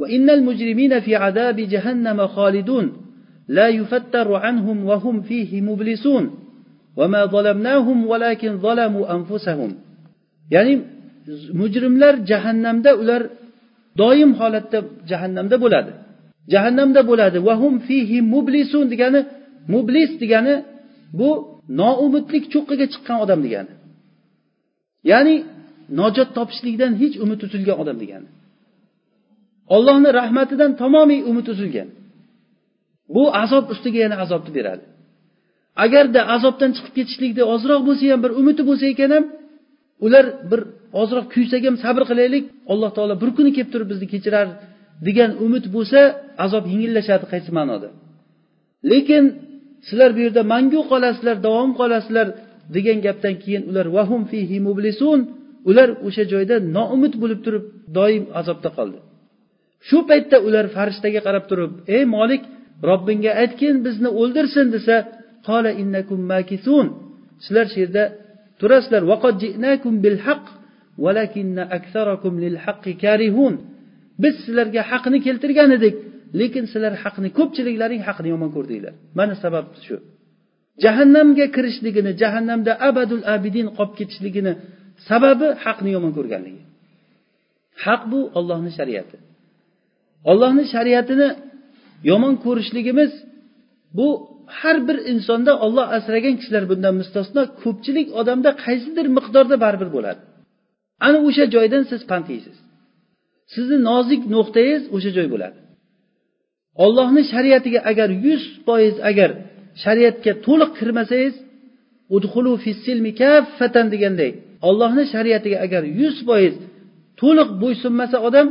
وإن 0.00 0.30
المجرمين 0.30 1.00
في 1.00 1.12
عذاب 1.24 1.56
جهنم 1.56 2.18
خالدون 2.26 2.86
لا 3.48 3.68
يفتر 3.68 4.28
عنهم 4.44 4.84
وهم 4.84 5.16
فيه 5.28 5.50
مبلسون 5.68 6.24
وما 6.98 7.22
ظلمناهم 7.34 8.06
ولكن 8.06 8.58
ظلموا 8.66 9.04
أنفسهم 9.16 9.70
ya'ni 10.50 10.74
mujrimlar 11.59 12.13
jahannamda 12.29 12.91
ular 13.01 13.21
doim 14.01 14.31
holatda 14.39 14.79
jahannamda 15.11 15.55
bo'ladi. 15.63 15.91
Jahannamda 16.53 17.01
bo'ladi. 17.09 17.37
Vahum 17.47 17.75
fihi 17.87 18.17
mublisun 18.33 18.85
degani 18.93 19.21
mublis 19.73 20.11
degani 20.21 20.55
bu 21.19 21.29
noumidlik 21.79 22.43
cho'qqiga 22.53 22.85
chiqqan 22.93 23.17
odam 23.23 23.39
degani. 23.45 23.73
Ya'ni 25.11 25.35
nojot 25.99 26.29
topishlikdan 26.37 26.91
hech 27.01 27.15
umid 27.23 27.39
uzilgan 27.45 27.77
odam 27.83 27.97
degani. 28.03 28.27
Ollohni 29.75 30.09
rahmatidan 30.19 30.71
tamomiy 30.81 31.21
umid 31.29 31.47
uzilgan 31.53 31.89
bu 33.15 33.23
azob 33.43 33.65
ustiga 33.73 33.99
yana 34.05 34.17
azobni 34.23 34.51
beradi. 34.57 34.83
Agarda 35.85 36.21
azobdan 36.35 36.71
chiqib 36.75 36.93
ketishlikda 36.97 37.43
ozroq 37.53 37.81
bo'lsa 37.87 38.05
ham 38.11 38.19
bir 38.25 38.31
umidi 38.41 38.61
bo'lsa 38.69 38.85
ekan 38.93 39.11
ham 39.15 39.25
ular 40.05 40.25
bir 40.51 40.61
ozroq 41.01 41.25
kuysak 41.33 41.63
ham 41.67 41.75
sabr 41.83 42.03
qilaylik. 42.09 42.43
Alloh 42.71 42.91
taolo 42.97 43.15
bir 43.23 43.29
kuni 43.37 43.51
kelib 43.55 43.69
turib 43.73 43.87
bizni 43.91 44.07
kechirar 44.13 44.47
degan 45.07 45.31
umid 45.45 45.65
bo'lsa 45.75 45.99
azob 46.45 46.63
yengillashadi 46.71 47.25
qaysi 47.33 47.49
ma'noda. 47.57 47.89
Lekin 48.91 49.23
sizlar 49.87 50.09
bu 50.15 50.19
yerda 50.25 50.41
mangu 50.53 50.81
qolasizlar 50.91 51.35
davom 51.47 51.71
qolasizlar 51.79 52.27
degan 52.75 52.97
gapdan 53.05 53.35
keyin 53.43 53.63
ular 53.69 53.87
vahum 53.97 54.21
fihi 54.31 54.57
mublisun 54.67 55.19
ular 55.69 55.89
o'sha 56.07 56.23
joyda 56.33 56.55
noumid 56.77 57.13
bo'lib 57.21 57.39
turib 57.45 57.65
doim 57.97 58.23
azobda 58.39 58.69
qoldi. 58.77 58.99
Shu 59.87 59.97
paytda 60.09 60.37
ular 60.47 60.65
farishtaga 60.75 61.21
qarab 61.27 61.45
turib 61.51 61.71
ey 61.95 62.03
molik 62.15 62.43
robbingga 62.89 63.31
aytgin 63.41 63.75
bizni 63.85 64.09
o'ldirsin 64.21 64.67
desa 64.75 64.95
qola 65.47 65.71
innakum 65.81 66.19
makisun 66.33 66.85
sizlar 67.43 67.65
shu 67.71 67.77
yerda 67.83 68.03
turasizlar 68.59 69.01
biz 74.23 74.35
sizlarga 74.43 74.81
haqni 74.91 75.17
keltirgan 75.25 75.69
edik 75.77 75.95
lekin 76.39 76.65
sizlar 76.71 76.93
haqni 77.03 77.29
ko'pchiliklaring 77.39 78.01
haqni 78.07 78.27
yomon 78.33 78.49
ko'rdinglar. 78.55 78.93
Mana 79.19 79.35
sabab 79.43 79.65
shu. 79.85 79.95
Jahannamga 80.83 81.45
kirishligini 81.55 82.11
jahannamda 82.21 82.71
abadul 82.89 83.23
abidin 83.35 83.67
qolib 83.77 83.93
ketishligini 83.99 84.53
sababi 85.09 85.47
haqni 85.65 85.89
yomon 85.95 86.13
ko'rganligi. 86.17 86.61
Haq 87.83 88.01
bu 88.11 88.19
ollohni 88.39 88.71
shariati. 88.79 89.17
Ollohni 90.31 90.63
shariatini 90.73 91.27
yomon 92.11 92.33
ko'rishligimiz 92.45 93.11
bu 93.97 94.07
har 94.59 94.77
bir 94.87 94.97
insonda 95.11 95.53
olloh 95.65 95.85
asragan 95.97 96.35
kishilar 96.39 96.63
bundan 96.71 96.93
mustasno 97.01 97.41
ko'pchilik 97.63 98.07
odamda 98.21 98.49
qaysidir 98.65 99.05
miqdorda 99.17 99.55
baribir 99.65 99.89
bo'ladi. 99.97 100.21
Ana 101.05 101.17
o'sha 101.27 101.45
joydan 101.55 101.83
siz 101.91 102.01
pand 102.11 102.27
yeysiz. 102.33 102.57
Sizni 103.53 103.77
nozik 103.89 104.21
nuqtangiz 104.33 104.83
o'sha 104.95 105.11
joy 105.17 105.27
bo'ladi. 105.33 105.57
Ollohni 106.83 107.21
shariatiga 107.33 107.79
agar 107.91 108.09
yuz 108.25 108.43
foiz 108.65 108.95
agar 109.09 109.29
shariatga 109.83 110.31
to'liq 110.45 110.71
kirmasangiz 110.79 111.35
udhulu 112.15 112.53
fissilmi 112.65 113.11
kaffatan 113.21 113.85
deganday 113.93 114.31
ollohni 114.69 115.03
shariatiga 115.13 115.57
agar 115.65 115.83
yuz 115.99 116.15
foiz 116.27 116.55
to'liq 117.21 117.49
bo'ysunmasa 117.61 118.17
odam 118.27 118.47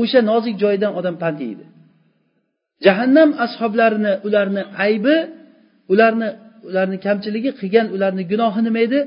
o'sha 0.00 0.20
nozik 0.30 0.54
joyidan 0.62 0.92
odam 1.00 1.14
pand 1.22 1.38
yeydi. 1.46 1.64
Jahannam 2.86 3.30
ashoblarini 3.44 4.12
ularni 4.26 4.62
aybi 4.86 5.16
ularni 5.92 6.28
ularni 6.68 6.96
kamchiligi 7.06 7.50
qilgan 7.60 7.86
ularni 7.94 8.22
gunohi 8.32 8.60
nima 8.66 8.80
edi? 8.86 9.00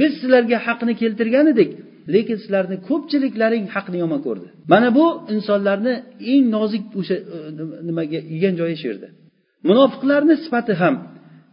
biz 0.00 0.12
sizlarga 0.20 0.58
haqni 0.66 0.92
keltirgan 1.02 1.46
edik 1.52 1.70
lekin 2.14 2.36
sizlarni 2.42 2.76
ko'pchiliklaring 2.88 3.64
haqni 3.74 3.96
yomon 4.04 4.20
ko'rdi 4.26 4.48
mana 4.72 4.88
bu 4.98 5.06
insonlarni 5.34 5.94
eng 6.32 6.44
nozik 6.56 6.84
o'sha 7.00 7.16
e, 7.34 7.38
nimaga 7.88 8.18
yegan 8.34 8.54
joyi 8.60 8.76
shu 8.80 8.86
yerda 8.90 9.08
munofiqlarni 9.68 10.34
sifati 10.44 10.74
ham 10.82 10.94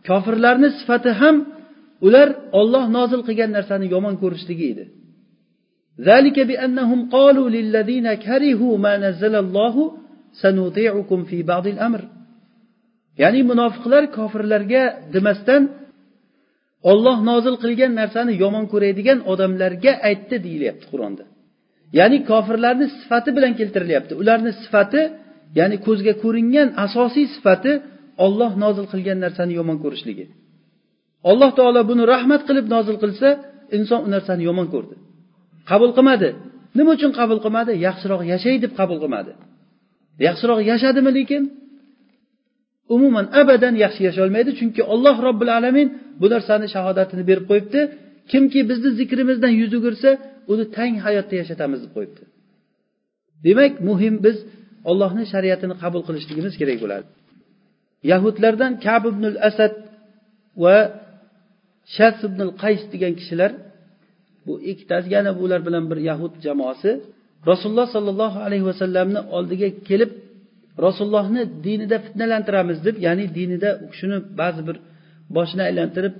kofirlarni 0.07 0.69
sifati 0.79 1.11
ham 1.21 1.35
ular 2.07 2.27
olloh 2.59 2.85
nozil 2.97 3.21
qilgan 3.27 3.51
narsani 3.57 3.85
yomon 3.95 4.15
ko'rishligi 4.23 4.67
edi 4.75 4.85
ذلك 6.09 6.37
بأنهم 6.49 6.99
قالوا 7.15 7.47
للذين 7.55 8.07
كرهوا 8.25 8.73
ما 8.85 8.93
نزل 9.05 9.33
الله 9.45 9.75
سنطيعكم 10.43 11.19
في 11.29 11.37
بعض 11.51 11.65
الأمر 11.73 12.01
ya'ni 13.22 13.40
munofiqlar 13.50 14.04
kofirlarga 14.18 14.82
demasdan 15.14 15.62
olloh 16.90 17.16
nozil 17.30 17.54
qilgan 17.64 17.92
narsani 18.00 18.32
yomon 18.42 18.64
ko'radigan 18.72 19.18
odamlarga 19.32 19.92
aytdi 20.08 20.36
deyilyapti 20.46 20.86
qur'onda. 20.92 21.24
Ya'ni 21.98 22.18
kofirlarni 22.30 22.86
sifati 22.98 23.30
bilan 23.36 23.52
keltirilyapti. 23.60 24.12
Ularni 24.22 24.52
sifati 24.62 25.02
ya'ni 25.58 25.76
ko'zga 25.86 26.12
ko'ringan 26.22 26.68
asosiy 26.86 27.26
sifati 27.34 27.72
olloh 28.24 28.52
nozil 28.64 28.86
qilgan 28.92 29.18
narsani 29.24 29.52
yomon 29.60 29.76
ko'rishligi. 29.84 30.26
Alloh 31.30 31.50
taolo 31.58 31.80
buni 31.90 32.02
rahmat 32.14 32.42
qilib 32.48 32.66
nozil 32.74 32.96
qilsa 33.02 33.28
inson 33.78 34.00
u 34.06 34.08
narsani 34.14 34.42
yomon 34.48 34.66
ko'rdi. 34.74 34.94
Qabul 35.70 35.90
qilmadi. 35.96 36.30
Nima 36.78 36.90
uchun 36.96 37.12
qabul 37.18 37.38
qilmadi? 37.44 37.72
Yaxshiroq 37.86 38.22
yashay 38.32 38.56
deb 38.64 38.72
qabul 38.80 38.98
qilmadi. 39.02 39.32
Yaxshiroq 40.26 40.60
yashadimi 40.70 41.10
lekin? 41.18 41.42
Umuman 42.94 43.26
abadan 43.40 43.74
yaxshi 43.84 44.02
yasholmaydi. 44.08 44.50
Chunki 44.60 44.82
alloh 44.94 45.16
robbil 45.26 45.50
alamin 45.58 45.88
bu 46.20 46.26
narsani 46.34 46.66
shahodatini 46.74 47.24
berib 47.30 47.44
qo'yibdi. 47.50 47.80
Kimki 48.30 48.60
bizni 48.70 48.90
zikrimizdan 49.00 49.52
yuz 49.60 49.72
o'girsa 49.78 50.10
uni 50.52 50.64
tang 50.76 50.94
hayotda 51.06 51.34
yashatamiz 51.42 51.80
deb 51.84 51.92
qo'yibdi. 51.96 52.22
Demak 53.46 53.74
muhim 53.88 54.14
biz 54.26 54.36
ollohni 54.90 55.24
shariatini 55.32 55.74
qabul 55.82 56.02
qilishligimiz 56.08 56.54
kerak 56.60 56.78
bo'ladi. 56.84 57.06
Yahudlardan 58.12 58.72
kab 58.86 59.02
ibn 59.12 59.24
asad 59.48 59.72
va 60.62 60.76
shas 61.96 62.18
ibn 62.28 62.40
qays 62.62 62.82
degan 62.92 63.12
kishilar 63.20 63.50
bu 64.46 64.52
ikkitasi 64.70 65.08
yana 65.16 65.32
bular 65.40 65.60
bilan 65.66 65.84
bir 65.90 65.98
yahud 66.10 66.32
jamoasi 66.46 66.90
rasululloh 67.50 67.88
sollallohu 67.96 68.38
alayhi 68.46 68.66
vasallamni 68.70 69.20
oldiga 69.36 69.68
kelib 69.88 70.10
rasulullohni 70.86 71.42
dinida 71.66 71.96
fitnalantiramiz 72.06 72.78
deb 72.86 72.96
ya'ni 73.06 73.24
dinida 73.38 73.70
u 73.84 73.86
kishini 73.92 74.16
ba'zi 74.40 74.62
bir 74.68 74.76
boshini 75.36 75.62
aylantirib 75.68 76.14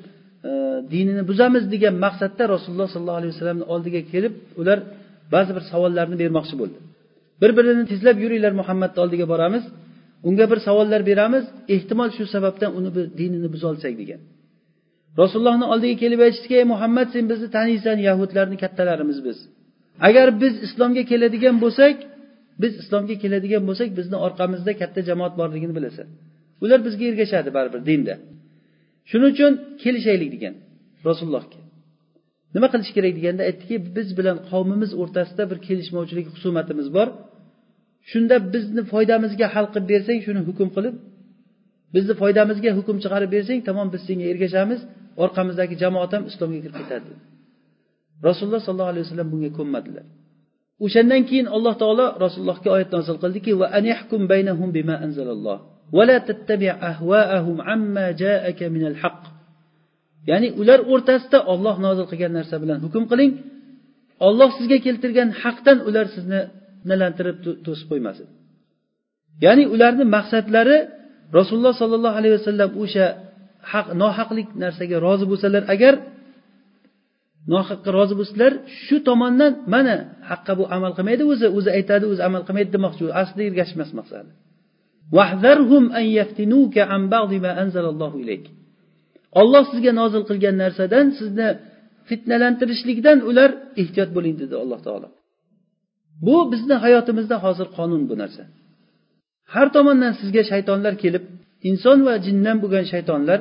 e, 0.49 0.51
dinini 0.95 1.23
buzamiz 1.31 1.65
degan 1.75 1.95
maqsadda 2.05 2.43
rasululloh 2.55 2.89
sollallohu 2.95 3.19
alayhi 3.21 3.33
vasallamni 3.35 3.67
oldiga 3.75 4.01
kelib 4.13 4.35
ular 4.61 4.79
ba'zi 5.35 5.51
bir 5.57 5.65
savollarni 5.73 6.17
bermoqchi 6.23 6.55
bo'ldi. 6.61 6.79
Bir 7.43 7.51
birini 7.57 7.85
tezlab 7.93 8.17
yuringlar 8.25 8.53
muhammadni 8.61 8.99
oldiga 9.05 9.27
boramiz. 9.33 9.65
Unga 10.29 10.45
bir 10.51 10.59
savollar 10.67 11.01
beramiz. 11.11 11.45
Ehtimol 11.75 12.11
shu 12.17 12.25
sababdan 12.35 12.71
uni 12.79 12.91
bir 12.97 13.07
dinini 13.19 13.49
buzolsak 13.55 13.95
degan. 14.03 14.21
Rasulullohni 15.21 15.67
oldiga 15.73 15.97
kelib 16.03 16.21
aytishdiki 16.27 16.55
ey 16.61 16.67
muhammad 16.73 17.09
sen 17.15 17.25
bizni 17.31 17.49
taniysan 17.57 17.99
yahudlarni 18.09 18.57
kattalarimiz 18.63 19.19
biz. 19.27 19.39
Agar 20.09 20.27
biz 20.43 20.55
islomga 20.67 21.03
keladigan 21.11 21.57
bo'lsak 21.65 21.97
biz 22.63 22.73
islomga 22.83 23.15
keladigan 23.23 23.63
bo'lsak 23.69 23.89
bizni 23.99 24.17
orqamizda 24.27 24.73
katta 24.81 25.01
jamoat 25.09 25.35
borligini 25.41 25.75
bilasan. 25.79 26.07
Ular 26.65 26.81
bizga 26.87 27.05
ergashadi 27.11 27.51
baribir 27.57 27.81
dinda. 27.91 28.15
Shuning 29.11 29.31
uchun 29.35 29.53
kelishaylik 29.83 30.31
degan 30.35 30.55
rasulullohga. 31.09 31.59
Nima 32.55 32.69
qilish 32.73 32.93
kerak 32.97 33.13
deganda 33.19 33.43
aytdiki 33.49 33.77
biz 33.97 34.09
bilan 34.19 34.37
qavmimiz 34.51 34.91
o'rtasida 35.01 35.43
bir 35.51 35.59
kelishmovchilik 35.67 36.27
husumatimiz 36.35 36.89
bor. 36.97 37.09
Shunda 38.11 38.37
bizni 38.55 38.83
foydamizga 38.93 39.47
hal 39.55 39.67
qilib 39.73 39.87
bersang 39.93 40.19
shuni 40.27 40.41
hukm 40.49 40.69
qilib 40.77 40.95
bizni 41.95 42.15
foydamizga 42.23 42.71
hukm 42.79 42.97
chiqarib 43.05 43.31
bersang 43.37 43.61
tamom 43.69 43.89
biz 43.95 44.03
senga 44.09 44.27
ergashamiz 44.33 44.81
orqamizdagi 45.25 45.75
jamoat 45.83 46.11
ham 46.15 46.23
islomga 46.31 46.59
kirib 46.65 46.77
ketadi. 46.81 47.11
Rasululloh 48.29 48.63
sollallohu 48.67 48.93
alayhi 48.93 49.05
vasallam 49.07 49.29
bunga 49.33 49.51
ko'nmadilar. 49.59 50.05
o'shandan 50.86 51.22
keyin 51.30 51.48
alloh 51.56 51.74
taolo 51.82 52.06
rasulullohga 52.24 52.70
oyat 52.76 52.90
nozil 52.96 53.18
qildiki 53.24 53.52
va 53.62 53.68
anihkum 53.80 54.22
baynahum 54.32 54.70
bima 54.78 54.96
anzalalloh 55.06 55.60
ولا 55.98 56.18
تتبع 56.30 56.72
أهواءهم 56.92 57.62
عما 57.68 58.06
جاءك 58.24 58.60
من 58.76 58.84
الحق 58.92 59.22
ya'ni 60.30 60.50
ular 60.62 60.80
o'rtasida 60.94 61.40
olloh 61.54 61.76
nozil 61.86 62.06
qilgan 62.12 62.32
narsa 62.38 62.56
bilan 62.64 62.80
hukm 62.86 63.04
qiling 63.12 63.32
olloh 64.28 64.50
sizga 64.58 64.78
keltirgan 64.86 65.30
haqdan 65.42 65.78
ular 65.88 66.06
sizni 66.16 66.42
fitnalantirib 66.80 67.38
to'sib 67.66 67.88
qo'ymasin 67.92 68.28
ya'ni 69.46 69.64
ularni 69.74 70.06
maqsadlari 70.16 70.78
rasululloh 71.38 71.74
sollallohu 71.82 72.16
alayhi 72.20 72.36
vasallam 72.40 72.70
o'sha 72.84 73.06
haq 73.72 73.88
nohaqlik 74.02 74.50
narsaga 74.64 74.98
rozi 75.08 75.26
bo'lsalar 75.32 75.64
agar 75.74 75.94
nohaqqa 77.53 77.91
rozi 77.99 78.15
bo'lsalar 78.21 78.53
shu 78.85 78.97
tomondan 79.09 79.53
mana 79.75 79.95
haqqa 80.31 80.53
bu 80.59 80.65
amal 80.77 80.93
qilmaydi 80.97 81.25
o'zi 81.33 81.47
o'zi 81.59 81.71
aytadi 81.79 82.05
o'zi 82.13 82.23
amal 82.29 82.43
qilmaydi 82.47 82.71
demoqchi 82.77 83.03
aslida 83.23 83.43
ergashish 83.51 83.77
emas 83.79 83.91
maqsadi. 84.01 84.31
Olloh 89.41 89.65
sizga 89.73 89.93
nozil 90.01 90.23
qilgan 90.31 90.57
narsadan 90.63 91.07
sizni 91.19 91.49
fitnalantirishlikdan 92.09 93.19
ular 93.31 93.51
ehtiyot 93.83 94.11
bo'ling 94.17 94.37
dedi 94.43 94.55
alloh 94.63 94.81
taolo. 94.87 95.09
Bu 96.27 96.37
bizni 96.53 96.77
hayotimizda 96.85 97.37
hozir 97.45 97.69
qonun 97.77 98.03
bu 98.11 98.15
narsa. 98.23 98.43
Har 99.55 99.69
tomondan 99.77 100.13
sizga 100.21 100.43
shaytonlar 100.51 100.95
kelib 101.05 101.25
inson 101.71 101.99
va 102.07 102.15
jindan 102.27 102.57
bo'lgan 102.63 102.85
shaytonlar 102.93 103.39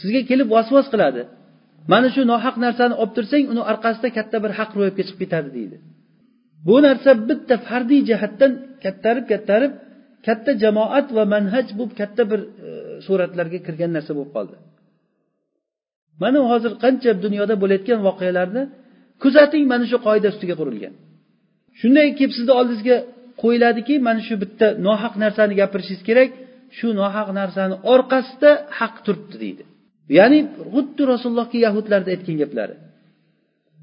sizga 0.00 0.20
kelib 0.30 0.48
vasvas 0.56 0.86
qiladi. 0.92 1.22
Mana 1.92 2.08
shu 2.14 2.22
nohaq 2.32 2.56
narsani 2.64 2.94
olib 3.02 3.12
tursang 3.16 3.44
uni 3.52 3.62
orqasida 3.72 4.08
katta 4.18 4.36
bir 4.44 4.52
haq 4.58 4.70
ro'yobga 4.78 5.02
chiqib 5.06 5.18
ketadi 5.22 5.50
deydi. 5.58 5.76
Bu 6.66 6.76
narsa 6.86 7.10
bitta 7.28 7.54
fardiy 7.68 8.00
jihatdan 8.10 8.52
kattarib 8.84 9.24
kattarib 9.32 9.72
katta 10.26 10.50
jamoat 10.62 11.06
va 11.16 11.24
manhaj 11.34 11.66
bu 11.78 11.84
katta 12.00 12.22
bir 12.30 12.40
e, 12.66 12.70
suratlarga 13.06 13.58
kirgan 13.66 13.90
narsa 13.96 14.12
bo'lib 14.18 14.32
qoldi. 14.36 14.56
Mana 16.22 16.40
hozir 16.50 16.72
qancha 16.84 17.10
dunyoda 17.24 17.54
bo'layotgan 17.62 18.00
voqealarni 18.08 18.62
kuzating 19.22 19.64
mana 19.72 19.84
shu 19.90 19.98
qoida 20.06 20.28
ustiga 20.34 20.54
qurilgan. 20.60 20.94
Shunday 21.80 22.06
kelib 22.18 22.32
sizni 22.38 22.52
oldingizga 22.60 22.96
qo'yiladiki 23.42 23.94
mana 24.08 24.20
shu 24.26 24.34
bitta 24.42 24.66
nohaq 24.86 25.14
narsani 25.24 25.54
gapirishingiz 25.60 26.02
kerak 26.08 26.30
shu 26.78 26.88
nohaq 27.00 27.28
narsani 27.40 27.74
orqasida 27.94 28.50
haq 28.78 28.94
turibdi 29.06 29.36
deydi. 29.44 29.64
Ya'ni 30.18 30.38
xuddi 30.72 31.02
rasulullohga 31.12 31.58
yahudlarni 31.66 32.10
aytgan 32.14 32.36
gaplari. 32.42 32.74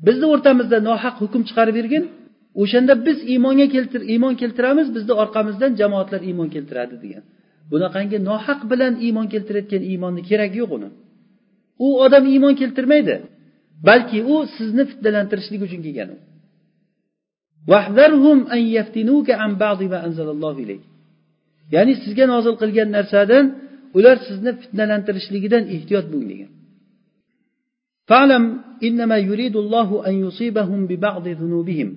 Bizni 0.05 0.25
o'rtamizda 0.33 0.77
nohaq 0.89 1.15
hukm 1.23 1.41
chiqarib 1.49 1.75
bergin 1.79 2.03
o'shanda 2.61 2.93
biz 3.05 3.17
iymonga 3.33 3.67
keltir 3.75 4.01
iymon 4.13 4.33
keltiramiz 4.41 4.87
bizni 4.95 5.13
orqamizdan 5.23 5.71
jamoatlar 5.81 6.21
iymon 6.29 6.49
keltiradi 6.55 6.95
degan. 7.03 7.23
Bunaqangi 7.71 8.17
nohaq 8.29 8.59
bilan 8.71 8.93
iymon 9.05 9.27
keltirayotgan 9.33 9.83
iymonni 9.91 10.21
keragi 10.29 10.57
yo'q 10.61 10.71
uni. 10.77 10.89
U 11.85 11.87
odam 12.05 12.23
iymon 12.33 12.53
keltirmaydi 12.61 13.15
balki 13.89 14.19
u 14.33 14.35
sizni 14.57 14.83
fitnalantirishlik 14.91 15.61
uchun 15.67 15.81
kelgan 15.85 16.09
u. 16.15 16.17
Ya'ni 21.75 21.93
sizga 22.03 22.25
nozil 22.33 22.55
qilgan 22.61 22.89
narsadan 22.97 23.45
ular 23.98 24.16
sizni 24.28 24.50
fitnalantirishligidan 24.62 25.64
ehtiyot 25.74 26.06
bo'ling 26.12 26.30
degan 26.34 26.52
فاعلم 28.10 28.44
إنما 28.88 29.16
يريد 29.30 29.54
الله 29.62 29.88
أن 30.08 30.14
يصيبهم 30.26 30.80
ببعض 30.90 31.24
ذنوبهم 31.28 31.88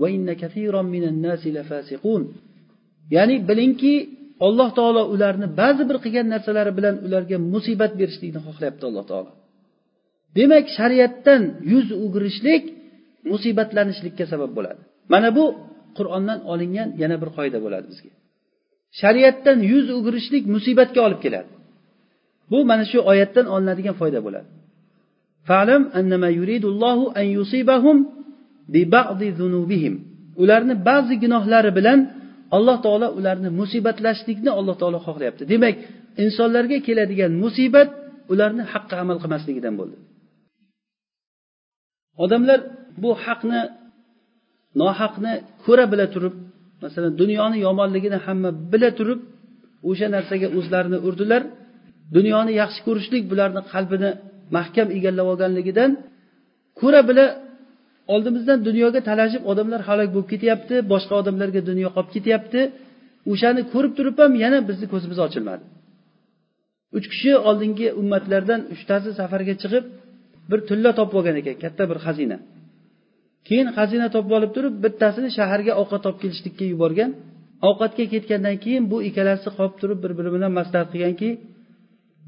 وإن 0.00 0.26
كثيرا 0.42 0.82
من 0.94 1.04
الناس 1.12 1.42
لفاسقون 1.56 2.22
ya'ni 3.16 3.36
bilingki 3.48 3.94
alloh 4.46 4.68
taolo 4.78 5.02
ularni 5.14 5.46
ba'zi 5.60 5.82
bir 5.88 5.96
qilgan 6.04 6.26
narsalari 6.34 6.72
bilan 6.78 6.94
ularga 7.06 7.36
musibat 7.54 7.92
berishlikni 8.00 8.40
xohlayapti 8.46 8.84
alloh 8.90 9.04
taolo 9.10 9.30
demak 10.38 10.64
shariatdan 10.78 11.42
yuz 11.72 11.88
o'girishlik 12.04 12.64
musibatlanishlikka 13.32 14.24
sabab 14.32 14.50
bo'ladi 14.58 14.82
mana 15.12 15.28
bu 15.36 15.44
qur'ondan 15.98 16.38
olingan 16.52 16.88
yana 17.02 17.16
bir 17.22 17.30
qoida 17.38 17.58
bo'ladi 17.64 17.86
bizga 17.92 18.12
Shariatdan 19.01 19.57
yuz 19.71 19.85
o'girishlik 19.97 20.43
musibatga 20.55 20.99
olib 21.07 21.19
keladi. 21.25 21.49
Bu 22.51 22.59
mana 22.69 22.85
shu 22.91 22.99
oyatdan 23.11 23.45
olinadigan 23.55 23.95
foyda 24.01 24.19
bo'ladi. 24.25 24.49
Fa'lam 25.49 25.83
annama 25.99 26.29
yuridullohu 26.39 27.05
an 27.19 27.27
yusibahum 27.37 27.97
bi 28.73 28.81
bagdizunubihim. 28.95 29.95
ularni 30.41 30.75
ba'zi 30.89 31.15
gunohlari 31.23 31.71
bilan 31.77 31.99
alloh 32.55 32.77
taolo 32.85 33.07
ularni 33.19 33.49
musibatlashlikni 33.59 34.51
alloh 34.59 34.75
taolo 34.81 34.99
xohlayapti. 35.07 35.43
Demak 35.53 35.75
insonlarga 36.23 36.77
keladigan 36.87 37.31
musibat 37.43 37.89
ularni 38.33 38.63
haqqa 38.73 38.95
amal 39.03 39.17
qilmasligidan 39.23 39.73
bo'ldi. 39.79 39.97
Odamlar 42.23 42.59
bu 43.03 43.11
haqni 43.25 43.61
nohaqni 44.81 45.33
ko'ra 45.65 45.85
bila 45.91 46.05
turib 46.13 46.35
masalan 46.85 47.13
dunyoni 47.21 47.57
yomonligini 47.67 48.17
hamma 48.25 48.49
bila 48.71 48.89
turib 48.99 49.19
o'sha 49.89 50.07
narsaga 50.15 50.47
o'zlarini 50.57 50.97
urdilar. 51.07 51.41
Dunyoni 52.15 52.51
yaxshi 52.61 52.79
ko'rishlik 52.87 53.23
bularni 53.31 53.61
qalbini 53.73 54.09
mahkam 54.57 54.87
egallab 54.97 55.27
olganligidan 55.33 55.91
ko'ra 56.79 57.01
bila 57.09 57.25
oldimizdan 58.13 58.59
dunyoga 58.67 58.99
talashib 59.09 59.43
odamlar 59.51 59.81
halok 59.89 60.09
bo'lib 60.15 60.29
ketyapti 60.33 60.75
boshqa 60.91 61.13
odamlarga 61.21 61.61
dunyo 61.69 61.89
qolib 61.95 62.11
ketyapti. 62.15 62.61
O'shani 63.31 63.61
ko'rib 63.73 63.93
turib 63.97 64.15
ham 64.23 64.33
yana 64.43 64.59
bizni 64.69 64.85
ko'zimiz 64.93 65.19
ochilmadi. 65.25 65.63
Uch 66.97 67.05
kishi 67.11 67.31
oldingi 67.49 67.87
ummatlardan 68.01 68.61
uchtasi 68.73 69.09
safarga 69.19 69.53
chiqib 69.61 69.85
bir 70.49 70.59
tilla 70.69 70.91
topib 70.99 71.15
olgan 71.19 71.35
ekan 71.41 71.55
katta 71.63 71.83
bir 71.91 71.97
xazina. 72.05 72.37
Keyin 73.47 73.67
xazina 73.77 74.07
topib 74.15 74.31
olib 74.37 74.51
turib 74.55 74.75
bittasini 74.85 75.29
shaharga 75.37 75.73
ovqat 75.81 76.03
olib 76.07 76.19
kelishlikka 76.23 76.65
yuborgan. 76.73 77.11
Ovqatga 77.69 78.05
ketgandan 78.13 78.55
keyin 78.63 78.83
bu 78.91 78.97
ikkalasi 79.07 79.49
qolib 79.57 79.75
turib 79.81 79.99
bir 80.03 80.11
biri 80.17 80.29
bilan 80.35 80.51
maslahat 80.59 80.89
qilganki 80.93 81.29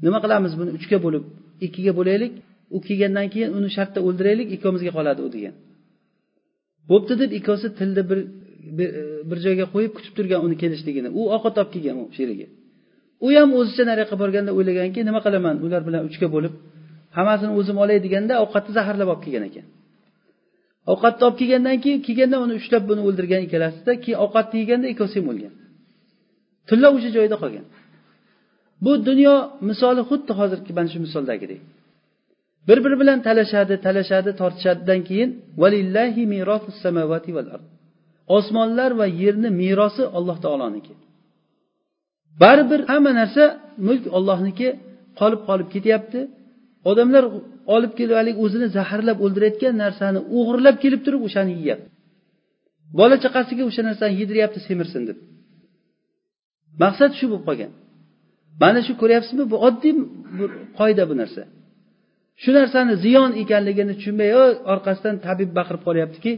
nima 0.04 0.18
qilamiz 0.24 0.52
buni? 0.60 0.70
Uchga 0.78 0.98
bo'lib 1.06 1.24
ikkiga 1.66 1.92
bo'laylik. 1.98 2.32
U 2.76 2.78
kelgandan 2.86 3.26
keyin 3.34 3.50
uni 3.58 3.68
shartta 3.76 3.98
o'ldiraylik 4.06 4.48
ikkovimizga 4.56 4.92
qoladi 4.98 5.20
u 5.26 5.28
degan. 5.36 5.54
Bo'pti 6.90 7.14
deb 7.22 7.30
ikkovsi 7.38 7.68
tilni 7.78 8.02
bir 8.10 8.18
bir 9.28 9.38
joyga 9.46 9.66
qo'yib 9.74 9.92
kutib 9.96 10.12
turgan 10.18 10.40
uni 10.46 10.56
kelishligini. 10.62 11.08
U 11.20 11.22
ovqat 11.36 11.54
olib 11.60 11.70
kelgan 11.74 11.96
u 12.02 12.06
sherigi 12.18 12.46
u 13.24 13.26
ham 13.36 13.50
o'zicha 13.60 13.84
nariyoqqa 13.90 14.16
borganda 14.22 14.50
o'ylaganki 14.58 15.00
nima 15.08 15.20
qilaman? 15.26 15.56
Ular 15.66 15.82
bilan 15.88 16.02
uchga 16.08 16.26
bo'lib 16.34 16.52
hammasini 17.16 17.52
o'zim 17.58 17.76
olay 17.84 17.98
deganda 18.06 18.34
ovqatni 18.44 18.72
zaharlab 18.78 19.08
olib 19.12 19.22
kelgan 19.24 19.44
ekan. 19.50 19.66
Ovqatni 20.92 21.22
olib 21.26 21.36
kelgandan 21.40 21.76
keyin 21.84 22.00
kelganda 22.06 22.36
uni 22.44 22.54
ushlab 22.60 22.82
buni 22.90 23.02
o'ldirgan 23.08 23.40
ikkalasida 23.46 23.92
keyin 24.02 24.18
ovqatni 24.24 24.56
yeganda 24.62 24.86
ikkovsi 24.92 25.16
ham 25.20 25.28
o'lgan. 25.32 25.54
Tilla 26.68 26.88
o'sha 26.96 27.10
joyda 27.16 27.36
qolgan. 27.42 27.66
Bu 28.84 28.92
dunyo 29.08 29.34
misoli 29.68 30.02
xuddi 30.10 30.32
hozirgi 30.40 30.72
mana 30.78 30.88
shu 30.92 30.98
misoldagidek 31.06 31.60
bir 32.68 32.78
biri 32.84 32.96
bilan 33.00 33.18
talashadi 33.28 33.74
talashadi 33.86 34.30
tortishadidan 34.40 35.00
keyin 35.08 35.30
valillahi 35.62 36.22
samavati 36.82 37.30
val 37.36 37.48
ard. 37.54 37.66
Osmonlar 38.36 38.90
va 39.00 39.06
yerni 39.22 39.50
merosi 39.60 40.04
alloh 40.18 40.36
taoloniki. 40.44 40.94
Baribir 42.42 42.80
hamma 42.90 43.12
narsa 43.20 43.44
mulk 43.86 44.04
ollohniki 44.18 44.68
qolib 45.20 45.40
qolib 45.48 45.68
ketyapti. 45.74 46.20
Odamlar 46.90 47.24
olib 47.74 47.92
kelib 47.98 48.16
haligi 48.20 48.38
o'zini 48.46 48.66
zaharlab 48.76 49.18
o'ldirayotgan 49.24 49.74
narsani 49.84 50.20
o'g'irlab 50.38 50.76
kelib 50.84 51.00
turib 51.06 51.22
o'shani 51.28 51.52
yeyapti. 51.60 51.88
Bola 52.98 53.16
chaqasiga 53.24 53.62
o'sha 53.70 53.82
narsani 53.88 54.14
yediryapti 54.20 54.60
semirsin 54.68 55.02
deb. 55.08 55.18
Maqsad 56.82 57.12
shu 57.18 57.26
bo'lib 57.30 57.44
qolgan. 57.48 57.72
Mana 58.62 58.80
shu 58.86 58.92
ko'ryapsizmi 59.02 59.44
bu 59.52 59.56
oddiy 59.68 59.94
bir 60.38 60.50
qoida 60.78 61.04
bu 61.10 61.14
narsa. 61.20 61.42
Shu 62.42 62.50
narsani 62.58 62.92
ziyon 63.04 63.30
ekanligini 63.42 63.92
tushunmay 63.98 64.30
orqasidan 64.72 65.16
tabib 65.26 65.50
baqirib 65.58 65.82
qolyaptiki 65.88 66.32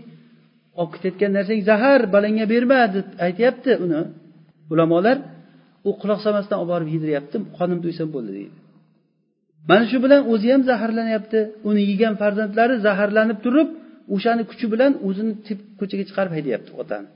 olib 0.81 0.91
ketayotgan 0.95 1.31
narsang 1.39 1.61
zahar 1.71 2.01
balangga 2.15 2.47
berma 2.55 2.81
deb 2.97 3.07
aytyapti 3.27 3.71
uni 3.85 4.01
ulamolar. 4.73 5.17
U 5.89 5.91
quloq 6.01 6.21
solmasdan 6.25 6.59
olib 6.63 6.71
borib 6.75 6.89
yediryapti 6.97 7.37
qonim 7.59 7.79
to'ysam 7.85 8.09
bo'ldi 8.15 8.33
deydi. 8.39 8.57
Mana 9.71 9.85
shu 9.91 9.99
bilan 10.05 10.21
o'zi 10.33 10.49
ham 10.55 10.63
zaharlanyapti. 10.71 11.41
Uni 11.69 11.83
yegan 11.91 12.15
farzandlari 12.23 12.75
zaharlanib 12.87 13.39
turib 13.45 13.69
o'shani 14.15 14.43
kuchi 14.51 14.67
bilan 14.73 14.93
o'zini 15.07 15.33
ko'chaga 15.81 16.05
chiqarib 16.09 16.33
haydayapti 16.37 16.71
otani. 16.83 17.09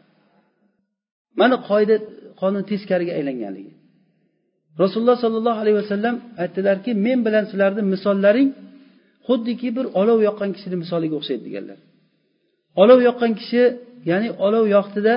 Mana 1.40 1.56
qoida 1.68 1.96
qonun 2.40 2.62
teskariga 2.70 3.12
aylanganligi. 3.18 3.72
Rasululloh 4.82 5.16
sollallohu 5.24 5.58
alayhi 5.62 5.78
vasallam 5.82 6.14
aytdilarki 6.42 6.90
men 7.06 7.18
bilan 7.26 7.44
sizlarni 7.50 7.82
misollaring 7.94 8.48
xuddiki 9.26 9.68
bir 9.76 9.86
olov 10.00 10.18
yoqqan 10.28 10.50
kishini 10.56 10.76
misoliga 10.82 11.14
o'xshaydi 11.20 11.42
deganlar. 11.48 11.78
Olov 12.82 12.98
yoqqan 13.08 13.32
kishi 13.40 13.62
ya'ni 14.10 14.28
olov 14.46 14.64
yoqdida 14.76 15.14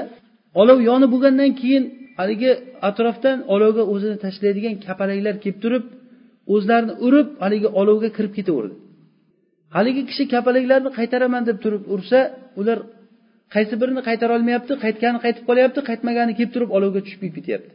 olov 0.61 0.79
yonib 0.89 1.09
bo'lgandan 1.13 1.51
keyin 1.61 1.83
haligi 2.19 2.51
atrofdan 2.89 3.37
olovga 3.53 3.83
o'zini 3.93 4.17
tashlaydigan 4.25 4.75
kapalaklar 4.87 5.35
kelib 5.43 5.59
turib 5.63 5.83
o'zlarini 6.53 6.93
urib 7.05 7.27
haligi 7.43 7.69
olovga 7.81 8.09
kirib 8.17 8.33
ketaverdi. 8.37 8.75
Haligi 9.75 10.01
kishi 10.09 10.23
kapalaklarni 10.33 10.89
qaytaraman 10.99 11.43
deb 11.49 11.57
turib 11.63 11.83
ursa 11.95 12.19
ular 12.59 12.77
qaysi 13.55 13.75
birini 13.81 14.01
qaytara 14.07 14.31
olmayapti 14.37 14.73
qaytgani 14.85 15.19
qaytib 15.25 15.43
qolyapti 15.49 15.79
qaytmagani 15.89 16.33
kelib 16.37 16.51
turib 16.55 16.69
olovga 16.77 16.99
tushib 17.05 17.21
ketyapti. 17.37 17.71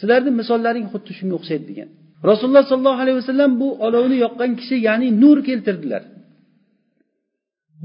Sizlarni 0.00 0.30
misollaring 0.40 0.86
xuddi 0.92 1.12
shunga 1.18 1.34
o'xshaydi 1.38 1.64
degan. 1.70 1.88
Rasululloh 2.30 2.64
sollallohu 2.72 3.00
alayhi 3.04 3.18
vasallam 3.22 3.50
bu 3.60 3.68
olovni 3.86 4.16
yoqqan 4.24 4.50
kishi 4.60 4.76
ya'ni 4.88 5.08
nur 5.22 5.38
keltirdilar. 5.48 6.02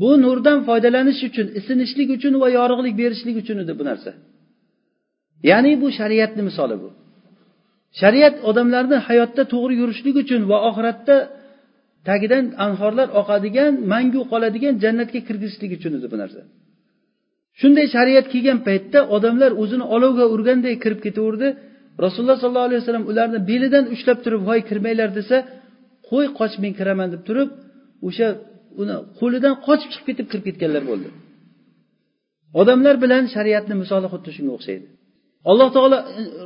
Bu 0.01 0.11
nurdan 0.23 0.59
foydalanish 0.67 1.21
uchun 1.29 1.47
isinishlik 1.59 2.09
uchun 2.17 2.33
va 2.43 2.47
yorug'lik 2.57 2.95
berishlik 3.01 3.35
uchun 3.43 3.57
edi 3.63 3.73
bu 3.79 3.83
narsa. 3.89 4.11
Ya'ni 5.49 5.71
bu 5.81 5.87
shariatni 5.97 6.41
misoli 6.49 6.75
bu. 6.83 6.89
Shariat 8.01 8.35
odamlarni 8.49 8.97
hayotda 9.07 9.43
to'g'ri 9.53 9.73
yurishlik 9.81 10.15
uchun 10.23 10.41
va 10.51 10.57
oxiratda 10.69 11.15
tagidan 12.09 12.45
anhorlar 12.65 13.07
oqadigan 13.21 13.73
mangu 13.93 14.21
qoladigan 14.31 14.73
jannatga 14.83 15.19
kirgizishlik 15.27 15.71
uchun 15.77 15.91
o'zi 15.97 16.07
bu 16.13 16.17
narsa. 16.23 16.41
Shunday 17.59 17.87
shariat 17.95 18.25
kelgan 18.33 18.59
paytda 18.67 18.99
odamlar 19.15 19.51
o'zini 19.63 19.85
olovga 19.95 20.25
urganday 20.35 20.75
kirib 20.83 20.99
ketaverdi. 21.05 21.47
Rasululloh 22.05 22.37
sollallohu 22.43 22.67
alayhi 22.69 22.81
vasallam 22.83 23.05
ularni 23.11 23.39
belidan 23.51 23.85
ushlab 23.95 24.17
turib 24.25 24.41
voy 24.49 24.59
kirmanglar 24.69 25.09
desa 25.19 25.37
qo'y 26.09 26.25
qoch 26.39 26.55
men 26.63 26.73
kiraman 26.79 27.07
deb 27.13 27.21
turib 27.27 27.49
o'sha 28.07 28.27
uni 28.81 28.95
qo'lidan 29.19 29.53
qochib 29.67 29.89
chiqib 29.93 30.05
ketib 30.09 30.27
kirib 30.31 30.45
ketganlar 30.49 30.83
bo'ldi. 30.89 31.09
Odamlar 32.61 32.95
bilan 33.03 33.23
shariatni 33.35 33.75
misoli 33.83 34.07
xuddi 34.13 34.29
shunga 34.37 34.53
o'xshaydi. 34.57 34.87
Alloh 35.51 35.69
taolo 35.75 35.97
e, 35.99 36.03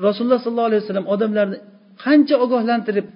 rasululloh 0.08 0.40
sollallohu 0.46 0.70
alayhi 0.70 0.82
vasallam 0.84 1.08
odamlarni 1.14 1.58
qancha 2.04 2.36
ogohlantirib 2.46 3.08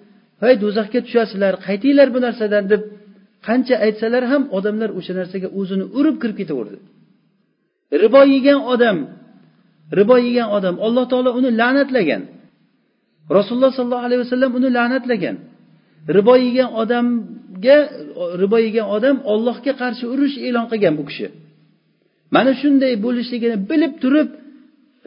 hay 0.44 0.54
do'zaxga 0.64 1.00
tushasizlar 1.06 1.54
qaytinglar 1.68 2.08
bu 2.16 2.20
narsadan 2.26 2.64
deb 2.72 2.82
qancha 3.48 3.76
aytsalar 3.86 4.24
ham 4.32 4.44
odamlar 4.58 4.90
o'sha 5.00 5.14
narsaga 5.20 5.48
o'zini 5.60 5.86
urib 6.00 6.16
kirib 6.22 6.38
ketaverdi. 6.42 6.78
Ribo 8.04 8.22
yegan 8.36 8.60
odam 8.74 8.98
ribo 10.00 10.16
yegan 10.28 10.48
odam 10.58 10.76
alloh 10.86 11.06
taolo 11.12 11.30
uni 11.40 11.50
la'natlagan. 11.62 12.22
Rasululloh 13.38 13.72
sollallohu 13.78 14.06
alayhi 14.08 14.22
vasallam 14.26 14.52
uni 14.60 14.70
la'natlagan. 14.78 15.36
Ribo 16.18 16.34
yegan 16.46 16.70
odamga 16.82 17.78
ribo 18.42 18.58
yegan 18.68 18.88
odam 18.96 19.16
ollohga 19.34 19.74
qarshi 19.82 20.06
urush 20.14 20.36
e'lon 20.48 20.66
qilgan 20.72 20.94
bu 21.00 21.04
kishi. 21.10 21.28
Mana 22.36 22.52
shunday 22.62 22.94
bo'lishligini 23.06 23.58
bilib 23.70 23.94
turib 24.04 24.30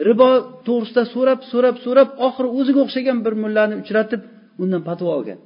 ribo 0.07 0.29
to'g'risida 0.67 1.03
so'rab 1.13 1.39
so'rab 1.51 1.75
so'rab 1.85 2.09
oxiri 2.27 2.47
o'ziga 2.59 2.79
o'xshagan 2.85 3.17
bir 3.25 3.33
mullani 3.43 3.75
uchratib 3.81 4.21
undan 4.63 4.81
patvo 4.89 5.07
olgan. 5.17 5.39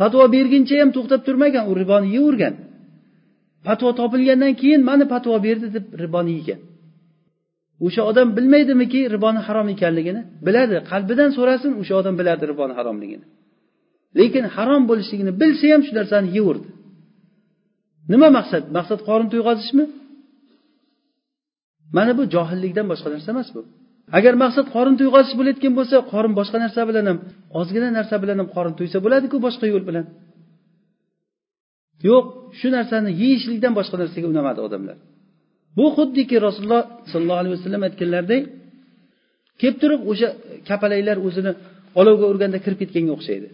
Patvo 0.00 0.22
berguncha 0.36 0.74
ham 0.82 0.90
to'xtab 0.96 1.20
turmagan 1.26 1.64
u 1.70 1.72
riboni 1.82 2.08
yeyavergan 2.14 2.54
patvo 3.66 3.88
topilgandan 4.00 4.52
keyin 4.60 4.82
mana 4.88 5.04
patvo 5.14 5.34
berdi 5.46 5.66
deb 5.76 5.84
riboni 6.02 6.32
yegan. 6.38 6.60
O'sha 7.86 8.02
odam 8.10 8.28
bilmaydimiki 8.36 9.00
riboni 9.14 9.40
harom 9.46 9.68
ekanligini? 9.74 10.22
Biladi 10.46 10.76
qalbidan 10.90 11.30
so'rasin 11.36 11.72
o'sha 11.80 11.94
odam 12.00 12.14
biladi 12.20 12.44
riboni 12.52 12.74
haromligini. 12.78 13.24
Lekin 14.18 14.44
harom 14.56 14.82
bo'lishligini 14.90 15.32
bilsa 15.40 15.66
ham 15.72 15.82
shu 15.86 15.92
narsani 15.98 16.28
yeyaverdi 16.36 16.68
nima 18.12 18.28
maqsad? 18.38 18.64
Maqsad 18.76 19.00
qorin 19.08 19.28
to'yg'azishmi 19.32 19.84
mana 21.96 22.12
bu 22.18 22.22
johillikdan 22.34 22.86
boshqa 22.92 23.08
narsa 23.14 23.28
emas 23.34 23.48
bu. 23.54 23.60
Agar 24.18 24.34
maqsad 24.44 24.66
qorin 24.74 24.94
to'yg'azish 25.00 25.34
bo'layotgan 25.38 25.72
bo'lsa 25.78 25.96
qorin 26.12 26.32
boshqa 26.40 26.58
narsa 26.64 26.80
bilan 26.90 27.04
ham 27.10 27.18
ozgina 27.60 27.88
narsa 27.98 28.14
bilan 28.22 28.36
ham 28.40 28.48
qorin 28.56 28.74
to'ysa 28.78 28.98
bo'ladiku 29.04 29.36
boshqa 29.46 29.66
yo'l 29.72 29.84
bilan. 29.88 30.04
Yo'q 32.08 32.24
shu 32.58 32.68
narsani 32.76 33.10
yeyishlikdan 33.22 33.72
boshqa 33.78 33.96
narsaga 34.02 34.26
unamadi 34.34 34.60
odamlar. 34.66 34.96
Bu 35.78 35.86
xuddiki 35.96 36.36
rasululloh 36.46 36.82
sollallohu 37.12 37.40
alayhi 37.42 37.54
vasallam 37.56 37.82
aytganlaridek 37.88 38.42
kelib 39.60 39.76
turib 39.82 40.00
o'sha 40.10 40.28
kapalaklar 40.68 41.16
o'zini 41.26 41.52
olovga 42.00 42.24
urganda 42.32 42.58
kirib 42.64 42.78
ketganga 42.82 43.12
o'xshaydi. 43.18 43.48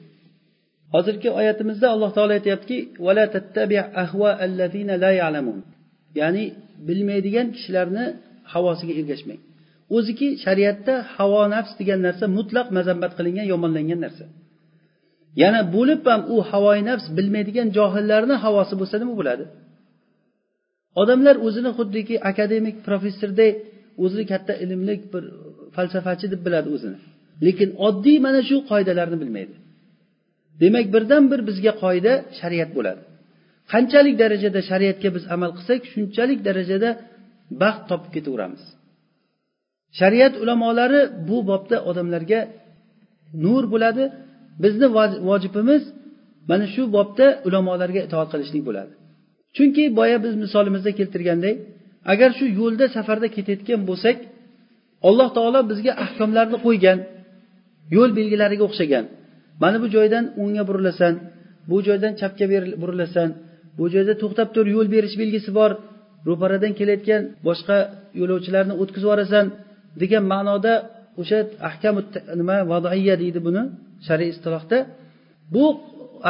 Hozirgi 0.95 1.29
oyatimizda 1.41 1.87
alloh 1.95 2.11
taolo 2.17 2.33
aytyaptiki 2.39 2.77
ya'ni 6.21 6.45
bilmaydigan 6.89 7.47
kishilarni 7.55 8.05
havosiga 8.53 8.95
ergashmang. 9.01 9.41
O'ziki 9.97 10.29
shariatda 10.45 10.95
havo 11.17 11.43
nafs 11.55 11.73
degan 11.81 12.01
narsa 12.07 12.25
mutlaq 12.39 12.67
mazambat 12.79 13.13
qilingan 13.19 13.47
yomonlangan 13.53 14.01
narsa. 14.07 14.25
Yana 15.43 15.61
bo'lib 15.75 16.03
ham 16.11 16.23
u 16.35 16.37
havoi 16.51 16.81
nafs 16.91 17.07
bilmaydigan 17.17 17.69
johillarni 17.79 18.37
havosi 18.45 18.75
bo'lsa 18.81 18.97
nima 19.03 19.15
bo'ladi? 19.21 19.45
Odamlar 21.01 21.37
o'zini 21.47 21.71
xuddiki 21.79 22.15
akademik 22.31 22.77
professorday 22.89 23.51
o'zini 24.05 24.25
katta 24.33 24.53
ilmli 24.65 24.95
bir 25.13 25.25
falsafachi 25.77 26.27
deb 26.33 26.41
biladi 26.47 26.69
o'zini. 26.77 26.99
Lekin 27.47 27.69
oddiy 27.87 28.19
mana 28.27 28.41
shu 28.49 28.57
qoidalarni 28.71 29.17
bilmaydi. 29.23 29.55
Demak 30.63 30.87
birdan 30.95 31.25
bir 31.33 31.41
bizga 31.49 31.73
qoida 31.83 32.13
shariat 32.41 32.71
bo'ladi. 32.77 33.03
Qanchalik 33.73 34.15
darajada 34.23 34.61
shariatga 34.71 35.09
biz 35.17 35.25
amal 35.35 35.51
qilsak 35.59 35.81
shunchalik 35.93 36.41
darajada 36.49 36.91
baxt 37.63 37.83
topib 37.91 38.11
ketaveramiz. 38.17 38.63
Shariat 39.99 40.35
ulamolari 40.43 41.01
bu 41.29 41.39
bobda 41.51 41.77
odamlarga 41.91 42.41
nur 43.45 43.65
bo'ladi. 43.73 44.05
Bizni 44.63 44.87
vojibimiz 45.29 45.83
mana 46.51 46.67
shu 46.75 46.83
bobda 46.97 47.27
ulamolarga 47.47 48.01
itoat 48.07 48.29
qilishlik 48.33 48.63
bo'ladi. 48.69 48.93
Chunki 49.57 49.85
boya 49.99 50.19
biz 50.25 50.35
misolimizda 50.45 50.91
keltirgandek 50.99 51.57
agar 52.13 52.31
shu 52.39 52.47
yo'lda 52.61 52.87
safarda 52.97 53.29
ketayotgan 53.37 53.81
bo'lsak 53.91 54.17
alloh 55.09 55.29
taolo 55.37 55.61
bizga 55.71 55.93
ahkomlarni 56.05 56.59
qo'ygan 56.67 56.99
yo'l 57.97 58.11
belgilariga 58.19 58.65
o'xshagan. 58.69 59.05
Mana 59.63 59.77
bu 59.83 59.87
joydan 59.97 60.25
o'ngga 60.43 60.63
burilasan 60.69 61.15
bu 61.71 61.77
joydan 61.87 62.13
chapga 62.21 62.47
burilasan 62.83 63.29
bu 63.79 63.85
joyda 63.95 64.15
to'xtab 64.23 64.49
tur 64.55 64.67
yo'l 64.75 64.89
berish 64.95 65.17
belgisi 65.23 65.51
bor 65.59 65.71
ro'paradan 66.27 66.73
kelayotgan 66.79 67.23
boshqa 67.49 67.77
yo'lovchilarni 68.21 68.75
o'tkazib 68.83 69.07
yuborasan 69.07 69.47
degan 70.01 70.25
ma'noda 70.33 70.75
o'sha 71.21 71.39
ahkamu 71.69 72.01
nima 72.41 72.57
vadoiya 72.73 73.15
deydi 73.23 73.41
buni 73.47 73.63
shar'iy 74.07 74.31
istilohda. 74.35 74.79
Bu 75.55 75.65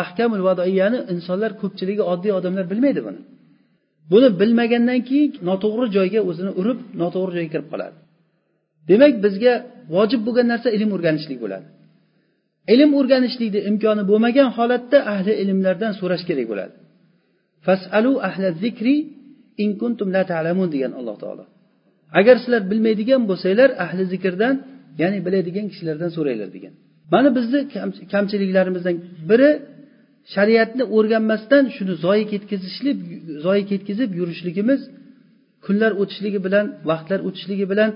ahkamul 0.03 0.43
vadoiyani 0.49 0.99
insonlar 1.12 1.51
ko'pchiligi 1.61 2.03
oddiy 2.12 2.32
odamlar 2.39 2.64
bilmaydi 2.72 3.01
buni. 3.07 3.20
Buni 4.12 4.28
bilmagandan 4.41 5.01
keyin 5.09 5.30
noto'g'ri 5.49 5.86
joyga 5.97 6.20
o'zini 6.30 6.53
urib 6.61 6.78
noto'g'ri 7.03 7.32
joyga 7.36 7.51
kirib 7.55 7.68
qoladi. 7.72 7.97
Demak 8.91 9.12
bizga 9.24 9.53
vojib 9.95 10.20
bo'lgan 10.26 10.47
narsa 10.53 10.68
ilm 10.76 10.91
o'rganishlik 10.97 11.39
bo'ladi. 11.45 11.66
Ilm 12.74 12.91
o'rganishlikni 12.99 13.61
imkoni 13.70 14.03
bo'lmagan 14.11 14.49
holatda 14.57 14.99
ahli 15.14 15.32
ilmlardan 15.43 15.93
so'rash 16.01 16.24
kerak 16.28 16.47
bo'ladi. 16.53 16.74
Fasalu 17.66 18.12
ahla 18.28 18.49
zikri 18.62 18.97
in 19.62 19.70
kuntum 19.80 20.09
la 20.16 20.22
ta'lamun 20.30 20.68
degan 20.74 20.92
alloh 21.00 21.16
taolo. 21.22 21.44
Agar 22.20 22.36
sizlar 22.42 22.62
bilmaydigan 22.70 23.22
bo'lsanglar 23.30 23.70
ahli 23.84 24.04
zikrdan 24.12 24.54
ya'ni 25.02 25.18
biladigan 25.26 25.66
kishilardan 25.72 26.11
so'ranglar 26.16 26.48
degan. 26.56 26.74
Mana 27.12 27.28
bizni 27.38 27.61
kamchiliklarimizdan 28.14 28.96
biri 29.30 29.50
shariatni 30.34 30.84
o'rganmasdan 30.96 31.64
shuni 31.76 31.94
zoyi 32.04 32.24
ketkazishlik 32.32 32.96
zoyi 33.46 33.64
ketkazib 33.70 34.11
yurishligimiz 34.20 34.80
kunlar 35.64 35.92
o'tishligi 36.02 36.40
bilan 36.46 36.66
vaqtlar 36.90 37.20
o'tishligi 37.28 37.66
bilan 37.72 37.90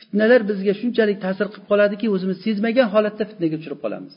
fitnalar 0.00 0.40
bizga 0.50 0.72
shunchalik 0.80 1.18
ta'sir 1.24 1.46
qilib 1.52 1.66
qoladiki 1.70 2.06
o'zimiz 2.14 2.38
sezmagan 2.46 2.86
holatda 2.94 3.24
fitnaga 3.30 3.56
uchrab 3.60 3.78
qolamiz. 3.84 4.14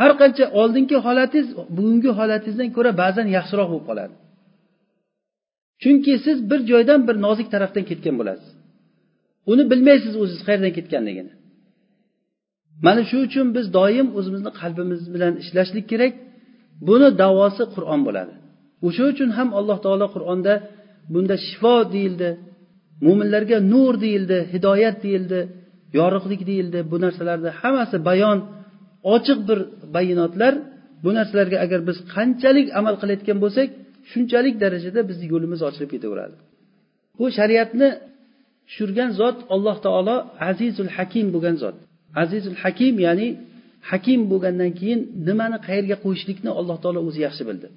Har 0.00 0.12
qancha 0.20 0.44
oldingi 0.60 0.96
holatingiz 1.06 1.48
bugungi 1.76 2.10
holatingizdan 2.18 2.68
ko'ra 2.76 2.90
ba'zan 3.02 3.26
yaxshiroq 3.36 3.68
bo'lib 3.72 3.86
qoladi. 3.90 4.14
Chunki 5.82 6.12
siz 6.24 6.38
bir 6.50 6.60
joydan 6.70 7.00
bir 7.08 7.16
nozik 7.26 7.48
tarafdan 7.54 7.84
ketgan 7.90 8.14
bo'lasiz. 8.20 8.50
Uni 9.50 9.64
bilmaysiz 9.70 10.14
o'zingiz 10.22 10.42
qayerdan 10.48 10.72
ketganligini. 10.78 11.32
Mana 12.86 13.02
shu 13.10 13.18
uchun 13.26 13.46
biz 13.56 13.66
doim 13.78 14.08
o'zimizni 14.18 14.50
qalbimiz 14.60 15.02
bilan 15.14 15.32
ishlashlik 15.42 15.86
kerak. 15.92 16.12
Buni 16.88 17.08
davosi 17.22 17.64
qur'on 17.74 18.00
bo'ladi. 18.06 18.32
O'sha 18.86 19.04
uchun 19.12 19.28
ham 19.36 19.48
alloh 19.58 19.78
taolo 19.84 20.06
qur'onda 20.14 20.54
bunda 21.12 21.36
shifo 21.46 21.76
deyildi 21.94 22.28
mo'minlarga 23.06 23.58
nur 23.72 23.94
deyildi 24.04 24.38
hidoyat 24.52 24.96
deyildi 25.04 25.40
yorug'lik 25.98 26.42
deyildi. 26.50 26.78
Bu 26.90 26.96
narsalarni 27.04 27.50
hammasi 27.60 27.96
bayon 28.08 28.38
ochiq 29.14 29.38
bir 29.48 29.58
bayonotlar 29.96 30.54
bu 31.04 31.10
narsalarga 31.18 31.58
agar 31.64 31.80
biz 31.88 31.98
qanchalik 32.14 32.66
amal 32.78 32.94
qilayotgan 33.00 33.38
bo'lsak 33.44 33.68
shunchalik 34.12 34.54
darajada 34.62 35.00
bizni 35.10 35.26
yo'limiz 35.32 35.60
ochilib 35.68 35.90
ketaveradi. 35.94 36.36
Bu 37.18 37.24
shariatni 37.38 37.88
tushirgan 38.68 39.10
zot 39.20 39.38
alloh 39.54 39.76
taolo 39.86 40.16
azizul 40.50 40.90
hakim 40.96 41.26
bo'lgan 41.34 41.56
zot. 41.62 41.76
Azizul 42.22 42.56
hakim 42.62 42.94
ya'ni 43.06 43.28
hakim 43.90 44.20
bo'lgandan 44.30 44.70
keyin 44.78 45.00
nimani 45.28 45.58
qayerga 45.66 45.96
qo'yishlikni 46.04 46.50
alloh 46.60 46.76
taolo 46.82 47.00
o'zi 47.08 47.20
yaxshi 47.26 47.42
bildi. 47.48 47.68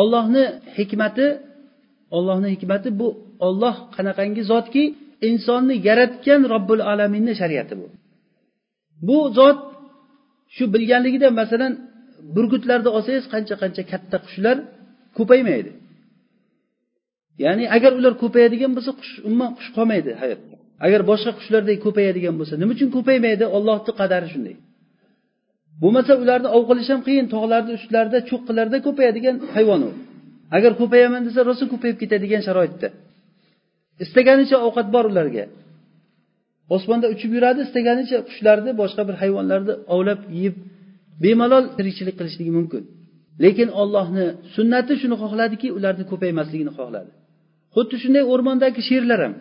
Ollohni 0.00 0.44
hikmati 0.76 1.26
ollohni 2.16 2.48
hikmati 2.54 2.88
bu 3.00 3.08
olloh 3.46 3.74
qanaqangi 3.96 4.42
zotki 4.52 4.84
insonni 5.28 5.74
yaratgan 5.88 6.40
robbil 6.52 6.82
alaminni 6.92 7.32
shariati 7.40 7.74
bu. 7.80 7.86
Bu 9.08 9.18
zot 9.38 9.58
shu 10.54 10.64
bilganligida 10.74 11.28
masalan 11.40 11.72
burgutlarni 12.34 12.90
olsangiz 12.96 13.24
qancha 13.34 13.54
qancha 13.62 13.82
katta 13.92 14.16
qushlar 14.26 14.56
ko'paymaydi. 15.18 15.70
Ya'ni 17.44 17.64
agar 17.76 17.92
ular 17.98 18.14
ko'payadigan 18.22 18.72
bo'lsa 18.76 18.92
qush 19.00 19.12
umuman 19.28 19.50
qush 19.58 19.70
qolmaydi 19.76 20.10
hayotda. 20.22 20.54
Agar 20.86 21.00
boshqa 21.10 21.30
qushlardek 21.38 21.78
ko'payadigan 21.86 22.34
bo'lsa 22.40 22.54
nima 22.60 22.72
uchun 22.76 22.88
ko'paymaydi? 22.96 23.44
Ollohni 23.56 23.92
qadari 24.00 24.28
shunday. 24.34 24.56
Bo'lmasa 25.82 26.12
ularni 26.22 26.48
ov 26.56 26.62
qilish 26.70 26.90
ham 26.92 27.00
qiyin 27.08 27.26
tog'larni 27.34 27.72
ustlarida 27.78 28.18
cho'qqilarda 28.30 28.78
ko'payadigan 28.86 29.36
hayvon 29.54 29.80
u. 29.88 29.90
Agar 30.56 30.72
ko'payaman 30.80 31.22
desa 31.26 31.40
rosa 31.48 31.64
ko'payib 31.72 31.96
ketadigan 32.02 32.42
sharoitda. 32.46 32.88
Istaganicha 34.04 34.56
ovqat 34.66 34.86
bor 34.94 35.04
ularga. 35.12 35.44
Osmonda 36.76 37.06
uchib 37.14 37.30
yuradi 37.36 37.60
istaganicha 37.66 38.18
qushlarni 38.28 38.72
boshqa 38.82 39.02
bir 39.08 39.16
hayvonlarni 39.22 39.74
ovlab 39.94 40.20
yeb 40.42 40.54
bemalol 41.24 41.64
tirikchilik 41.76 42.14
qilishligi 42.18 42.52
mumkin. 42.58 42.82
Lekin 43.44 43.68
ollohni 43.82 44.24
sunnati 44.56 44.94
shuni 45.02 45.16
xohladiki 45.22 45.68
ularni 45.76 46.04
ko'paymasligini 46.12 46.72
xohladi. 46.78 47.10
Xuddi 47.74 47.96
shunday 48.02 48.24
o'rmondagi 48.32 48.80
sherlar 48.90 49.20
ham 49.24 49.34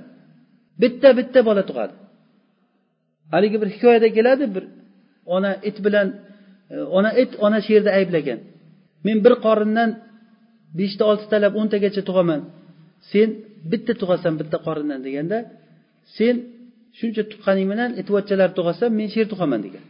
bitta 0.81 1.09
bitta 1.19 1.39
bola 1.49 1.63
tug'adi. 1.69 1.93
Haligi 3.33 3.57
bir 3.61 3.69
hikoyada 3.75 4.09
keladi 4.17 4.45
bir 4.55 4.63
ona 5.35 5.51
it 5.69 5.77
bilan 5.85 6.07
e, 6.73 6.75
ona 6.97 7.11
it 7.23 7.31
ona 7.45 7.59
sherni 7.67 7.91
ayblagan. 7.99 8.39
Men 9.05 9.17
bir 9.25 9.33
qorindan 9.45 9.89
beshta 10.79 11.03
oltitalab 11.11 11.53
o'ntagacha 11.61 12.01
tug'aman. 12.09 12.41
Sen 13.11 13.29
bitta 13.71 13.93
tug'asan 14.01 14.33
bitta 14.41 14.57
qorindan 14.67 14.99
deganda 15.07 15.37
sen 16.17 16.35
shuncha 16.99 17.23
tuqqaning 17.31 17.67
bilan 17.71 17.89
itvachchalar 18.01 18.49
tug'asan 18.57 18.89
men 18.99 19.07
sher 19.15 19.25
tug'aman 19.33 19.59
degan. 19.65 19.83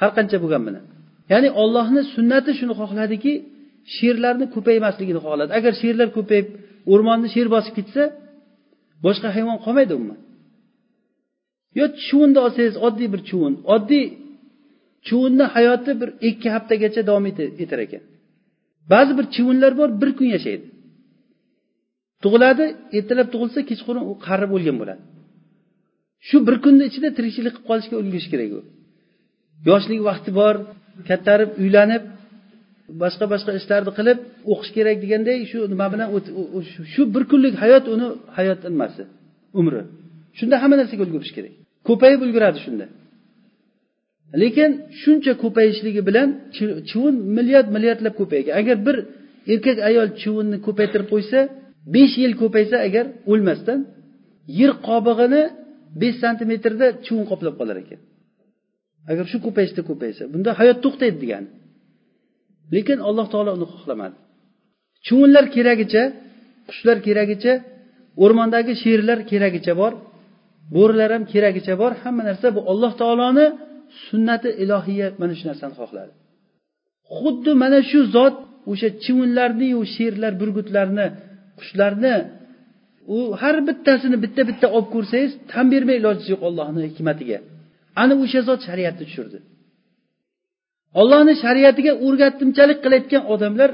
Har 0.00 0.10
qancha 0.16 0.36
bo'lgan 0.44 0.62
bilan. 0.68 0.84
Ya'ni 1.32 1.48
ollohni 1.62 2.02
sunnati 2.14 2.50
shuni 2.58 2.74
xohladiki 2.80 3.32
sherlarni 3.96 4.46
ko'paymasligini 4.54 5.20
xohladi. 5.26 5.50
Agar 5.58 5.72
sherlar 5.82 6.08
ko'payib 6.16 6.46
o'rmonni 6.92 7.28
sher 7.34 7.46
bosib 7.54 7.72
ketsa 7.78 8.02
boshqa 9.06 9.28
hayvon 9.36 9.58
qolmaydi 9.64 9.92
umuman. 9.98 10.20
Yo 11.78 11.84
chuvunni 12.06 12.38
olsangiz 12.46 12.76
oddiy 12.86 13.08
bir 13.14 13.20
chuvun 13.28 13.54
oddiy 13.74 14.04
chuvunni 15.06 15.46
hayoti 15.56 15.92
bir 16.00 16.08
ikki 16.28 16.48
haftagacha 16.54 17.02
davom 17.08 17.26
etar 17.64 17.80
ekan. 17.86 18.02
Ba'zi 18.92 19.12
bir 19.18 19.26
chivunlar 19.34 19.72
bor 19.80 19.88
bir 20.00 20.10
kun 20.18 20.28
yashaydi. 20.36 20.66
Tug'iladi 22.22 22.64
ertalab 22.98 23.28
tug'ilsa 23.34 23.60
kechqurun 23.70 24.04
u 24.10 24.12
qarib 24.26 24.50
o'lgan 24.56 24.76
bo'ladi. 24.80 25.02
Shu 26.28 26.36
bir 26.46 26.56
kunni 26.64 26.84
ichida 26.90 27.08
tirikchilik 27.16 27.54
qilib 27.56 27.66
qolishga 27.68 27.94
ulgurish 28.02 28.28
kerak 28.32 28.50
u. 28.58 28.60
Yoshlik 29.68 30.00
vaqti 30.08 30.30
bor 30.40 30.54
kattarib 31.08 31.50
uylanib 31.62 32.02
boshqa 33.02 33.24
boshqa 33.32 33.50
ishlarni 33.60 33.92
qilib 33.98 34.18
o'qish 34.52 34.70
kerak 34.76 34.96
deganday 35.04 35.38
shu 35.50 35.58
nima 35.72 35.86
bilan 35.92 36.08
shu 36.92 37.02
bir 37.14 37.22
kunlik 37.30 37.54
hayot 37.62 37.84
uni 37.94 38.06
hayot 38.36 38.60
nimasi 38.74 39.02
umri. 39.60 39.82
Shunda 40.38 40.56
hamma 40.62 40.76
narsaga 40.80 41.02
ulgurish 41.06 41.32
kerak. 41.36 41.52
Ko'payib 41.88 42.20
ulguradi 42.26 42.58
shunda. 42.66 42.86
Lekin 44.42 44.70
shuncha 45.02 45.32
ko'payishligi 45.44 46.02
bilan 46.08 46.28
chivin 46.90 47.16
milliard 47.36 47.68
milliardlab 47.76 48.14
ko'paygan. 48.20 48.52
Agar 48.60 48.76
bir 48.86 48.96
erkak 49.52 49.78
ayol 49.88 50.08
chivinni 50.22 50.56
ko'paytirib 50.66 51.08
qo'ysa 51.14 51.38
besh 51.94 52.14
yil 52.22 52.32
ko'paysa 52.42 52.76
agar 52.88 53.04
o'lmasdan 53.32 53.78
yer 54.60 54.72
qobig'ini 54.88 55.42
besh 56.00 56.16
santimetrda 56.22 56.86
chivin 57.04 57.24
qoplab 57.30 57.54
qolar 57.60 57.76
ekan. 57.84 58.00
Agar 59.10 59.24
shu 59.32 59.38
ko'payishda 59.46 59.82
ko'paysa 59.88 60.22
bunda 60.32 60.50
hayot 60.60 60.78
to'xtaydi 60.84 61.18
degani. 61.24 61.48
Lekin 62.74 62.98
alloh 63.08 63.26
taolo 63.32 63.50
uni 63.58 63.66
xohlamadi. 63.74 64.16
Chuvunlar 65.06 65.44
keragicha 65.56 66.02
qushlar 66.68 66.98
keragicha 67.06 67.52
o'rmondagi 68.24 68.72
sherlar 68.82 69.18
keragicha 69.30 69.72
bor 69.82 69.92
bo'rilar 70.74 71.10
ham 71.14 71.24
keragicha 71.32 71.74
bor 71.82 71.92
hamma 72.02 72.22
narsa 72.28 72.46
bu 72.56 72.60
alloh 72.72 72.92
taoloni 73.00 73.46
sunnati 74.06 74.48
ilohiya 74.62 75.06
mana 75.20 75.34
shu 75.38 75.44
narsani 75.50 75.74
xohladi. 75.80 76.12
Xuddi 77.18 77.52
mana 77.62 77.78
shu 77.90 78.00
zot 78.16 78.36
o'sha 78.70 78.88
chivinlarniyu 79.02 79.80
sherlar 79.96 80.32
burgutlarni 80.40 81.06
qushlarni 81.58 82.14
u 83.16 83.18
har 83.40 83.56
bittasini 83.68 84.16
bitta 84.24 84.42
bitta 84.50 84.66
olib 84.76 84.88
ko'rsangiz 84.94 85.32
tan 85.50 85.66
bermay 85.72 85.96
ilojisi 86.00 86.28
yo'q 86.34 86.42
ollohni 86.48 86.80
hikmatiga. 86.90 87.38
Ana 88.02 88.14
o'sha 88.22 88.40
zot 88.48 88.60
shariatni 88.68 89.04
tushirdi. 89.08 89.38
Ollohni 91.00 91.34
shariatiga 91.44 91.92
o'rgatimchalik 92.06 92.78
qilayotgan 92.84 93.22
odamlar 93.34 93.70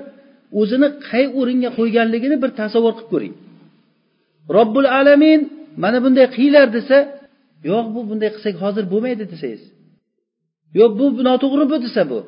o'zini 0.60 0.88
qay 1.08 1.24
o'ringa 1.38 1.70
qo'yganligini 1.78 2.36
bir 2.42 2.50
tasavvur 2.60 2.92
qilib 2.98 3.08
ko'ring. 3.12 3.34
Robbul 4.56 4.86
alamin 5.00 5.40
mana 5.82 5.98
bunday 6.04 6.26
qilinglar 6.34 6.68
desa 6.76 6.96
yo'q 7.70 7.86
bu 7.94 8.00
bunday 8.10 8.30
qilsak 8.34 8.54
hozir 8.64 8.84
bo'lmaydi 8.92 9.24
desangiz. 9.32 9.62
Yo'q 10.78 10.92
bu 10.98 11.04
noto'g'ri 11.28 11.64
bu 11.72 11.76
desa 11.86 12.02
bu. 12.10 12.18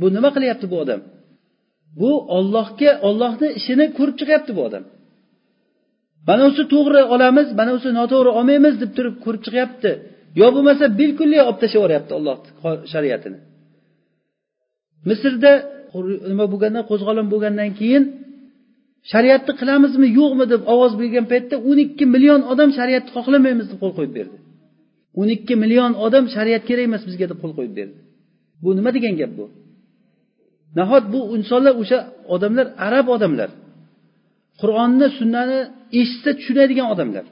Bu 0.00 0.06
nima 0.16 0.30
qilyapti 0.36 0.66
bu 0.72 0.76
odam? 0.84 1.00
Bu 2.00 2.10
ollohga 2.36 2.90
ollohni 3.08 3.48
ishini 3.58 3.86
ko'rib 3.98 4.16
chiqyapti 4.20 4.52
bu 4.58 4.62
odam. 4.68 4.84
Mana 6.28 6.42
usi 6.50 6.62
to'g'ri 6.74 7.02
olamiz 7.14 7.46
mana 7.58 7.72
usi 7.78 7.90
noto'g'ri 7.98 8.30
olmaymiz 8.38 8.74
deb 8.82 8.90
turib 8.96 9.16
ko'rib 9.24 9.42
chiqyapti. 9.46 9.90
Yo 10.40 10.46
bo'lmasa 10.54 10.84
bilkulli 11.00 11.38
olib 11.48 11.58
tashlab 11.62 11.78
yuboryapti 11.78 12.12
olloh 12.18 12.36
shariatini. 12.92 13.38
Misrda 15.08 15.52
nima 16.30 16.44
bo'lgandan 16.52 16.84
qo'zg'olon 16.90 17.26
bo'lgandan 17.32 17.70
keyin 17.80 18.04
shariatni 19.12 19.52
qilamizmi 19.60 20.08
yo'qmi 20.18 20.44
deb 20.52 20.62
ovoz 20.74 20.92
bergan 21.00 21.26
paytda 21.32 21.56
o'n 21.68 21.78
ikki 21.86 22.04
million 22.14 22.40
odam 22.52 22.70
shariatni 22.78 23.10
xohlamaymiz 23.16 23.66
deb 23.70 23.78
qo'l 23.82 23.92
qo'yib 23.98 24.14
berdi. 24.18 24.36
o'n 25.20 25.28
ikki 25.36 25.54
million 25.62 25.92
odam 26.06 26.24
shariat 26.34 26.62
kerak 26.68 26.84
emas 26.90 27.02
bizga 27.08 27.26
deb 27.32 27.38
qo'l 27.42 27.52
qo'yib 27.58 27.74
berdi. 27.78 27.98
Bu 28.62 28.68
nima 28.78 28.90
degan 28.96 29.14
gap 29.20 29.32
bu? 29.38 29.44
Nahot 30.78 31.04
bu 31.12 31.20
insonlar 31.36 31.74
o'sha 31.82 31.98
odamlar 32.34 32.66
arab 32.86 33.06
odamlar 33.16 33.50
qur'onni 34.60 35.06
sunnani 35.18 35.58
eshitsa 36.00 36.30
tushunadigan 36.38 36.86
odamlar. 36.94 37.24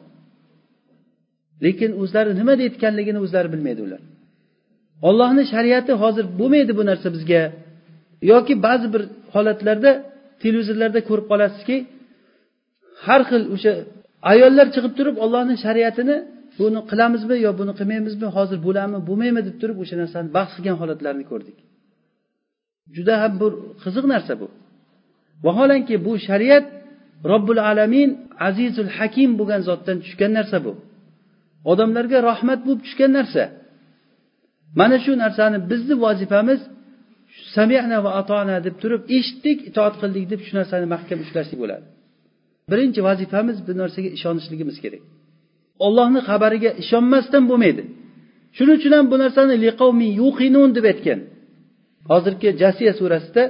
Lekin 1.65 1.91
o'zlari 2.03 2.31
nima 2.41 2.53
deyayotganligini 2.59 3.19
o'zlari 3.25 3.49
bilmaydi 3.55 3.81
ular. 3.87 4.03
Ollohni 5.09 5.45
shariati 5.53 5.93
hozir 6.03 6.25
bo'lmaydi 6.41 6.73
bu 6.79 6.83
narsa 6.91 7.09
bizga. 7.17 7.43
Yoki 8.33 8.55
ba'zi 8.67 8.87
bir 8.95 9.03
holatlarda 9.35 9.91
televizorlarda 10.43 11.01
ko'rib 11.09 11.27
qolasizki 11.33 11.77
har 13.07 13.21
xil 13.31 13.43
o'sha 13.55 13.73
ayollar 14.33 14.67
chiqib 14.75 14.93
turib 14.99 15.17
ollohni 15.25 15.55
shariatini 15.65 16.17
buni 16.59 16.81
qilamizmi 16.91 17.37
yo 17.47 17.51
buni 17.61 17.73
qilmaymizmi 17.79 18.29
hozir 18.37 18.59
bo'ladimi 18.67 19.01
bo'lmaymi 19.09 19.41
deb 19.49 19.57
turib 19.63 19.79
o'sha 19.83 19.97
narsani 20.03 20.29
bahs 20.37 20.51
qilgan 20.57 20.77
holatlarni 20.83 21.25
ko'rdik. 21.31 21.59
Juda 22.97 23.15
ham 23.23 23.33
bir 23.43 23.53
qiziq 23.83 24.05
narsa 24.15 24.33
bu. 24.41 24.47
Vaholanki 25.47 25.95
bu 26.07 26.13
shariat 26.29 26.67
robbil 27.31 27.61
alamin 27.71 28.11
azizul 28.49 28.91
hakim 28.99 29.31
bo'lgan 29.39 29.61
zotdan 29.69 29.97
tushgan 30.05 30.33
narsa 30.39 30.59
bu. 30.67 30.73
Odamlarga 31.73 32.19
rahmat 32.31 32.61
bo'lib 32.67 32.81
tushgan 32.87 33.11
narsa. 33.19 33.43
Mana 34.81 34.97
shu 35.05 35.13
narsani 35.25 35.59
bizni 35.71 35.95
vazifamiz 36.05 36.61
samina 37.55 37.99
va 38.05 38.11
atona 38.21 38.57
deb 38.67 38.77
turib 38.83 39.03
eshitdik 39.17 39.59
itoat 39.71 39.95
qildik 40.03 40.25
deb 40.33 40.41
shu 40.47 40.53
narsani 40.61 40.87
mahkam 40.95 41.19
ushlashlik 41.25 41.59
bo'ladi. 41.63 41.87
Birinchi 42.71 43.01
vazifamiz 43.09 43.57
bu 43.67 43.73
narsaga 43.83 44.11
ishonishligimiz 44.19 44.77
kerak. 44.85 45.03
Ollohni 45.87 46.21
xabariga 46.29 46.71
ishonmasdan 46.83 47.45
bo'lmaydi. 47.51 47.83
Shuning 48.57 48.77
uchun 48.81 48.93
ham 48.97 49.07
bu 49.13 49.17
narsani 49.25 49.55
liqavmi 49.65 50.09
yuqinun 50.23 50.71
deb 50.77 50.85
aytgan. 50.93 51.21
Hozirgi 52.11 52.49
jasiya 52.63 52.93
surasida 53.01 53.43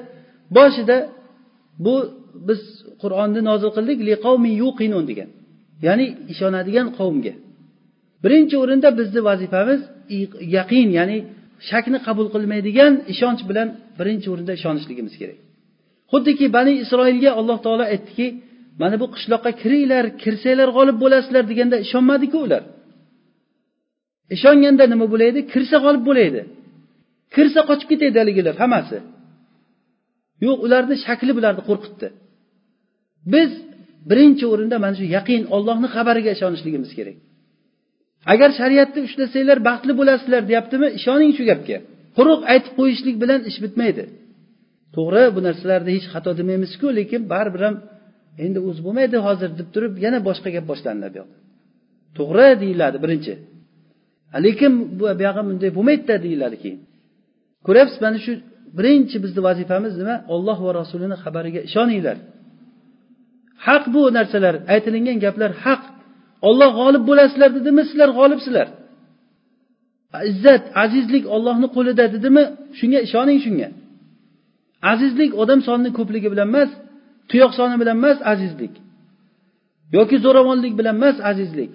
boshida 0.56 0.96
bu 1.84 1.94
biz 2.48 2.60
qur'onni 3.02 3.40
nozil 3.48 3.70
qildik 3.76 3.98
liqavmi 4.08 4.50
yuqinun 4.62 5.04
degan. 5.10 5.28
Ya'ni 5.86 6.06
ishonadigan 6.32 6.88
qavmga. 6.98 7.34
Birinchi 8.24 8.56
o'rinda 8.62 8.88
bizni 8.98 9.20
vazifamiz 9.28 9.80
yaqin 10.56 10.88
ya'ni 10.98 11.18
shakni 11.70 11.98
qabul 12.06 12.26
qilmaydigan 12.34 12.92
ishonch 13.12 13.42
bilan 13.50 13.68
birinchi 13.98 14.28
o'rinda 14.32 14.52
ishonishligimiz 14.58 15.14
kerak. 15.20 15.38
Xuddiki 16.12 16.46
bani 16.56 16.72
isroilga 16.84 17.30
alloh 17.40 17.58
taolo 17.64 17.84
aytdiki 17.94 18.26
mana 18.82 18.96
bu 19.02 19.06
qishloqqa 19.14 19.50
kiringlar 19.62 20.04
kirsanglar 20.22 20.68
g'olib 20.76 20.96
bo'lasizlar 21.04 21.44
deganda 21.50 21.76
ishonmadiku 21.86 22.38
ular. 22.46 22.62
Ishonganda 24.36 24.84
nima 24.92 25.06
bo'laydi? 25.14 25.40
Kirsa 25.52 25.76
g'olib 25.84 26.04
bo'laydi. 26.10 26.40
Kirsa 27.34 27.60
qochib 27.68 27.88
ketadi 27.92 28.16
haligilar 28.22 28.54
hammasi. 28.62 28.98
Yo'q 30.46 30.58
ularni 30.66 30.96
shakli 31.06 31.32
bularni 31.38 31.62
qo'rqitdi. 31.68 32.08
Biz 33.34 33.50
birinchi 34.10 34.44
o'rinda 34.52 34.76
mana 34.84 34.94
shu 34.98 35.06
yaqin 35.16 35.42
ollohni 35.56 35.88
xabariga 35.94 36.30
ishonishligimiz 36.36 36.90
kerak. 36.98 37.16
Agar 38.32 38.50
shariatni 38.58 39.00
ushlasanglar 39.06 39.58
baxtli 39.68 39.92
bo'lasizlar 40.00 40.42
deyaptimi 40.50 40.86
ishoning 40.98 41.32
shu 41.36 41.42
gapga. 41.50 41.78
Quruq 42.16 42.40
aytib 42.52 42.72
qo'yishlik 42.78 43.16
bilan 43.22 43.40
ish 43.50 43.58
bitmaydi. 43.64 44.04
To'g'ri 44.96 45.24
bu 45.34 45.40
narsalarda 45.46 45.90
hech 45.96 46.06
xato 46.14 46.30
demaymizku 46.40 46.86
lekin 46.98 47.22
baribir 47.32 47.62
ham 47.66 47.76
endi 48.44 48.58
o'zi 48.68 48.80
bo'lmaydi 48.86 49.16
hozir 49.26 49.50
deb 49.58 49.68
turib 49.74 49.94
yana 50.04 50.18
boshqa 50.28 50.48
gap 50.56 50.64
boshlanadi 50.70 51.18
bu 51.24 51.26
to'g'ri 52.18 52.48
deyiladi 52.62 52.98
birinchi. 53.04 53.34
Lekin 54.46 54.72
bu 54.98 55.04
buyog'i 55.20 55.42
bunday 55.48 55.70
bo'lmaydida 55.78 56.16
deyiladi 56.24 56.56
keyin. 56.62 56.80
Ko'ryapsiz 57.66 57.98
mana 58.04 58.18
shu 58.24 58.32
birinchi 58.78 59.16
bizni 59.24 59.40
vazifamiz 59.48 59.94
nima? 60.00 60.16
Olloh 60.34 60.58
va 60.66 60.70
rasulini 60.80 61.16
xabariga 61.24 61.60
ishoninglar. 61.68 62.16
Haq 63.66 63.84
bu 63.94 64.02
narsalar 64.18 64.54
aytilingan 64.74 65.18
gaplar 65.24 65.50
haq. 65.64 65.82
Olloh 66.48 66.70
g'olib 66.78 67.02
bo'lasizlar 67.10 67.50
dedimi? 67.58 67.82
Sizlar 67.90 68.10
g'olibsizlar. 68.18 68.68
Izzat 70.30 70.64
azizlik 70.84 71.24
ollohni 71.36 71.68
qo'lida 71.76 72.04
dedimi? 72.14 72.44
Shunga 72.78 73.00
ishoning 73.06 73.38
shunga. 73.44 73.68
Azizlik 74.92 75.30
odam 75.42 75.60
sonini 75.68 75.90
ko'pligi 75.98 76.28
bilan 76.34 76.48
emas 76.52 76.70
tuyoq 77.30 77.52
soni 77.58 77.76
bilan 77.82 77.96
emas 78.00 78.18
azizlik. 78.32 78.74
Yoki 79.96 80.16
zo'ravonlik 80.24 80.74
bilan 80.78 80.94
emas 81.00 81.16
azizlik. 81.30 81.72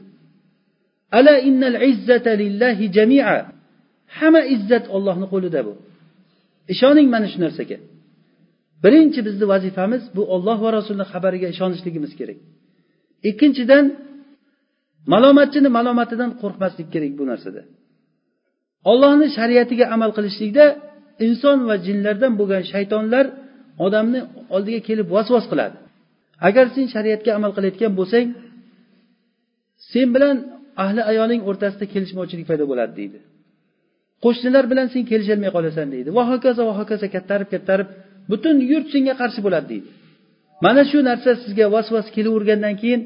Ala 1.17 1.33
innal 1.49 1.77
izzata 1.91 2.31
lillahi 2.41 2.85
jamia. 2.97 3.35
Hamma 4.17 4.41
izzat 4.55 4.85
ollohni 4.95 5.27
qo'lida 5.33 5.59
bu. 5.67 5.73
Ishoning 6.73 7.07
mana 7.13 7.27
shu 7.31 7.37
narsaga. 7.45 7.77
Birinchi 8.83 9.19
bizni 9.27 9.45
vazifamiz 9.53 10.03
bu 10.15 10.23
olloh 10.35 10.57
va 10.65 10.69
rasulni 10.77 11.05
xabariga 11.11 11.47
ishonishligimiz 11.53 12.11
kerak. 12.19 12.39
Ikkinchidan 13.29 13.85
malomatchini 15.13 15.69
malomatidan 15.77 16.31
qo'rqmaslik 16.41 16.87
kerak 16.93 17.13
bu 17.19 17.23
narsada. 17.31 17.61
Ollohni 18.91 19.27
shariatiga 19.37 19.85
amal 19.95 20.11
qilishlikda 20.17 20.65
inson 21.27 21.57
va 21.69 21.75
jinlardan 21.87 22.33
bo'lgan 22.39 22.63
shaytonlar 22.73 23.25
odamni 23.85 24.19
oldiga 24.55 24.79
kelib 24.87 25.07
vasvas 25.15 25.45
qiladi. 25.51 25.77
Agar 26.47 26.65
sen 26.75 26.85
shariatga 26.95 27.31
amal 27.37 27.51
qilayotgan 27.57 27.91
bo'lsang 27.99 28.27
sen 29.91 30.07
bilan 30.15 30.35
ahli 30.83 31.01
ayoling 31.11 31.41
o'rtasida 31.49 31.85
kelishmovchilik 31.93 32.45
paydo 32.49 32.65
bo'ladi 32.71 32.93
deydi. 32.99 33.19
Qo'shnilar 34.23 34.65
bilan 34.71 34.87
sen 34.93 35.03
kelisholmay 35.11 35.51
qolasan 35.57 35.87
deydi. 35.95 36.09
Va 36.17 36.23
hokazo 36.31 36.61
va 36.69 36.73
hokazo 36.79 37.05
kattarib 37.15 37.47
kattarib 37.53 37.87
butun 38.31 38.55
yurt 38.71 38.87
senga 38.93 39.13
qarshi 39.21 39.39
bo'ladi 39.45 39.67
deydi. 39.73 39.89
Mana 40.65 40.81
shu 40.89 40.99
narsa 41.09 41.31
sizga 41.43 41.65
vasvas 41.75 42.07
kelavergandan 42.15 42.75
keyin 42.81 43.01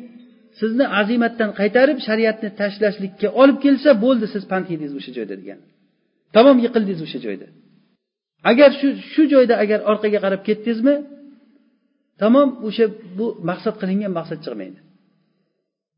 sizni 0.60 0.86
azimatdan 1.01 1.49
qaytarib 1.60 1.99
shariatni 2.07 2.49
tashlashlikka 2.62 3.28
olib 3.41 3.57
kelsa 3.66 3.89
bo'ldi 4.05 4.26
siz 4.34 4.43
pand 4.51 4.66
yedingiz 4.74 4.93
o'sha 4.99 5.12
joyda 5.18 5.36
degan. 5.41 5.60
Tamom 6.36 6.57
yiqildingiz 6.66 7.01
o'sha 7.07 7.20
joyda. 7.26 7.47
Agar 8.51 8.70
shu 8.80 8.88
shu 9.12 9.24
joyda 9.34 9.55
agar 9.64 9.80
orqaga 9.91 10.20
qarab 10.26 10.41
ketdingizmi 10.47 10.95
tamom 12.22 12.49
o'sha 12.68 12.86
bu 13.18 13.26
maqsad 13.49 13.76
qilingan 13.82 14.12
maqsad 14.20 14.39
chiqmaydi. 14.45 14.80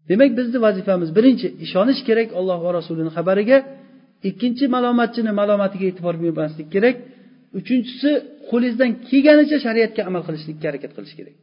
Demak 0.10 0.32
bizni 0.40 0.58
vazifamiz 0.68 1.10
birinchi 1.18 1.48
ishonish 1.66 2.02
kerak 2.08 2.30
alloh 2.40 2.60
va 2.66 2.72
rasulini 2.80 3.12
xabariga. 3.18 3.58
Ikkinchi 4.30 4.66
malomatchini 4.76 5.32
malomatiga 5.40 5.86
e'tibor 5.92 6.16
bermaslik 6.24 6.68
kerak. 6.76 6.96
Uchinchisi 7.60 8.12
qo'lingizdan 8.50 8.92
kelganicha 9.10 9.58
shariatga 9.66 10.02
amal 10.10 10.22
qilishlikka 10.28 10.66
harakat 10.70 10.92
qilish 10.98 11.16
kerak. 11.20 11.36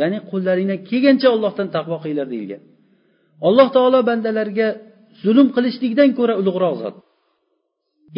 Ya'ni 0.00 0.18
qo'llaringdan 0.30 0.78
kelgancha 0.88 1.28
ollohdan 1.36 1.68
taqvo 1.76 1.96
qilinglar 2.02 2.28
deyilgan. 2.34 2.62
Alloh 3.48 3.68
taolo 3.76 3.98
bandalarga 4.10 4.68
zulm 5.22 5.48
qilishlikdan 5.56 6.10
ko'ra 6.18 6.34
ulug'roq 6.40 6.74
zot. 6.82 6.96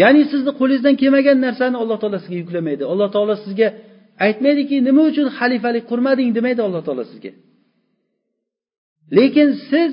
Ya'ni 0.00 0.22
sizni 0.32 0.52
qo'lingizdan 0.60 0.94
kelmagan 1.02 1.38
narsani 1.46 1.76
alloh 1.82 1.98
taolo 2.02 2.18
sizga 2.24 2.36
yuklamaydi. 2.42 2.82
Alloh 2.92 3.08
taolo 3.14 3.34
sizga 3.44 3.68
aytmaydiki 4.26 4.76
nima 4.88 5.02
uchun 5.10 5.26
xalifalik 5.38 5.84
qurmading 5.90 6.28
demaydi 6.38 6.60
alloh 6.66 6.82
taolo 6.86 7.04
sizga. 7.12 7.32
Lekin 9.16 9.48
siz 9.70 9.92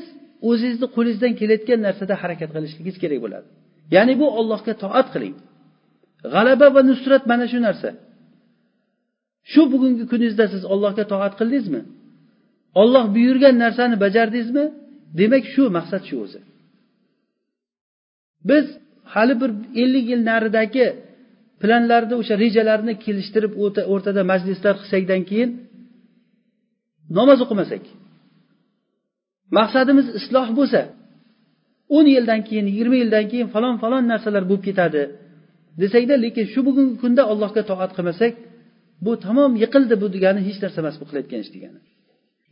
o'zingizni 0.49 0.87
qo'lingizdan 0.95 1.33
kelayotgan 1.39 1.79
narsada 1.87 2.13
harakat 2.21 2.49
qilishligingiz 2.55 2.97
kerak 3.03 3.19
bo'ladi. 3.25 3.47
Ya'ni 3.95 4.13
bu 4.21 4.27
ollohga 4.39 4.73
toat 4.83 5.07
qiling. 5.13 5.35
G'alaba 6.33 6.67
va 6.75 6.81
nusrat 6.89 7.23
mana 7.31 7.45
shu 7.51 7.59
narsa. 7.67 7.89
Shu 9.51 9.61
bugungi 9.73 10.03
kuningizda 10.11 10.45
siz 10.53 10.63
ollohga 10.73 11.03
toat 11.11 11.33
qildingizmi? 11.39 11.81
Olloh 12.81 13.05
buyurgan 13.15 13.55
narsani 13.63 13.95
bajardingizmi? 14.05 14.65
Demak 15.19 15.43
shu 15.53 15.63
maqsad 15.77 16.03
shu 16.09 16.15
o'zi. 16.25 16.39
Biz 18.49 18.65
hali 19.13 19.35
bir 19.41 19.51
ellik 19.81 20.05
yil 20.11 20.21
naridagi 20.29 20.85
planlarni 21.61 22.15
o'sha 22.21 22.35
rejalarni 22.43 22.93
kelishtirib 23.05 23.53
o'rtada 23.93 24.21
majlislar 24.31 24.75
qilsakdan 24.81 25.21
keyin 25.29 25.49
namoz 27.17 27.39
o'qimasak 27.45 27.83
maqsadimiz 29.57 30.07
isloh 30.19 30.47
bo'lsa 30.59 30.81
o'n 31.95 32.05
yildan 32.15 32.41
keyin 32.47 32.65
yigirma 32.71 32.97
yildan 33.01 33.25
keyin 33.31 33.47
falon 33.53 33.75
falon 33.83 34.03
narsalar 34.11 34.43
bo'lib 34.49 34.63
ketadi 34.69 35.03
desakda 35.81 36.15
lekin 36.25 36.45
shu 36.53 36.59
bugungi 36.67 36.95
kunda 37.03 37.21
allohga 37.31 37.61
toat 37.71 37.91
qilmasak 37.97 38.33
bu 39.05 39.11
tamom 39.25 39.51
yiqildi 39.63 39.95
bu 40.01 40.07
degani 40.15 40.41
hech 40.47 40.59
narsa 40.63 40.77
emas 40.83 40.95
bu 41.01 41.05
qilayotgan 41.09 41.39
ish 41.45 41.51
degani. 41.55 41.79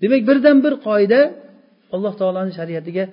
Demak 0.02 0.22
birdan 0.30 0.58
bir 0.66 0.74
qoida 0.88 1.20
alloh 1.96 2.14
taoloni 2.22 2.52
shariatiga 2.60 3.04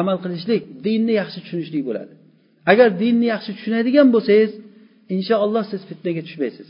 amal 0.00 0.16
qilishlik 0.24 0.62
dinni 0.86 1.12
yaxshi 1.20 1.38
tushunishlik 1.44 1.82
bo'ladi. 1.88 2.12
Agar 2.72 2.88
dinni 3.02 3.26
yaxshi 3.34 3.50
tushunadigan 3.56 4.08
bo'lsangiz 4.14 4.52
inshaalloh 5.16 5.64
siz 5.72 5.80
fitnaga 5.90 6.22
tushmaysiz. 6.28 6.68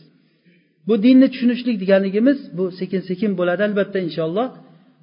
Bu 0.89 0.95
dinni 1.05 1.27
tushunishlik 1.33 1.77
deganligimiz 1.83 2.39
bu 2.57 2.65
sekin 2.81 3.01
sekin 3.11 3.31
bo'ladi 3.41 3.63
albatta 3.69 3.99
inshaalloh. 4.07 4.49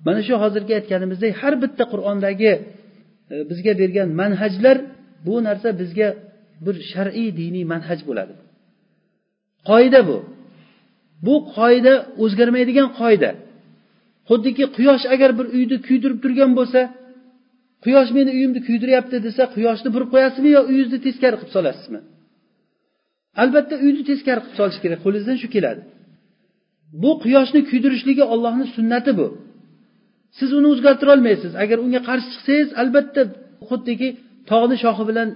Mana 0.05 0.21
shu 0.27 0.33
hozirgi 0.43 0.73
aytganimizdek 0.79 1.31
har 1.41 1.53
bitta 1.63 1.83
qur'ondagi 1.93 2.51
e, 2.53 3.35
bizga 3.49 3.73
bergan 3.81 4.09
manhajlar 4.21 4.77
bu 5.25 5.35
narsa 5.47 5.69
bizga 5.81 6.07
bir 6.65 6.75
shar'iy 6.91 7.29
diniy 7.41 7.65
manhaj 7.73 7.99
bo'ladi. 8.09 8.33
Qoida 9.69 10.01
bu. 10.09 10.17
Bu 11.25 11.35
qoida 11.55 11.93
o'zgarmaydigan 12.23 12.89
qoida. 12.99 13.29
Xuddiki 14.29 14.63
quyosh 14.77 15.05
agar 15.13 15.29
bir 15.39 15.47
uyni 15.57 15.77
kuydirib 15.87 16.19
turgan 16.23 16.51
bo'lsa 16.59 16.81
quyosh 17.85 18.09
meni 18.17 18.31
uyimni 18.37 18.59
kuydiryapti 18.67 19.17
desa 19.27 19.43
quyoshni 19.55 19.89
burib 19.95 20.09
qo'yasizmi 20.13 20.49
yo 20.57 20.61
uyingizni 20.69 20.99
teskari 21.07 21.35
qilib 21.39 21.51
solasizmi? 21.57 21.99
Albatta 23.43 23.75
uyni 23.85 24.01
teskari 24.11 24.39
qilib 24.43 24.55
solish 24.59 24.79
kerak 24.83 24.99
qo'lingizdan 25.05 25.37
shu 25.41 25.47
keladi. 25.55 25.81
Bu 27.03 27.11
quyoshni 27.23 27.61
kuydirishligi 27.69 28.23
ollohni 28.33 28.65
sunnati 28.75 29.11
bu. 29.19 29.27
Siz 30.37 30.49
uni 30.57 30.67
o'zgartira 30.73 31.09
olmaysiz. 31.15 31.51
Agar 31.63 31.77
unga 31.85 32.01
qarshi 32.09 32.27
chiqsangiz 32.33 32.69
albatta 32.81 33.21
xuddiki 33.69 34.07
tog'ni 34.49 34.75
shoxi 34.83 35.03
bilan 35.09 35.29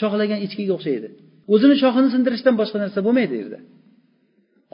shoxlagan 0.00 0.38
echkiga 0.46 0.72
o'xshaydi. 0.78 1.08
O'zini 1.54 1.76
shoxini 1.82 2.08
sindirishdan 2.14 2.54
boshqa 2.60 2.78
narsa 2.84 2.98
bo'lmaydi 3.06 3.32
u 3.36 3.38
yerda. 3.42 3.58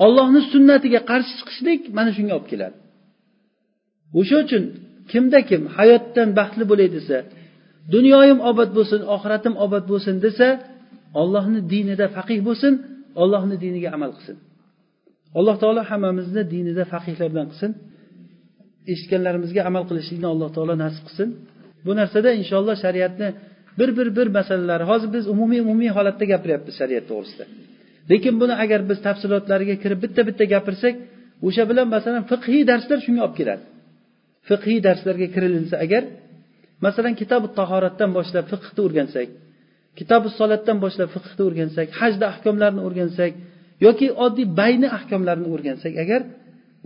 Ollohni 0.05 0.40
sunnatiga 0.53 1.01
qarshi 1.11 1.32
chiqishlik 1.38 1.80
mana 1.97 2.11
shunga 2.16 2.32
olib 2.38 2.49
keladi. 2.53 2.76
O'sha 4.18 4.36
uchun 4.45 4.62
kimda 5.12 5.40
kim 5.49 5.62
hayotdan 5.76 6.28
baxtli 6.38 6.64
bo'lay 6.70 6.88
desa 6.97 7.16
dunyoyim 7.95 8.38
obod 8.51 8.70
bo'lsin 8.76 9.01
oxiratim 9.14 9.55
obod 9.64 9.84
bo'lsin 9.93 10.16
desa 10.26 10.49
ollohni 11.20 11.61
dinida 11.72 12.07
faqih 12.16 12.38
bo'lsin 12.49 12.72
ollohni 13.22 13.57
diniga 13.64 13.88
amal 13.97 14.11
qilsin. 14.16 14.36
Alloh 15.38 15.57
taolo 15.62 15.82
hammamizni 15.90 16.43
dinida 16.55 16.84
faqihlardan 16.93 17.47
qilsin. 17.51 17.70
Eshitganlarimizga 18.93 19.61
amal 19.70 19.84
qilishlikni 19.90 20.28
alloh 20.34 20.49
taolo 20.57 20.74
nasib 20.84 21.03
qilsin. 21.09 21.28
Bu 21.86 21.93
narsada 22.01 22.30
inshaalloh 22.40 22.76
shariatni 22.84 23.28
bir 23.78 23.90
bir 23.97 24.09
bir 24.16 24.28
masalalar 24.38 24.80
hozir 24.90 25.09
biz 25.16 25.24
umumiy 25.34 25.61
umumiy 25.66 25.90
holatda 25.97 26.24
gapiryapmiz 26.32 26.74
shariat 26.80 27.05
to'g'risida. 27.11 27.45
Lekin 28.11 28.35
buni 28.43 28.55
agar 28.65 28.81
biz 28.91 28.99
tafsilotlariga 29.07 29.77
kirib 29.83 30.01
bitta 30.05 30.23
bitta 30.29 30.45
gapirsak 30.55 30.95
o'sha 31.47 31.63
bilan 31.71 31.87
masalan 31.97 32.23
fiqhiy 32.31 32.63
darslar 32.71 32.99
shunga 33.07 33.23
olib 33.27 33.37
keladi. 33.41 33.65
Fiqhiy 34.49 34.79
darslarga 34.87 35.29
kirilinsa 35.35 35.75
agar 35.85 36.03
masalan 36.87 37.15
kitobi 37.21 37.49
tahoratdan 37.59 38.11
boshlab 38.19 38.45
fiqhni 38.53 38.81
o'rgansak 38.87 39.29
kitobi 39.99 40.29
solatdan 40.39 40.79
boshlab 40.85 41.09
fiqhni 41.17 41.43
o'rgansak 41.49 41.89
hajda 42.01 42.25
ahkomlarini 42.33 42.83
o'rgansak 42.89 43.33
yoki 43.87 44.07
oddiy 44.25 44.47
bayni 44.61 44.89
ahkomlarini 44.99 45.49
o'rgansak 45.55 45.95
agar 46.05 46.21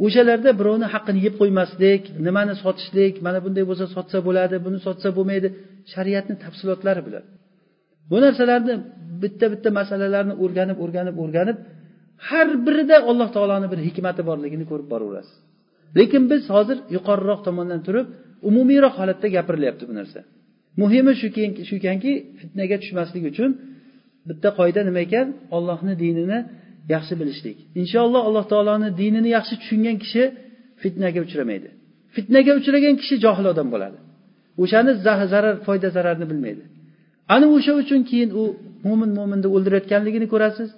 o'shalarda 0.04 0.50
birovni 0.60 0.86
haqqini 0.94 1.20
yeb 1.26 1.34
qo'ymaslik 1.40 2.02
nimani 2.26 2.54
sotishlik 2.64 3.14
mana 3.26 3.38
bunday 3.44 3.64
bo'lsa 3.70 3.86
sotsa 3.96 4.18
bo'ladi 4.26 4.56
buni 4.66 4.78
sotsa 4.86 5.08
bo'lmaydi 5.16 5.48
shariatni 5.92 6.34
tafsilotlari 6.44 7.02
bilan. 7.08 7.24
Bu 8.10 8.16
narsalarni 8.24 8.74
bitta 9.22 9.46
bitta 9.52 9.68
masalalarni 9.80 10.34
o'rganib 10.44 10.78
o'rganib 10.84 11.16
o'rganib 11.24 11.56
har 12.28 12.48
birida 12.66 12.96
alloh 13.10 13.28
taoloni 13.36 13.66
bir 13.72 13.80
hikmati 13.86 14.22
borligini 14.30 14.64
ko'rib 14.70 14.88
boraverasiz. 14.92 15.36
Lekin 15.98 16.22
biz 16.32 16.42
hozir 16.54 16.78
yuqoriroq 16.96 17.40
tomondan 17.46 17.80
turib 17.86 18.06
umumiyroq 18.48 18.94
holatda 19.00 19.26
gapirilyapti 19.36 19.84
bu 19.90 19.94
narsa. 20.00 20.20
Muhimi 20.82 21.12
shu 21.20 21.74
ekanki 21.80 22.12
fitnaga 22.40 22.76
tushmaslik 22.82 23.24
uchun 23.32 23.50
bitta 24.28 24.48
qoida 24.58 24.80
nima 24.88 25.00
ekan? 25.06 25.26
Ollohni 25.56 25.94
dinini 26.04 26.38
yaxshi 26.94 27.14
bilishlik. 27.20 27.58
Inshaalloh 27.80 28.22
alloh 28.28 28.44
taoloni 28.52 28.88
dinini 29.02 29.28
yaxshi 29.36 29.54
tushungan 29.62 29.96
kishi 30.04 30.22
fitnaga 30.82 31.20
uchramaydi. 31.26 31.68
Fitnaga 32.16 32.52
uchragan 32.60 32.94
kishi 33.00 33.14
johil 33.24 33.46
odam 33.52 33.68
bo'ladi. 33.74 33.98
O'shani 34.62 34.92
zarar 35.32 35.54
foyda 35.66 35.88
zararni 35.96 36.26
bilmaydi. 36.32 36.64
Ana 37.34 37.46
o'sha 37.56 37.72
uchun 37.82 38.00
keyin 38.10 38.30
u 38.40 38.42
mo'min 38.86 39.10
mo'minni 39.18 39.48
o'ldirayotganligini 39.54 40.26
ko'rasiz. 40.32 40.70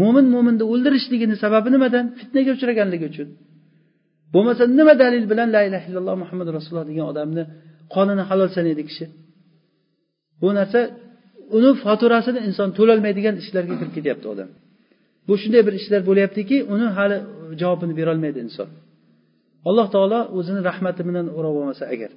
Mo'min 0.00 0.26
mo'minni 0.34 0.64
o'ldirishligini 0.72 1.36
sababi 1.44 1.68
nimadan? 1.74 2.04
Fitnaga 2.18 2.50
uchraganligi 2.56 3.06
uchun. 3.12 3.28
Bo'lmasa 4.34 4.62
nima 4.78 4.94
dalil 5.02 5.24
bilan 5.32 5.48
la 5.56 5.60
ilaha 5.68 5.86
illalloh 5.90 6.16
muhammad 6.22 6.48
rasululloh 6.56 6.86
degan 6.90 7.06
odamni 7.12 7.42
qonini 7.94 8.22
halol 8.30 8.48
sanaydi 8.56 8.82
kishi? 8.88 9.04
Bu 10.40 10.48
narsa 10.58 10.80
uni 11.56 11.70
faturasini 11.84 12.40
inson 12.48 12.68
to'lolmaydigan 12.78 13.34
ishlarga 13.42 13.74
kirib 13.80 13.92
ketyapti 13.96 14.26
odam. 14.34 14.48
Bu 15.28 15.34
shunday 15.42 15.62
bir 15.66 15.74
ishlar 15.80 16.00
bo'lyaptiki 16.08 16.56
uni 16.74 16.86
hali 16.96 17.16
javobini 17.60 17.94
berolmaydi 18.00 18.38
inson. 18.46 18.68
Alloh 19.68 19.86
taolo 19.94 20.20
o'zini 20.38 20.60
rahmati 20.68 21.02
bilan 21.08 21.26
o'rab 21.38 21.54
olmasa 21.60 21.84
agar. 21.94 22.10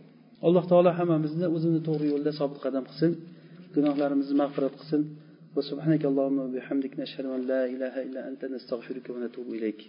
alloh 0.47 0.63
taolo 0.71 0.89
hammamizni 0.99 1.45
o'zini 1.55 1.79
to'g'ri 1.87 2.07
yo'lda 2.13 2.31
sobit 2.39 2.59
qadam 2.65 2.83
qilsin 2.89 3.11
gunohlarimizni 3.75 4.35
mag'firat 4.41 4.73
qilsin. 4.79 5.01
Va 5.55 5.61
subhanak 5.69 6.01
allohumma 6.09 6.45
bihamdik 6.55 6.93
nashhadu 7.01 7.29
an 7.35 7.41
la 7.51 7.61
ilaha 7.75 7.99
illa 8.07 8.21
anta 8.29 8.45
nastag'firuka 8.55 9.09
va 9.15 9.19
natubu 9.25 9.51
ilayk. 9.59 9.79